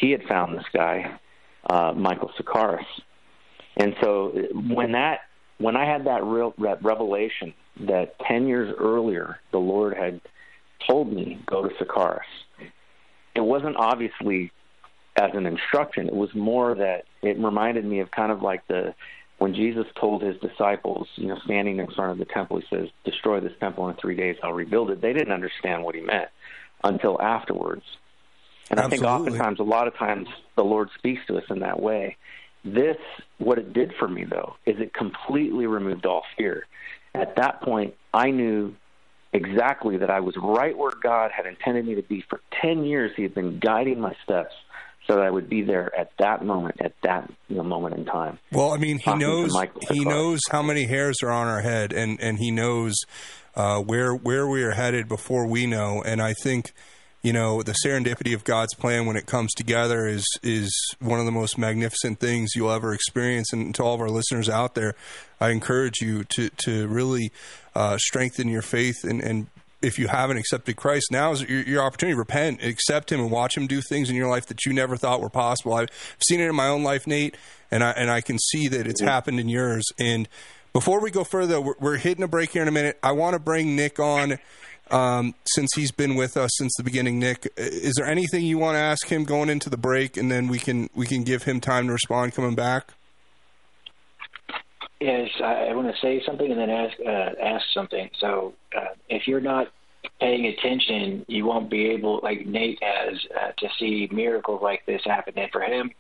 [0.01, 1.19] he had found this guy
[1.71, 2.85] uh, michael Socarras.
[3.77, 4.33] And so
[4.75, 5.21] when that
[5.59, 10.21] when i had that real revelation that 10 years earlier the Lord had
[10.87, 12.21] told me, go to Socarras.
[13.35, 14.53] It wasn't obviously
[15.17, 18.95] as an instruction, it was more that it reminded me of kind of like the
[19.39, 22.89] when Jesus told his disciples, you know, standing in front of the temple, he says,
[23.05, 25.03] Destroy this temple in three days, I'll rebuild it.
[25.03, 26.29] They didn't understand what he meant
[26.83, 27.85] until afterwards.
[28.71, 29.07] And Absolutely.
[29.07, 32.17] I think oftentimes, a lot of times, the Lord speaks to us in that way.
[32.65, 32.97] This,
[33.39, 36.67] what it did for me, though, is it completely removed all fear
[37.17, 38.75] at that point, I knew
[39.33, 42.25] exactly that I was right where God had intended me to be.
[42.29, 44.55] For 10 years, He had been guiding my steps
[45.07, 48.05] so that I would be there at that moment, at that you know, moment in
[48.07, 48.39] time.
[48.51, 49.57] Well, I mean, he Talking knows
[49.91, 52.95] he knows how many hairs are on our head, and and he knows
[53.55, 56.03] uh, where where we are headed before we know.
[56.05, 56.73] And I think
[57.23, 61.27] you know the serendipity of God's plan when it comes together is is one of
[61.27, 63.53] the most magnificent things you'll ever experience.
[63.53, 64.95] And to all of our listeners out there,
[65.41, 67.33] I encourage you to to really
[67.75, 69.47] uh, strengthen your faith and and.
[69.83, 72.15] If you haven't accepted Christ, now is your, your opportunity.
[72.15, 74.97] To repent, accept Him, and watch Him do things in your life that you never
[74.97, 75.75] thought were possible.
[75.75, 75.91] I've
[76.27, 77.37] seen it in my own life, Nate,
[77.71, 79.85] and I and I can see that it's happened in yours.
[79.99, 80.29] And
[80.73, 82.99] before we go further, we're, we're hitting a break here in a minute.
[83.03, 84.39] I want to bring Nick on
[84.91, 87.19] um, since he's been with us since the beginning.
[87.19, 90.49] Nick, is there anything you want to ask him going into the break, and then
[90.49, 92.93] we can we can give him time to respond coming back?
[95.01, 98.09] Yes, I, want to say something and then ask uh, ask something.
[98.19, 99.69] So, uh, if you're not
[100.21, 105.03] paying attention, you won't be able, like Nate has, uh, to see miracles like this
[105.05, 105.35] happen.
[105.37, 105.91] And for him,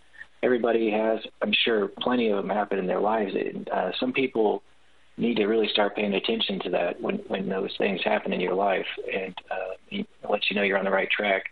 [0.42, 3.34] everybody has, I'm sure, plenty of them happen in their lives.
[3.70, 4.62] Uh, some people
[5.16, 8.54] need to really start paying attention to that when when those things happen in your
[8.54, 11.44] life, and uh, it lets you know you're on the right track.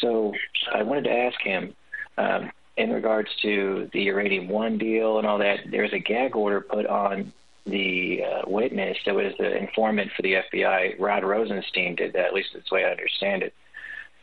[0.00, 0.34] So,
[0.72, 1.74] I wanted to ask him.
[2.16, 6.60] Um, in regards to the uranium one deal and all that, there's a gag order
[6.60, 7.32] put on
[7.66, 10.98] the uh, witness that was the informant for the FBI.
[10.98, 13.54] Rod Rosenstein did that, at least that's the way I understand it.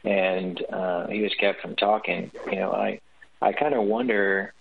[0.03, 2.31] And uh, he was kept from talking.
[2.49, 2.99] You know, I
[3.41, 4.53] I kind of wonder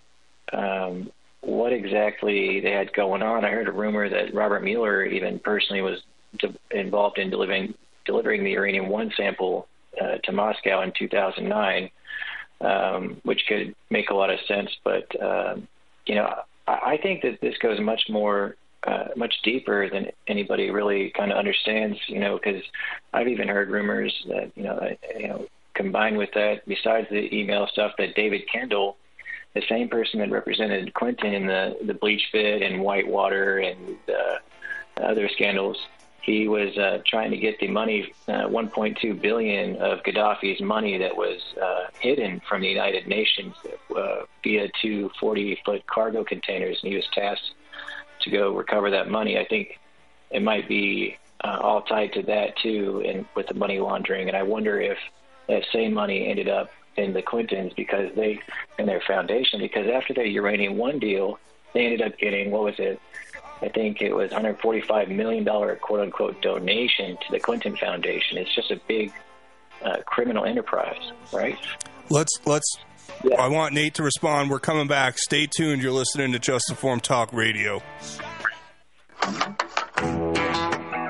[0.51, 1.11] um,
[1.45, 3.45] what exactly they had going on.
[3.45, 6.01] I heard a rumor that Robert Mueller even personally was
[6.39, 7.73] de- involved in delivering
[8.05, 9.67] delivering the uranium one sample
[9.99, 11.89] uh, to Moscow in 2009
[12.61, 14.69] um, which could make a lot of sense.
[14.83, 15.67] But um,
[16.05, 16.33] you know,
[16.67, 18.55] I, I think that this goes much more,
[18.85, 21.97] uh, much deeper than anybody really kind of understands.
[22.07, 22.61] You know, because
[23.13, 24.79] I've even heard rumors that you know,
[25.17, 28.97] you know, combined with that, besides the email stuff, that David Kendall,
[29.55, 35.27] the same person that represented Clinton in the the BleachBit and Whitewater and uh, other
[35.29, 35.77] scandals
[36.25, 41.15] he was uh, trying to get the money, uh, 1.2 billion of Gaddafi's money that
[41.15, 43.53] was uh, hidden from the United Nations
[43.95, 47.53] uh, via two 40-foot cargo containers, and he was tasked
[48.21, 49.37] to go recover that money.
[49.37, 49.79] I think
[50.31, 54.27] it might be uh, all tied to that too, and with the money laundering.
[54.27, 54.97] And I wonder if
[55.47, 58.39] that same money ended up in the Clintons because they,
[58.77, 61.39] and their foundation, because after the uranium one deal,
[61.73, 62.99] they ended up getting what was it?
[63.61, 68.37] I think it was 145 million dollar quote unquote donation to the Clinton Foundation.
[68.37, 69.11] It's just a big
[69.83, 71.57] uh, criminal enterprise, right?
[72.09, 72.65] Let's let's.
[73.37, 74.49] I want Nate to respond.
[74.49, 75.17] We're coming back.
[75.17, 75.81] Stay tuned.
[75.81, 77.81] You're listening to Just Informed Talk Radio.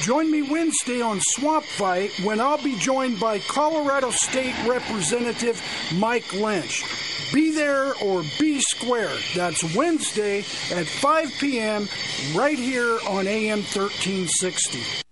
[0.00, 5.62] Join me Wednesday on Swamp Fight when I'll be joined by Colorado State Representative
[5.94, 6.84] Mike Lynch.
[7.32, 9.16] Be there or be square.
[9.34, 10.40] That's Wednesday
[10.72, 11.88] at 5 p.m.
[12.34, 15.04] right here on AM 1360.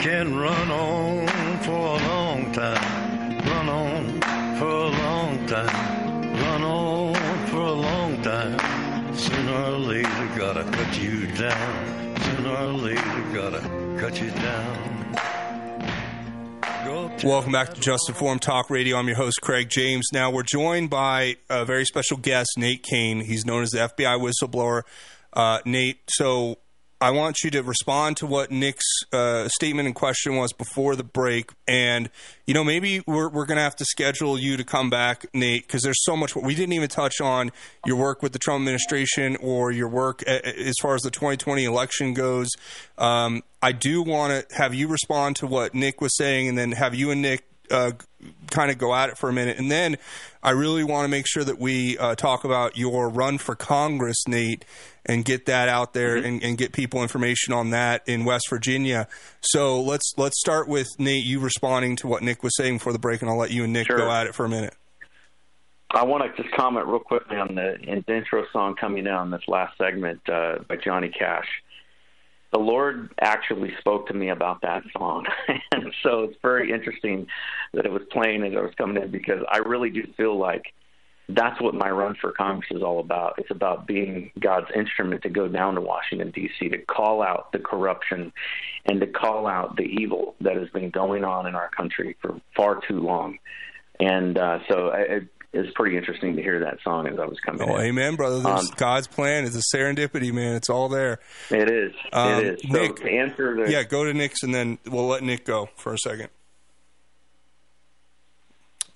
[0.00, 4.20] Can run on for a long time, run on
[4.58, 9.14] for a long time, run on for a long time.
[9.16, 12.16] Sooner or later, gotta cut you down.
[12.20, 13.60] Sooner or later, gotta
[13.98, 14.96] cut you down.
[17.24, 18.98] Welcome back to Just Informed Talk Radio.
[18.98, 20.06] I'm your host, Craig James.
[20.12, 23.20] Now, we're joined by a very special guest, Nate Cain.
[23.20, 24.82] He's known as the FBI whistleblower.
[25.32, 26.58] Uh, Nate, so
[27.00, 31.04] I want you to respond to what Nick's uh, statement and question was before the
[31.04, 31.50] break.
[31.68, 32.08] And,
[32.46, 35.66] you know, maybe we're, we're going to have to schedule you to come back, Nate,
[35.66, 36.34] because there's so much.
[36.34, 37.52] We didn't even touch on
[37.84, 41.64] your work with the Trump administration or your work a, as far as the 2020
[41.64, 42.48] election goes.
[42.96, 46.72] Um, I do want to have you respond to what Nick was saying and then
[46.72, 47.92] have you and Nick uh,
[48.50, 49.58] kind of go at it for a minute.
[49.58, 49.96] And then
[50.42, 54.16] I really want to make sure that we uh, talk about your run for Congress,
[54.26, 54.64] Nate,
[55.06, 59.08] and get that out there and, and, get people information on that in West Virginia.
[59.40, 62.98] So let's let's start with Nate, you responding to what Nick was saying before the
[62.98, 63.96] break, and I'll let you and Nick Sure.
[63.96, 64.74] go at it for a minute.
[65.90, 69.78] I want to just comment real quickly on the, intro song coming down this last
[69.78, 71.46] segment uh, by Johnny Cash.
[72.52, 75.26] The Lord actually spoke to me about that song,
[75.72, 77.26] and so it's very interesting
[77.72, 80.72] that it was playing as I was coming in because I really do feel like
[81.28, 83.34] that's what my run for Congress is all about.
[83.38, 86.68] It's about being God's instrument to go down to Washington D.C.
[86.68, 88.32] to call out the corruption
[88.84, 92.40] and to call out the evil that has been going on in our country for
[92.54, 93.38] far too long.
[93.98, 95.22] And uh, so I,
[95.52, 97.68] it's pretty interesting to hear that song as I was coming.
[97.68, 97.86] Oh, in.
[97.86, 98.46] amen, brother.
[98.48, 100.54] Um, God's plan is a serendipity, man.
[100.54, 101.18] It's all there.
[101.50, 101.92] It is.
[102.12, 102.62] Um, it is.
[102.62, 105.70] So Nick, to answer the yeah, go to Nick's and then we'll let Nick go
[105.76, 106.28] for a second.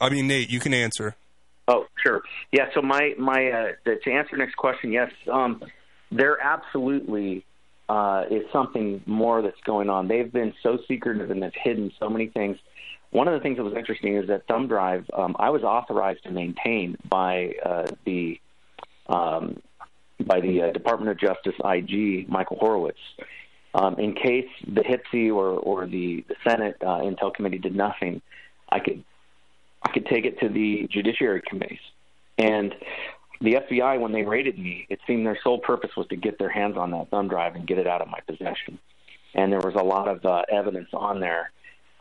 [0.00, 1.16] I mean, Nate, you can answer.
[1.70, 2.22] Oh, sure.
[2.50, 2.66] Yeah.
[2.74, 5.62] So my my uh, to answer next question, yes, um,
[6.10, 7.44] there absolutely
[7.88, 10.08] uh, is something more that's going on.
[10.08, 12.56] They've been so secretive and have hidden so many things.
[13.12, 16.24] One of the things that was interesting is that thumb drive um, I was authorized
[16.24, 18.40] to maintain by uh, the
[19.08, 19.62] um,
[20.26, 22.98] by the uh, Department of Justice IG Michael Horowitz.
[23.72, 28.20] Um, in case the HPSCI or, or the, the Senate uh, Intel Committee did nothing,
[28.68, 29.04] I could
[29.90, 31.80] could take it to the Judiciary committees.
[32.38, 32.74] And
[33.40, 36.50] the FBI, when they raided me, it seemed their sole purpose was to get their
[36.50, 38.78] hands on that thumb drive and get it out of my possession.
[39.34, 41.52] And there was a lot of uh, evidence on there.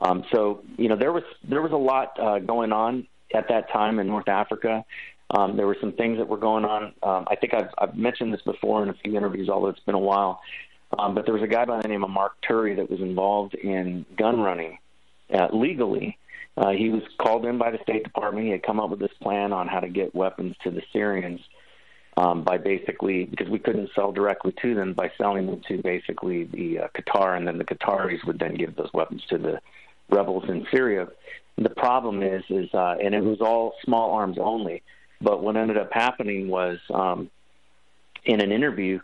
[0.01, 3.69] Um, so you know there was there was a lot uh, going on at that
[3.69, 4.85] time in North Africa.
[5.31, 6.93] Um, there were some things that were going on.
[7.03, 9.95] Um, I think I've, I've mentioned this before in a few interviews, although it's been
[9.95, 10.41] a while.
[10.97, 13.53] Um, but there was a guy by the name of Marc Turi that was involved
[13.53, 14.79] in gun running
[15.31, 16.17] uh, legally.
[16.59, 18.45] Uh, he was called in by the State Department.
[18.45, 21.39] He had come up with this plan on how to get weapons to the Syrians.
[22.19, 26.43] um, by basically because we couldn't sell directly to them by selling them to basically
[26.45, 29.61] the uh, Qatar, and then the Qataris would then give those weapons to the
[30.09, 31.07] rebels in Syria.
[31.57, 34.83] The problem is, is uh, and it was all small arms only.
[35.21, 37.29] But what ended up happening was um,
[38.25, 38.99] in an interview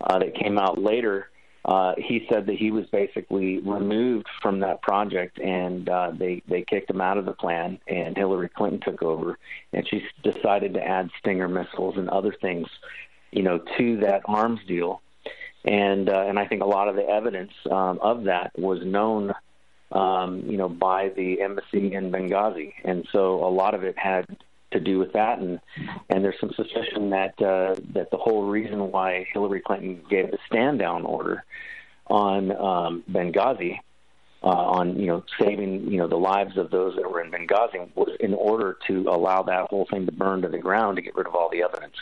[0.00, 1.29] uh, that came out later,
[1.64, 6.62] uh, he said that he was basically removed from that project, and uh, they they
[6.62, 7.78] kicked him out of the plan.
[7.86, 9.38] And Hillary Clinton took over,
[9.72, 12.66] and she decided to add Stinger missiles and other things,
[13.30, 15.02] you know, to that arms deal.
[15.64, 19.34] And uh, and I think a lot of the evidence um, of that was known,
[19.92, 24.24] um, you know, by the embassy in Benghazi, and so a lot of it had
[24.72, 25.60] to do with that, and
[26.08, 30.38] and there's some suspicion that uh, that the whole reason why Hillary Clinton gave the
[30.46, 31.44] stand down order
[32.06, 33.78] on um, Benghazi,
[34.42, 37.88] uh, on you know saving you know the lives of those that were in Benghazi,
[37.94, 41.14] was in order to allow that whole thing to burn to the ground to get
[41.14, 41.96] rid of all the evidence,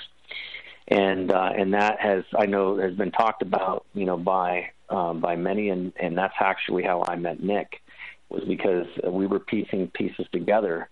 [0.89, 5.21] and uh, and that has I know has been talked about you know by um,
[5.21, 7.81] by many, and and that's actually how I met Nick
[8.29, 10.91] was because we were piecing pieces together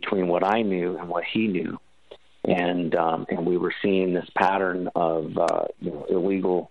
[0.00, 1.78] between what I knew and what he knew,
[2.44, 6.70] and um, and we were seeing this pattern of uh, you know illegal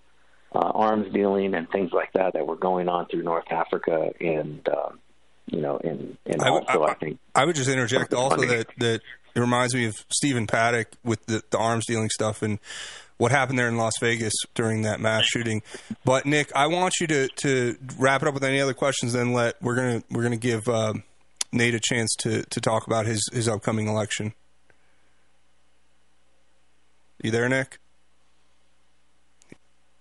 [0.54, 4.68] uh, arms dealing and things like that that were going on through North Africa and
[4.70, 5.00] um,
[5.48, 8.68] you know and and I, also I, I think I would just interject also that
[8.78, 9.02] that
[9.36, 12.60] it reminds me of Stephen Paddock with the, the arms dealing stuff and
[13.18, 15.64] what happened there in Las Vegas during that mass shooting.
[16.06, 19.14] But Nick, I want you to to wrap it up with any other questions.
[19.14, 20.94] Then let we're gonna we're gonna give uh,
[21.52, 24.34] Nate a chance to to talk about his his upcoming election.
[27.24, 27.80] You there, Nick?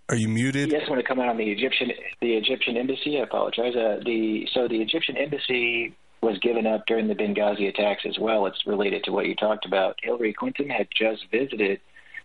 [0.08, 0.70] Are you muted?
[0.70, 1.90] Yes, I want to come out on the Egyptian
[2.20, 3.18] the Egyptian embassy.
[3.18, 3.74] I apologize.
[3.74, 8.46] Uh, the so the Egyptian embassy was given up during the Benghazi attacks as well.
[8.46, 9.96] It's related to what you talked about.
[10.02, 11.80] Hillary Clinton had just visited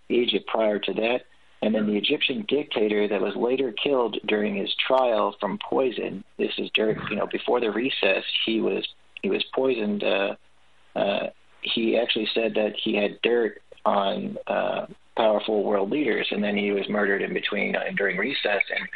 [0.10, 1.22] Egypt prior to that,
[1.62, 6.24] and then the Egyptian dictator that was later killed during his trial from poison.
[6.38, 8.24] This is during you know before the recess.
[8.46, 8.88] He was
[9.22, 10.04] he was poisoned.
[10.04, 10.36] Uh,
[10.96, 11.28] uh,
[11.62, 14.86] he actually said that he had dirt on uh,
[15.16, 18.64] powerful world leaders, and then he was murdered in between uh, during recess.
[18.76, 18.88] And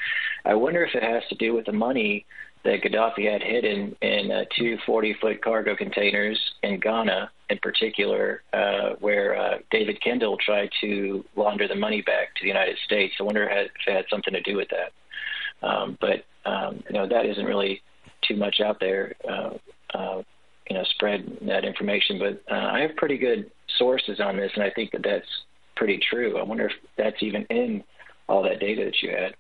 [0.46, 2.26] I wonder if it has to do with the money
[2.64, 8.96] that Gaddafi had hidden in uh, two 40-foot cargo containers in Ghana, in particular, uh,
[9.00, 13.14] where uh, David Kendall tried to launder the money back to the United States.
[13.20, 15.68] I wonder if it had, something to do with that.
[15.68, 17.82] Um, but um, you know that isn't really
[18.28, 19.16] too much out there.
[19.28, 19.52] Uh,
[19.96, 20.22] uh,
[20.70, 24.64] you know, spread that information, but uh, I have pretty good sources on this, and
[24.64, 25.28] I think that that's
[25.76, 26.38] pretty true.
[26.38, 27.84] I wonder if that's even in
[28.28, 29.36] all that data that you had.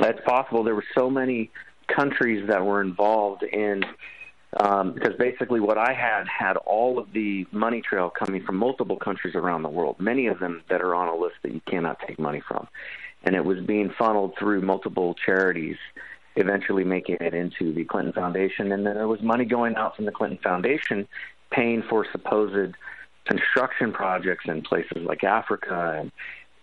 [0.00, 0.64] That's possible.
[0.64, 1.50] There were so many
[1.86, 3.84] countries that were involved in
[4.58, 8.96] um, because basically what I had had all of the money trail coming from multiple
[8.96, 11.98] countries around the world, many of them that are on a list that you cannot
[12.06, 12.66] take money from,
[13.24, 15.76] and it was being funneled through multiple charities,
[16.36, 20.04] eventually making it into the Clinton Foundation, and then there was money going out from
[20.04, 21.08] the Clinton Foundation,
[21.50, 22.74] paying for supposed
[23.24, 26.12] construction projects in places like Africa and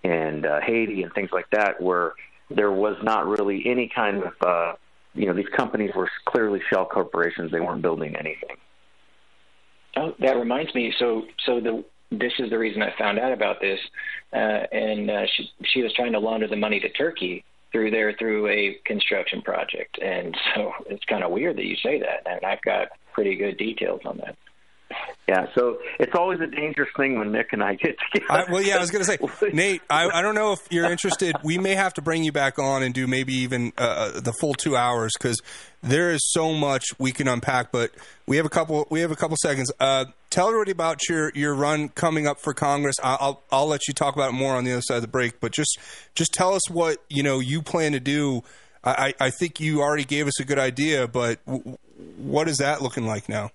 [0.06, 2.14] and uh, Haiti and things like that, where
[2.50, 4.74] there was not really any kind of uh,
[5.16, 7.52] you know, these companies were clearly shell corporations.
[7.52, 8.58] They weren't building anything.
[9.96, 10.94] Oh, that reminds me.
[10.98, 13.80] So, so the this is the reason I found out about this,
[14.34, 17.44] uh, and uh, she she was trying to launder the money to Turkey
[17.74, 22.00] through there through a construction project, and so it's kind of weird that you say
[22.00, 24.38] that, and I've got pretty good details on that.
[25.28, 28.46] Yeah, so it's always a dangerous thing when Nick and I get together.
[28.48, 30.90] I, well, yeah, I was going to say, Nate, I, I don't know if you're
[30.92, 31.36] interested.
[31.44, 34.34] We may have to bring you back on and do maybe even uh, uh the
[34.34, 35.42] full two hours because
[35.82, 37.72] there is so much we can unpack.
[37.72, 37.92] But
[38.28, 38.86] we have a couple.
[38.92, 39.72] We have a couple seconds.
[39.80, 42.96] Uh, tell everybody about your your run coming up for Congress.
[43.04, 45.40] I'll, I'll let you talk about it more on the other side of the break.
[45.40, 45.78] But just
[46.16, 48.44] just tell us what you know you plan to do.
[48.86, 51.78] I, I think you already gave us a good idea, but w-
[52.18, 53.52] what is that looking like now?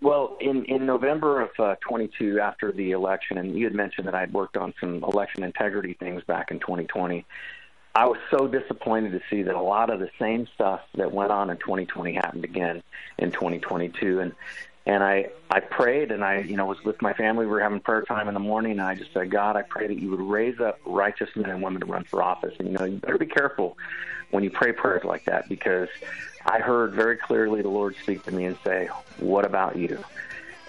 [0.00, 4.14] Well, in in November of uh, 22, after the election, and you had mentioned that
[4.14, 7.24] I had worked on some election integrity things back in 2020.
[7.98, 11.32] I was so disappointed to see that a lot of the same stuff that went
[11.32, 12.80] on in 2020 happened again
[13.18, 14.36] in 2022, and
[14.86, 17.44] and I I prayed and I you know was with my family.
[17.44, 19.88] We were having prayer time in the morning, and I just said, God, I pray
[19.88, 22.54] that you would raise up righteous men and women to run for office.
[22.60, 23.76] And you know, you better be careful
[24.30, 25.88] when you pray prayers like that because
[26.46, 30.04] I heard very clearly the Lord speak to me and say, "What about you?"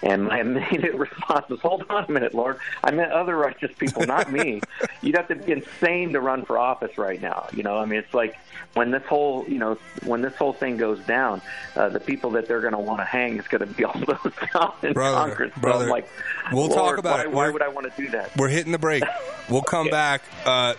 [0.02, 2.58] And my immediate response was, "Hold on a minute, Lord.
[2.82, 4.60] I meant other righteous people, not me.
[5.02, 7.48] You'd have to be insane to run for office right now.
[7.52, 8.36] You know, I mean, it's like
[8.74, 11.42] when this whole, you know, when this whole thing goes down,
[11.76, 13.98] uh, the people that they're going to want to hang is going to be all
[13.98, 15.52] those down in Brother, Congress.
[15.54, 16.08] So brother, I'm like,
[16.52, 17.30] we'll Lord, talk about why, it.
[17.32, 18.36] Why We're- would I want to do that?
[18.36, 19.02] We're hitting the break.
[19.50, 20.22] We'll come back.
[20.46, 20.74] Uh,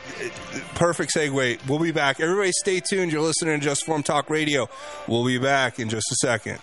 [0.75, 1.67] perfect segue.
[1.67, 2.19] We'll be back.
[2.19, 3.11] Everybody stay tuned.
[3.11, 4.69] You're listening to Just Informed Talk Radio.
[5.07, 6.59] We'll be back in just a second.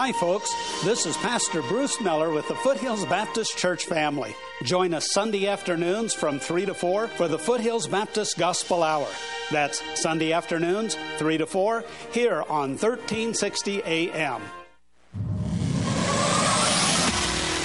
[0.00, 0.54] Hi, folks.
[0.84, 4.32] This is Pastor Bruce Miller with the Foothills Baptist Church family.
[4.62, 9.08] Join us Sunday afternoons from 3 to 4 for the Foothills Baptist Gospel Hour.
[9.50, 14.40] That's Sunday afternoons, 3 to 4, here on 1360 AM.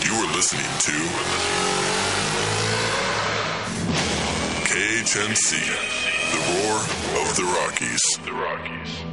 [0.03, 0.97] You are listening to
[4.73, 5.51] KHNC,
[6.31, 6.77] the roar
[7.21, 8.01] of the Rockies.
[8.25, 9.12] The Rockies.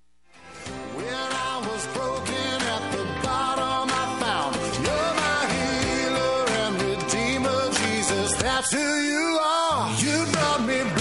[8.61, 9.89] That's who you are.
[9.97, 11.00] You brought me blessings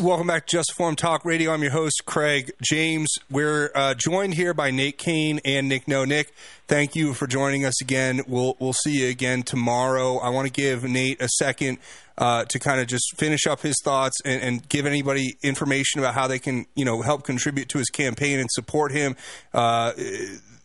[0.00, 1.52] Welcome back to Just Informed Talk Radio.
[1.52, 3.14] I'm your host, Craig James.
[3.30, 6.04] We're uh, joined here by Nate Cain and Nick No.
[6.04, 6.32] Nick,
[6.66, 8.22] thank you for joining us again.
[8.26, 10.18] We'll we'll see you again tomorrow.
[10.18, 11.78] I want to give Nate a second
[12.18, 16.14] uh, to kind of just finish up his thoughts and, and give anybody information about
[16.14, 19.14] how they can you know help contribute to his campaign and support him.
[19.52, 19.92] Uh,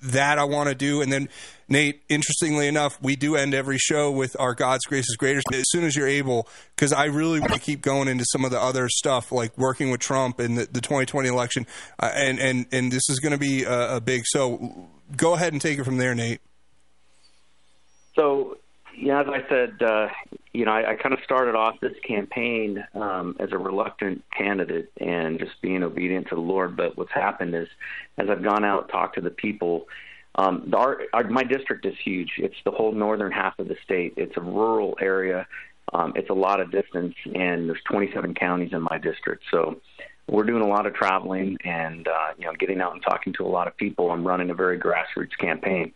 [0.02, 1.30] that I want to do, and then
[1.70, 2.02] Nate.
[2.10, 5.84] Interestingly enough, we do end every show with our God's grace is greater as soon
[5.84, 8.90] as you're able, because I really want to keep going into some of the other
[8.90, 11.68] stuff like working with Trump and the, the 2020 election,
[12.00, 14.24] uh, and and and this is going to be a, a big.
[14.26, 16.42] So go ahead and take it from there, Nate.
[18.16, 18.58] So,
[18.98, 20.08] yeah, as I said, uh,
[20.52, 24.92] you know, I, I kind of started off this campaign um, as a reluctant candidate
[25.00, 26.76] and just being obedient to the Lord.
[26.76, 27.68] But what's happened is,
[28.18, 29.88] as I've gone out, and talked to the people,
[30.40, 32.32] um, our, our, my district is huge.
[32.38, 34.14] It's the whole northern half of the state.
[34.16, 35.46] It's a rural area.
[35.92, 39.44] Um, it's a lot of distance, and there's 27 counties in my district.
[39.52, 39.82] So
[40.30, 43.46] we're doing a lot of traveling and uh, you know getting out and talking to
[43.46, 44.12] a lot of people.
[44.12, 45.92] I'm running a very grassroots campaign.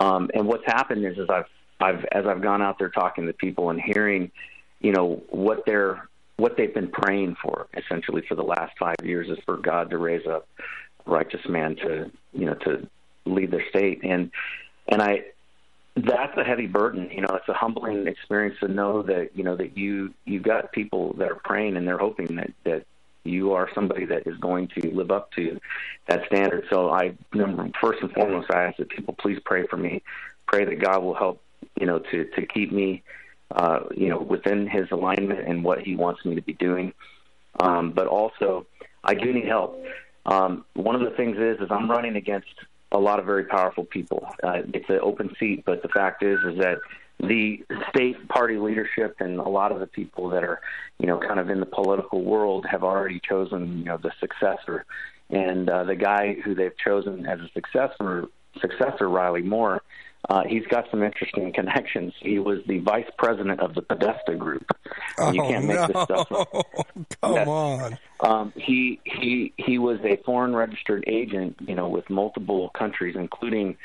[0.00, 1.46] Um, and what's happened is, is I've,
[1.80, 4.32] I've, as I've gone out there talking to people and hearing,
[4.80, 9.30] you know, what they're, what they've been praying for, essentially for the last five years,
[9.30, 10.46] is for God to raise up
[11.06, 12.88] righteous man to, you know, to
[13.24, 14.00] lead their state.
[14.02, 14.30] And,
[14.88, 15.24] and I,
[15.96, 17.10] that's a heavy burden.
[17.10, 20.72] You know, it's a humbling experience to know that, you know, that you, you've got
[20.72, 22.86] people that are praying and they're hoping that, that
[23.24, 25.60] you are somebody that is going to live up to
[26.08, 26.64] that standard.
[26.70, 27.14] So I,
[27.80, 30.02] first and foremost, I ask that people please pray for me.
[30.46, 31.40] Pray that God will help,
[31.78, 33.02] you know, to to keep me,
[33.52, 36.92] uh, you know, within His alignment and what He wants me to be doing.
[37.60, 38.66] Um, but also,
[39.04, 39.82] I do need help.
[40.26, 42.48] Um, one of the things is, is I'm running against
[42.92, 44.26] a lot of very powerful people.
[44.42, 46.78] Uh, it's an open seat, but the fact is, is that
[47.20, 50.60] the state party leadership and a lot of the people that are,
[50.98, 54.84] you know, kind of in the political world have already chosen, you know, the successor.
[55.30, 58.26] And uh, the guy who they've chosen as a successor,
[58.60, 59.82] successor Riley Moore,
[60.28, 62.12] uh, he's got some interesting connections.
[62.20, 64.70] He was the vice president of the Podesta Group.
[65.18, 65.86] And you Oh, can't make no.
[65.88, 66.48] this stuff up.
[67.22, 67.48] Come Yes.
[67.48, 67.98] on.
[68.20, 73.76] Um, he he he was a foreign registered agent, you know, with multiple countries, including,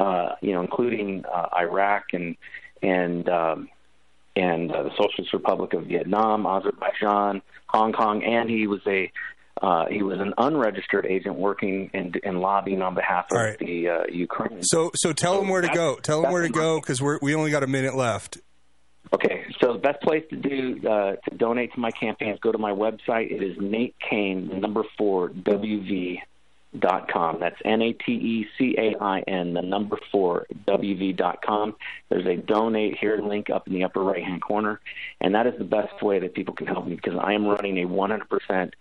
[0.00, 2.36] uh, you know, including uh, Iraq and
[2.82, 3.68] and um,
[4.34, 9.12] and uh, the Socialist Republic of Vietnam, Azerbaijan, Hong Kong, and he was a
[9.62, 13.58] Uh, he was an unregistered agent working and, and lobbying on behalf of right.
[13.58, 14.62] the uh, Ukraine.
[14.62, 15.96] So so tell him where to go.
[15.96, 18.38] Tell him where to go because we're only got a minute left.
[19.12, 22.50] Okay, so the best place to do uh, to donate to my campaign is go
[22.50, 23.30] to my website.
[23.30, 26.18] It is Nate Cain, the number four WV
[26.78, 27.38] dot com.
[27.38, 31.76] That's N A T E C A I N, the number four WV dot com.
[32.08, 34.80] There's a donate here link up in the upper right hand corner,
[35.20, 37.78] and that is the best way that people can help me because I am running
[37.78, 38.72] a 100%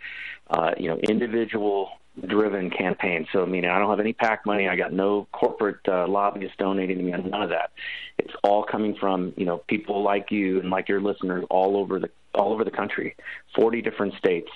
[0.49, 1.89] uh, you know individual
[2.27, 3.27] driven campaign.
[3.33, 4.67] So, I mean, I don't have any PAC money.
[4.67, 7.13] I got no corporate uh, lobbyists donating to me.
[7.13, 7.71] On none of that.
[8.19, 11.99] It's all coming from you know people like you and like your listeners all over
[11.99, 13.15] the all over the country,
[13.55, 14.49] 40 different states.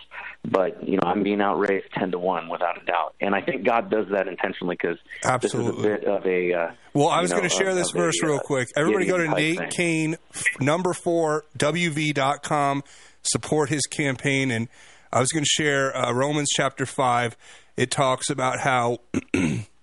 [0.43, 3.65] But you know I'm being outraised 10 to one without a doubt, and I think
[3.65, 4.97] God does that intentionally because
[5.41, 6.53] this is a bit of a.
[6.53, 8.67] Uh, Well, I was going to share this of a, verse real uh, quick.
[8.75, 9.69] Everybody go to Nate thing.
[9.69, 10.15] Cain,
[10.59, 12.83] number four, WV.com,
[13.23, 14.51] support his campaign.
[14.51, 14.67] And
[15.11, 17.37] I was going to share uh, Romans chapter 5.
[17.75, 18.99] It talks about how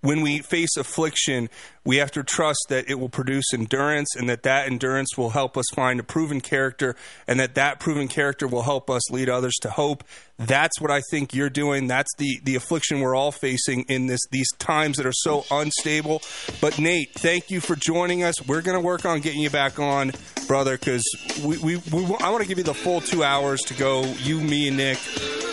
[0.00, 1.48] when we face affliction,
[1.84, 5.56] we have to trust that it will produce endurance and that that endurance will help
[5.56, 6.94] us find a proven character
[7.26, 10.04] and that that proven character will help us lead others to hope.
[10.38, 11.88] That's what I think you're doing.
[11.88, 16.22] That's the, the affliction we're all facing in this these times that are so unstable.
[16.60, 18.46] But Nate, thank you for joining us.
[18.46, 20.12] We're going to work on getting you back on,
[20.46, 21.02] brother, because
[21.42, 24.40] we, we, we, I want to give you the full two hours to go, you,
[24.40, 24.98] me, and Nick,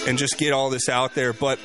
[0.08, 1.34] and just get all this out there.
[1.34, 1.58] But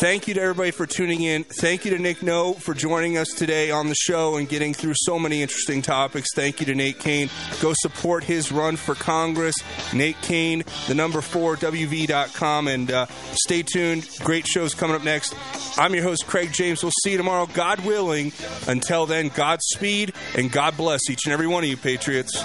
[0.00, 1.44] Thank you to everybody for tuning in.
[1.44, 4.94] Thank you to Nick No for joining us today on the show and getting through
[4.96, 6.28] so many interesting topics.
[6.34, 7.28] Thank you to Nate Cain.
[7.60, 9.54] Go support his run for Congress.
[9.92, 12.68] Nate Cain, the number four, WV.com.
[12.68, 14.08] And uh, stay tuned.
[14.20, 15.34] Great shows coming up next.
[15.78, 16.82] I'm your host, Craig James.
[16.82, 18.32] We'll see you tomorrow, God willing.
[18.68, 22.42] Until then, Godspeed and God bless each and every one of you, Patriots.